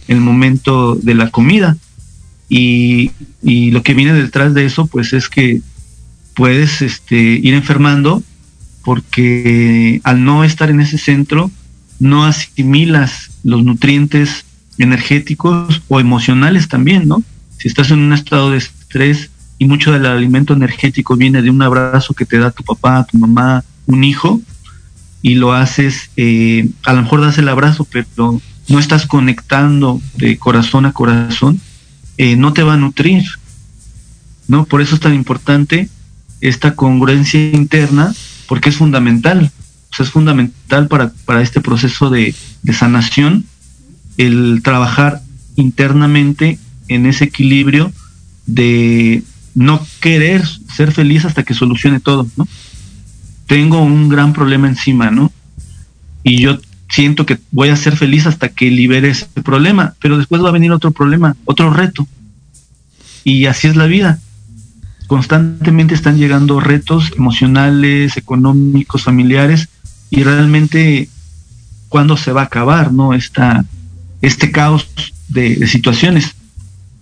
el 0.08 0.22
momento 0.22 0.96
de 0.96 1.16
la 1.16 1.30
comida. 1.30 1.78
Y, 2.50 3.12
lo 3.72 3.82
que 3.84 3.94
viene 3.94 4.14
detrás 4.14 4.54
de 4.54 4.66
eso, 4.66 4.88
pues 4.88 5.14
es 5.14 5.30
que 5.30 5.62
puedes 6.36 6.82
este, 6.82 7.16
ir 7.16 7.54
enfermando 7.54 8.24
porque 8.84 10.02
al 10.04 10.24
no 10.24 10.44
estar 10.44 10.70
en 10.70 10.82
ese 10.82 10.98
centro, 10.98 11.50
no 12.00 12.26
asimilas 12.26 13.32
los 13.44 13.64
nutrientes 13.64 14.46
energéticos 14.78 15.82
o 15.88 16.00
emocionales 16.00 16.68
también, 16.68 17.08
¿no? 17.08 17.24
Si 17.58 17.68
estás 17.68 17.92
en 17.92 18.00
un 18.00 18.14
estado 18.14 18.52
de 18.52 18.58
estrés 18.58 19.30
y 19.58 19.66
mucho 19.66 19.92
del 19.94 20.06
alimento 20.06 20.54
energético 20.54 21.16
viene 21.16 21.42
de 21.42 21.50
un 21.50 21.62
abrazo 21.62 22.14
que 22.14 22.26
te 22.26 22.38
da 22.38 22.52
tu 22.52 22.64
papá, 22.64 23.06
tu 23.10 23.18
mamá, 23.18 23.64
un 23.86 24.04
hijo, 24.04 24.42
y 25.22 25.36
lo 25.36 25.54
haces, 25.54 26.10
eh, 26.18 26.70
a 26.84 26.94
lo 26.94 27.04
mejor 27.04 27.22
das 27.22 27.38
el 27.38 27.48
abrazo, 27.48 27.88
pero 27.90 28.42
no 28.68 28.80
estás 28.80 29.08
conectando 29.08 30.02
de 30.16 30.38
corazón 30.38 30.86
a 30.86 30.92
corazón, 30.92 31.62
eh, 32.18 32.36
no 32.36 32.54
te 32.54 32.64
va 32.64 32.74
a 32.74 32.78
nutrir, 32.78 33.24
¿no? 34.48 34.66
Por 34.66 34.82
eso 34.82 34.96
es 34.96 35.02
tan 35.02 35.14
importante 35.14 35.90
esta 36.42 36.76
congruencia 36.76 37.52
interna, 37.52 38.14
porque 38.48 38.70
es 38.70 38.76
fundamental, 38.76 39.52
es 39.98 40.10
fundamental 40.10 40.88
para, 40.88 41.14
para 41.26 41.42
este 41.42 41.62
proceso 41.62 42.10
de, 42.10 42.36
de 42.62 42.74
sanación, 42.74 43.46
el 44.18 44.62
trabajar 44.64 45.22
internamente 45.56 46.60
en 46.88 47.06
ese 47.06 47.26
equilibrio 47.26 47.92
de 48.46 49.24
no 49.56 49.86
querer 50.00 50.44
ser 50.76 50.92
feliz 50.92 51.26
hasta 51.26 51.44
que 51.44 51.54
solucione 51.54 52.00
todo, 52.00 52.28
¿no? 52.36 52.48
Tengo 53.48 53.82
un 53.82 54.10
gran 54.10 54.34
problema 54.34 54.68
encima, 54.68 55.12
¿no? 55.12 55.32
Y 56.24 56.42
yo 56.42 56.60
siento 56.94 57.26
que 57.26 57.40
voy 57.50 57.70
a 57.70 57.76
ser 57.76 57.98
feliz 57.98 58.28
hasta 58.28 58.50
que 58.50 58.70
libere 58.70 59.10
ese 59.10 59.26
problema, 59.44 59.96
pero 60.00 60.20
después 60.20 60.44
va 60.44 60.50
a 60.50 60.54
venir 60.54 60.72
otro 60.72 60.92
problema, 60.92 61.36
otro 61.46 61.74
reto. 61.74 62.08
Y 63.24 63.48
así 63.48 63.68
es 63.68 63.76
la 63.76 63.88
vida. 63.88 64.20
Constantemente 65.08 65.96
están 65.96 66.18
llegando 66.18 66.60
retos 66.60 67.12
emocionales, 67.18 68.16
económicos, 68.16 69.02
familiares, 69.04 69.70
y 70.12 70.22
realmente 70.22 71.10
cuándo 71.90 72.16
se 72.16 72.32
va 72.32 72.42
a 72.42 72.46
acabar, 72.46 72.94
¿no? 72.94 73.16
Esta, 73.16 73.66
este 74.22 74.52
caos 74.52 74.88
de, 75.30 75.66
situaciones. 75.66 76.36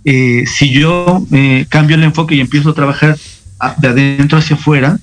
Eh, 0.05 0.45
si 0.47 0.69
yo 0.69 1.27
eh, 1.33 1.65
cambio 1.67 1.97
el 1.97 2.03
enfoque 2.03 2.35
y 2.35 2.39
empiezo 2.39 2.69
a 2.69 2.75
trabajar 2.75 3.17
de 3.77 3.87
adentro 3.89 4.37
hacia 4.37 4.55
afuera, 4.55 4.99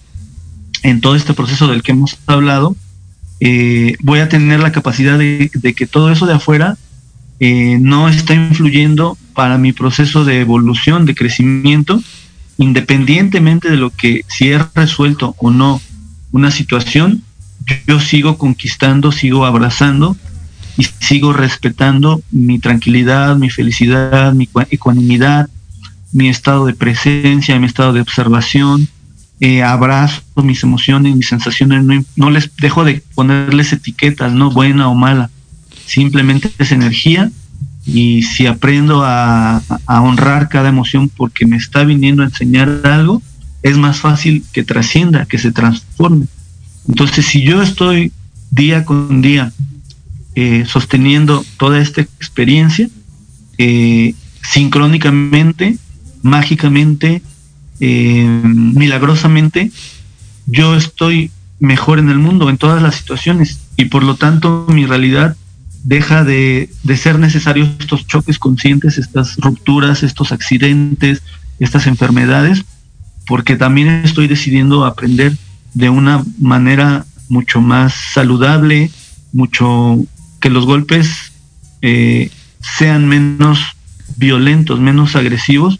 en 0.82 1.02
todo 1.02 1.14
este 1.14 1.34
proceso 1.34 1.68
del 1.68 1.82
que 1.82 1.92
hemos 1.92 2.16
hablado, 2.26 2.74
eh, 3.40 3.96
voy 4.00 4.20
a 4.20 4.28
tener 4.28 4.60
la 4.60 4.72
capacidad 4.72 5.18
de, 5.18 5.50
que 5.76 5.86
todo 5.86 6.10
eso 6.10 6.26
de 6.26 6.34
afuera 6.34 6.76
eh, 7.40 7.78
no 7.80 8.08
está 8.08 8.34
influyendo 8.34 9.16
para 9.34 9.58
mi 9.58 9.72
proceso 9.72 10.24
de 10.24 10.40
evolución, 10.40 11.06
de 11.06 11.14
crecimiento, 11.14 12.02
independientemente 12.56 13.70
de 13.70 13.76
lo 13.76 13.90
que 13.90 14.24
si 14.26 14.50
he 14.50 14.58
resuelto 14.74 15.36
o 15.38 15.50
no 15.50 15.80
una 16.32 16.50
situación, 16.50 17.22
yo 17.86 18.00
sigo 18.00 18.38
conquistando, 18.38 19.12
sigo 19.12 19.46
abrazando 19.46 20.16
y 20.76 20.84
sigo 21.00 21.32
respetando 21.32 22.22
mi 22.30 22.58
tranquilidad, 22.58 23.36
mi 23.36 23.50
felicidad, 23.50 24.32
mi 24.32 24.48
ecuanimidad, 24.70 25.48
mi 26.12 26.28
estado 26.28 26.66
de 26.66 26.74
presencia, 26.74 27.58
mi 27.58 27.66
estado 27.66 27.92
de 27.92 28.00
observación, 28.00 28.88
eh, 29.40 29.62
abrazo 29.62 30.22
mis 30.42 30.62
emociones, 30.62 31.14
mis 31.14 31.28
sensaciones, 31.28 31.84
no, 32.16 32.30
les 32.30 32.54
dejo 32.56 32.84
de 32.84 33.02
ponerles 33.14 33.72
etiquetas, 33.72 34.32
no 34.32 34.50
buena 34.50 34.88
o 34.88 34.94
mala, 34.94 35.30
simplemente 35.86 36.50
es 36.58 36.72
energía 36.72 37.30
y 37.86 38.22
si 38.22 38.46
aprendo 38.46 39.02
a, 39.04 39.62
honrar 39.86 40.48
cada 40.48 40.68
emoción 40.68 41.08
porque 41.08 41.46
me 41.46 41.56
está 41.56 41.84
viniendo 41.84 42.22
a 42.22 42.26
enseñar 42.26 42.82
algo, 42.84 43.22
es 43.62 43.76
más 43.76 43.98
fácil 43.98 44.44
que 44.52 44.62
trascienda, 44.62 45.26
que 45.26 45.38
se 45.38 45.52
transforme. 45.52 46.26
Entonces, 46.86 47.26
si 47.26 47.42
yo 47.42 47.62
estoy 47.62 48.12
día 48.50 48.84
con 48.84 49.22
día 49.22 49.52
eh, 50.34 50.64
sosteniendo 50.66 51.44
toda 51.56 51.80
esta 51.80 52.00
experiencia, 52.00 52.88
eh, 53.56 54.14
sincrónicamente, 54.42 55.76
mágicamente, 56.22 57.22
eh, 57.80 58.24
milagrosamente 58.44 59.70
yo 60.46 60.74
estoy 60.74 61.30
mejor 61.60 61.98
en 61.98 62.08
el 62.08 62.18
mundo, 62.18 62.48
en 62.48 62.58
todas 62.58 62.82
las 62.82 62.94
situaciones, 62.94 63.60
y 63.76 63.86
por 63.86 64.02
lo 64.02 64.16
tanto 64.16 64.66
mi 64.68 64.86
realidad 64.86 65.36
deja 65.84 66.24
de, 66.24 66.70
ser 66.96 67.18
necesarios 67.18 67.68
estos 67.78 68.06
choques 68.06 68.38
conscientes, 68.38 68.98
estas 68.98 69.36
rupturas, 69.36 70.02
estos 70.02 70.32
accidentes, 70.32 71.22
estas 71.58 71.86
enfermedades, 71.86 72.64
porque 73.26 73.56
también 73.56 73.88
estoy 74.04 74.26
decidiendo 74.26 74.84
aprender 74.84 75.36
de 75.74 75.90
una 75.90 76.24
manera 76.38 77.04
mucho 77.28 77.60
más 77.60 77.94
saludable, 77.94 78.90
mucho 79.32 79.98
que 80.40 80.50
los 80.50 80.66
golpes 80.66 81.32
eh, 81.82 82.30
sean 82.60 83.06
menos 83.06 83.60
violentos, 84.16 84.80
menos 84.80 85.14
agresivos 85.14 85.78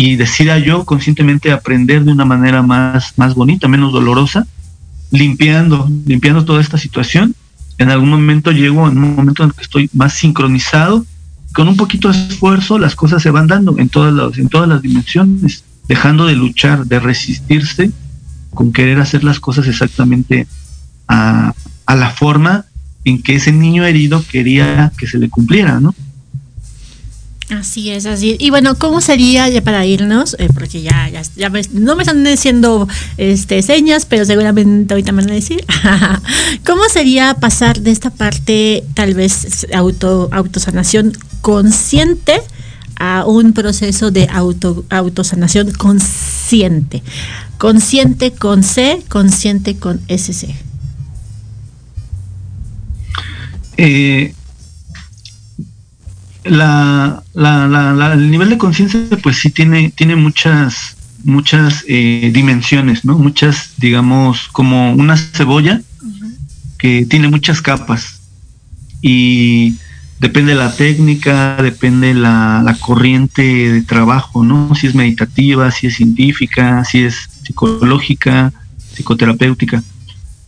y 0.00 0.14
decida 0.14 0.60
yo 0.60 0.84
conscientemente 0.84 1.50
aprender 1.50 2.04
de 2.04 2.12
una 2.12 2.24
manera 2.24 2.62
más, 2.62 3.14
más 3.16 3.34
bonita, 3.34 3.66
menos 3.66 3.92
dolorosa, 3.92 4.46
limpiando, 5.10 5.90
limpiando 6.06 6.44
toda 6.44 6.60
esta 6.60 6.78
situación. 6.78 7.34
En 7.78 7.90
algún 7.90 8.10
momento 8.10 8.52
llego, 8.52 8.88
en 8.88 8.96
un 8.96 9.16
momento 9.16 9.42
en 9.42 9.50
que 9.50 9.60
estoy 9.60 9.90
más 9.92 10.12
sincronizado, 10.12 11.04
con 11.52 11.66
un 11.66 11.76
poquito 11.76 12.12
de 12.12 12.28
esfuerzo 12.28 12.78
las 12.78 12.94
cosas 12.94 13.24
se 13.24 13.32
van 13.32 13.48
dando 13.48 13.76
en 13.76 13.88
todas 13.88 14.14
las, 14.14 14.38
en 14.38 14.48
todas 14.48 14.68
las 14.68 14.82
dimensiones, 14.82 15.64
dejando 15.88 16.26
de 16.26 16.36
luchar, 16.36 16.86
de 16.86 17.00
resistirse 17.00 17.90
con 18.50 18.72
querer 18.72 19.00
hacer 19.00 19.24
las 19.24 19.40
cosas 19.40 19.66
exactamente 19.66 20.46
a, 21.08 21.54
a 21.86 21.96
la 21.96 22.10
forma 22.10 22.66
en 23.04 23.20
que 23.20 23.34
ese 23.34 23.50
niño 23.50 23.84
herido 23.84 24.24
quería 24.30 24.92
que 24.96 25.08
se 25.08 25.18
le 25.18 25.28
cumpliera, 25.28 25.80
¿no? 25.80 25.92
Así 27.50 27.90
es, 27.90 28.04
así. 28.04 28.36
Y 28.38 28.50
bueno, 28.50 28.78
¿cómo 28.78 29.00
sería 29.00 29.48
ya 29.48 29.62
para 29.62 29.86
irnos? 29.86 30.36
Eh, 30.38 30.48
porque 30.52 30.82
ya, 30.82 31.08
ya, 31.08 31.22
ya 31.34 31.50
no 31.72 31.96
me 31.96 32.02
están 32.02 32.22
diciendo 32.22 32.86
este, 33.16 33.62
señas, 33.62 34.04
pero 34.04 34.26
seguramente 34.26 34.92
ahorita 34.92 35.12
me 35.12 35.22
van 35.22 35.30
a 35.30 35.34
decir. 35.34 35.64
¿Cómo 36.66 36.82
sería 36.92 37.34
pasar 37.34 37.80
de 37.80 37.90
esta 37.90 38.10
parte, 38.10 38.84
tal 38.92 39.14
vez, 39.14 39.66
auto, 39.72 40.28
autosanación 40.30 41.16
consciente 41.40 42.42
a 42.96 43.24
un 43.26 43.54
proceso 43.54 44.10
de 44.10 44.28
auto, 44.30 44.84
autosanación 44.90 45.72
consciente? 45.72 47.02
Consciente 47.56 48.32
con 48.32 48.62
C, 48.62 49.02
consciente 49.08 49.78
con 49.78 50.02
SC. 50.08 50.54
Eh, 53.78 54.34
la, 56.48 57.22
la, 57.34 58.12
el 58.14 58.30
nivel 58.30 58.50
de 58.50 58.58
conciencia 58.58 59.00
pues 59.22 59.38
sí 59.38 59.50
tiene, 59.50 59.90
tiene 59.94 60.16
muchas, 60.16 60.96
muchas 61.24 61.84
eh, 61.88 62.30
dimensiones, 62.32 63.04
¿no? 63.04 63.18
Muchas, 63.18 63.72
digamos, 63.76 64.48
como 64.48 64.92
una 64.92 65.16
cebolla 65.16 65.80
que 66.78 67.06
tiene 67.06 67.28
muchas 67.28 67.60
capas 67.60 68.20
y 69.02 69.74
depende 70.20 70.52
de 70.52 70.58
la 70.58 70.74
técnica, 70.74 71.56
depende 71.62 72.14
la, 72.14 72.62
la 72.64 72.74
corriente 72.74 73.42
de 73.42 73.82
trabajo, 73.82 74.44
¿no? 74.44 74.74
Si 74.74 74.86
es 74.86 74.94
meditativa, 74.94 75.70
si 75.70 75.88
es 75.88 75.96
científica, 75.96 76.84
si 76.84 77.02
es 77.02 77.28
psicológica, 77.42 78.52
psicoterapéutica. 78.94 79.82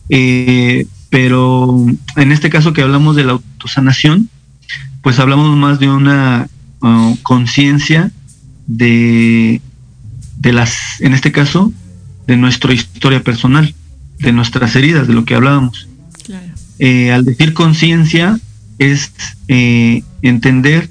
Eh, 0.09 0.85
pero 1.09 1.85
en 2.15 2.31
este 2.31 2.49
caso 2.49 2.73
que 2.73 2.81
hablamos 2.81 3.15
de 3.15 3.25
la 3.25 3.33
autosanación, 3.33 4.29
pues 5.01 5.19
hablamos 5.19 5.55
más 5.57 5.79
de 5.79 5.89
una 5.89 6.47
uh, 6.81 7.15
conciencia 7.23 8.11
de, 8.67 9.61
de 10.37 10.53
las, 10.53 11.01
en 11.01 11.13
este 11.13 11.31
caso, 11.31 11.73
de 12.27 12.37
nuestra 12.37 12.73
historia 12.73 13.23
personal, 13.23 13.73
de 14.19 14.31
nuestras 14.31 14.75
heridas, 14.75 15.07
de 15.07 15.13
lo 15.13 15.25
que 15.25 15.35
hablábamos. 15.35 15.87
Eh, 16.79 17.11
al 17.11 17.25
decir 17.25 17.53
conciencia 17.53 18.39
es 18.79 19.11
eh, 19.47 20.03
entender 20.23 20.89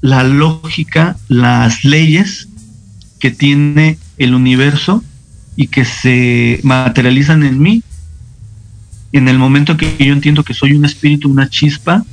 la 0.00 0.24
lógica, 0.24 1.16
las 1.28 1.84
leyes 1.84 2.48
que 3.20 3.30
tiene 3.30 3.98
el 4.18 4.34
universo 4.34 5.04
y 5.56 5.68
que 5.68 5.84
se 5.84 6.60
materializan 6.64 7.44
en 7.44 7.60
mí 7.60 7.82
en 9.12 9.28
el 9.28 9.38
momento 9.38 9.76
que 9.76 9.94
yo 10.00 10.12
entiendo 10.12 10.42
que 10.42 10.54
soy 10.54 10.72
un 10.72 10.84
espíritu, 10.84 11.30
una 11.30 11.48
chispa, 11.48 12.04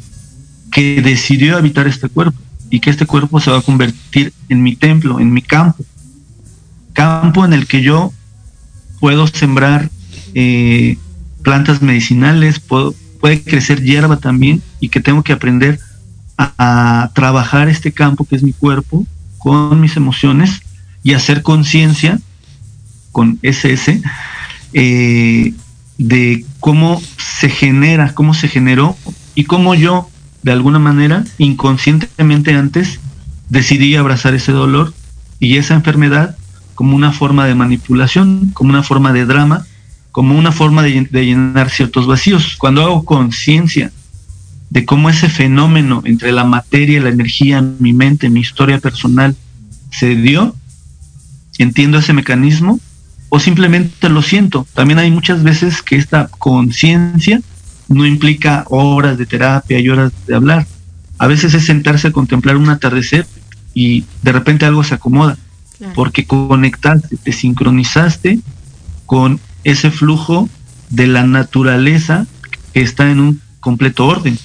que 0.71 1.01
decidió 1.01 1.57
habitar 1.57 1.87
este 1.87 2.09
cuerpo 2.09 2.39
y 2.69 2.79
que 2.79 2.89
este 2.89 3.05
cuerpo 3.05 3.39
se 3.39 3.51
va 3.51 3.57
a 3.57 3.61
convertir 3.61 4.33
en 4.49 4.63
mi 4.63 4.75
templo, 4.75 5.19
en 5.19 5.33
mi 5.33 5.41
campo, 5.41 5.83
campo 6.93 7.43
en 7.45 7.53
el 7.53 7.67
que 7.67 7.81
yo 7.81 8.13
puedo 8.99 9.27
sembrar 9.27 9.89
eh, 10.33 10.97
plantas 11.43 11.81
medicinales, 11.81 12.59
puedo, 12.59 12.95
puede 13.19 13.43
crecer 13.43 13.81
hierba 13.81 14.17
también 14.17 14.61
y 14.79 14.89
que 14.89 15.01
tengo 15.01 15.23
que 15.23 15.33
aprender 15.33 15.79
a, 16.37 17.11
trabajar 17.13 17.67
este 17.67 17.91
campo 17.91 18.25
que 18.25 18.35
es 18.35 18.43
mi 18.43 18.53
cuerpo 18.53 19.05
con 19.37 19.79
mis 19.79 19.95
emociones 19.97 20.61
y 21.03 21.13
hacer 21.13 21.43
conciencia 21.43 22.19
con 23.11 23.37
SS 23.41 24.01
eh, 24.73 25.53
de 25.97 26.45
cómo 26.59 27.01
se 27.17 27.49
genera, 27.49 28.13
cómo 28.13 28.33
se 28.33 28.47
generó 28.47 28.95
y 29.35 29.43
cómo 29.43 29.75
yo, 29.75 30.09
de 30.43 30.51
alguna 30.51 30.79
manera, 30.79 31.23
inconscientemente 31.37 32.53
antes, 32.53 32.99
decidí 33.49 33.95
abrazar 33.95 34.33
ese 34.33 34.51
dolor 34.51 34.93
y 35.39 35.57
esa 35.57 35.73
enfermedad 35.73 36.35
como 36.75 36.95
una 36.95 37.11
forma 37.11 37.45
de 37.45 37.55
manipulación, 37.55 38.51
como 38.53 38.71
una 38.71 38.83
forma 38.83 39.13
de 39.13 39.25
drama, 39.25 39.65
como 40.11 40.37
una 40.37 40.51
forma 40.51 40.83
de, 40.83 41.07
llenar 41.11 41.69
ciertos 41.69 42.07
vacíos. 42.07 42.55
Cuando 42.57 42.81
hago 42.81 43.05
conciencia 43.05 43.91
de 44.69 44.85
cómo 44.85 45.09
ese 45.09 45.29
fenómeno 45.29 46.01
entre 46.05 46.31
la 46.31 46.43
materia 46.43 47.01
la 47.01 47.09
energía, 47.09 47.61
mi 47.61 47.93
mente, 47.93 48.29
mi 48.29 48.39
historia 48.39 48.79
personal, 48.79 49.35
se 49.91 50.15
dio, 50.15 50.55
entiendo 51.57 51.99
ese 51.99 52.13
mecanismo 52.13 52.79
o 53.29 53.39
simplemente 53.39 54.09
lo 54.09 54.21
siento. 54.21 54.65
También 54.73 54.99
hay 54.99 55.11
muchas 55.11 55.43
veces 55.43 55.81
que 55.81 55.97
esta 55.97 56.29
conciencia 56.29 57.41
no 57.91 58.05
implica 58.05 58.65
horas 58.69 59.17
de 59.17 59.25
terapia 59.25 59.79
y 59.79 59.89
horas 59.89 60.11
de 60.27 60.35
hablar. 60.35 60.67
A 61.17 61.27
veces 61.27 61.53
es 61.53 61.65
sentarse 61.65 62.07
a 62.07 62.11
contemplar 62.11 62.57
un 62.57 62.69
atardecer 62.69 63.27
y 63.73 64.05
de 64.23 64.31
repente 64.31 64.65
algo 64.65 64.83
se 64.83 64.95
acomoda, 64.95 65.37
porque 65.93 66.25
conectaste, 66.25 67.17
te 67.17 67.31
sincronizaste 67.31 68.39
con 69.05 69.39
ese 69.63 69.91
flujo 69.91 70.49
de 70.89 71.07
la 71.07 71.25
naturaleza 71.25 72.27
que 72.73 72.81
está 72.81 73.11
en 73.11 73.19
un 73.19 73.41
completo 73.59 74.07
orden. 74.07 74.37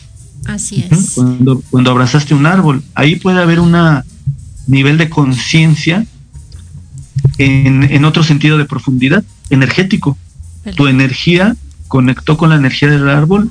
Así 0.46 0.84
es. 0.90 1.12
Cuando, 1.14 1.62
cuando 1.70 1.90
abrazaste 1.90 2.34
un 2.34 2.46
árbol, 2.46 2.82
ahí 2.94 3.16
puede 3.16 3.40
haber 3.40 3.60
un 3.60 3.74
nivel 4.66 4.98
de 4.98 5.08
conciencia 5.08 6.06
en, 7.38 8.04
otro 8.04 8.22
sentido 8.22 8.58
de 8.58 8.64
profundidad, 8.64 9.24
energético. 9.50 10.16
Tu 10.76 10.88
energía 10.88 11.56
conectó 11.88 12.36
con 12.36 12.50
la 12.50 12.56
energía 12.56 12.88
del 12.90 13.08
árbol 13.08 13.50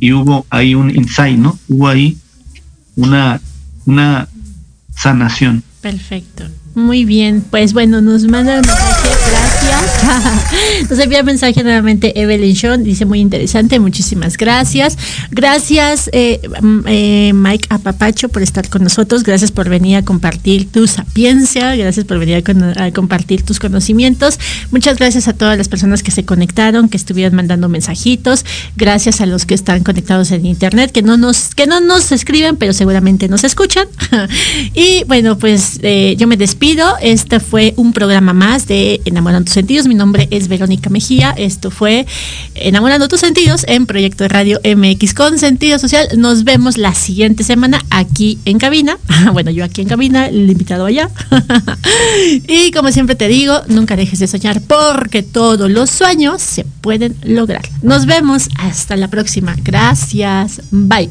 y 0.00 0.12
hubo 0.12 0.46
ahí 0.50 0.74
un 0.74 0.90
insight, 0.90 1.38
¿no? 1.38 1.58
Hubo 1.68 1.88
ahí 1.88 2.18
una, 2.96 3.40
una 3.86 4.28
sanación. 4.94 5.62
Perfecto. 5.80 6.44
Muy 6.74 7.04
bien, 7.04 7.44
pues 7.50 7.72
bueno, 7.72 8.00
nos 8.00 8.24
manda 8.24 8.54
un 8.54 8.60
mensaje, 8.62 9.01
gracias. 9.30 10.90
nos 10.90 10.98
envía 10.98 11.22
mensaje 11.22 11.62
nuevamente 11.62 12.20
Evelyn 12.20 12.56
Sean, 12.56 12.84
dice 12.84 13.04
muy 13.04 13.20
interesante, 13.20 13.78
muchísimas 13.78 14.36
gracias. 14.36 14.96
Gracias 15.30 16.10
eh, 16.12 16.40
eh, 16.86 17.32
Mike 17.34 17.68
Apapacho 17.70 18.28
por 18.28 18.42
estar 18.42 18.68
con 18.68 18.82
nosotros, 18.82 19.22
gracias 19.22 19.50
por 19.50 19.68
venir 19.68 19.96
a 19.96 20.02
compartir 20.02 20.70
tu 20.70 20.86
sapiencia, 20.86 21.74
gracias 21.76 22.04
por 22.04 22.18
venir 22.18 22.42
a, 22.76 22.90
compartir 22.92 23.42
tus 23.42 23.58
conocimientos. 23.58 24.38
Muchas 24.70 24.96
gracias 24.96 25.28
a 25.28 25.32
todas 25.32 25.56
las 25.56 25.68
personas 25.68 26.02
que 26.02 26.10
se 26.10 26.24
conectaron, 26.24 26.88
que 26.88 26.96
estuvieron 26.96 27.34
mandando 27.34 27.68
mensajitos, 27.68 28.44
gracias 28.76 29.20
a 29.20 29.26
los 29.26 29.46
que 29.46 29.54
están 29.54 29.82
conectados 29.82 30.30
en 30.32 30.46
internet, 30.46 30.92
que 30.92 31.02
no 31.02 31.16
nos, 31.16 31.54
que 31.54 31.66
no 31.66 31.80
nos 31.80 32.12
escriben, 32.12 32.56
pero 32.56 32.72
seguramente 32.72 33.28
nos 33.28 33.44
escuchan. 33.44 33.86
y 34.74 35.04
bueno, 35.04 35.38
pues 35.38 35.78
eh, 35.82 36.16
yo 36.18 36.26
me 36.26 36.36
despido 36.36 36.96
este 37.00 37.40
fue 37.40 37.74
un 37.76 37.92
programa 37.92 38.32
más 38.32 38.66
de 38.66 39.00
Enamorando 39.12 39.44
tus 39.44 39.52
sentidos. 39.54 39.86
Mi 39.86 39.94
nombre 39.94 40.26
es 40.30 40.48
Verónica 40.48 40.88
Mejía. 40.88 41.34
Esto 41.36 41.70
fue 41.70 42.06
Enamorando 42.54 43.08
tus 43.08 43.20
sentidos 43.20 43.64
en 43.68 43.84
Proyecto 43.84 44.24
de 44.24 44.28
Radio 44.28 44.58
MX 44.64 45.12
con 45.12 45.38
sentido 45.38 45.78
social. 45.78 46.08
Nos 46.16 46.44
vemos 46.44 46.78
la 46.78 46.94
siguiente 46.94 47.44
semana 47.44 47.82
aquí 47.90 48.38
en 48.46 48.58
cabina. 48.58 48.96
Bueno, 49.32 49.50
yo 49.50 49.64
aquí 49.64 49.82
en 49.82 49.88
cabina, 49.88 50.26
el 50.26 50.50
invitado 50.50 50.84
allá. 50.84 51.08
y 52.48 52.70
como 52.72 52.90
siempre 52.90 53.14
te 53.14 53.28
digo, 53.28 53.62
nunca 53.68 53.96
dejes 53.96 54.18
de 54.18 54.26
soñar 54.26 54.60
porque 54.62 55.22
todos 55.22 55.70
los 55.70 55.90
sueños 55.90 56.42
se 56.42 56.64
pueden 56.64 57.14
lograr. 57.22 57.62
Nos 57.82 58.06
vemos 58.06 58.48
hasta 58.56 58.96
la 58.96 59.08
próxima. 59.08 59.54
Gracias. 59.62 60.60
Bye. 60.70 61.10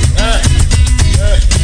Hey, 0.00 0.42
hey. 1.18 1.57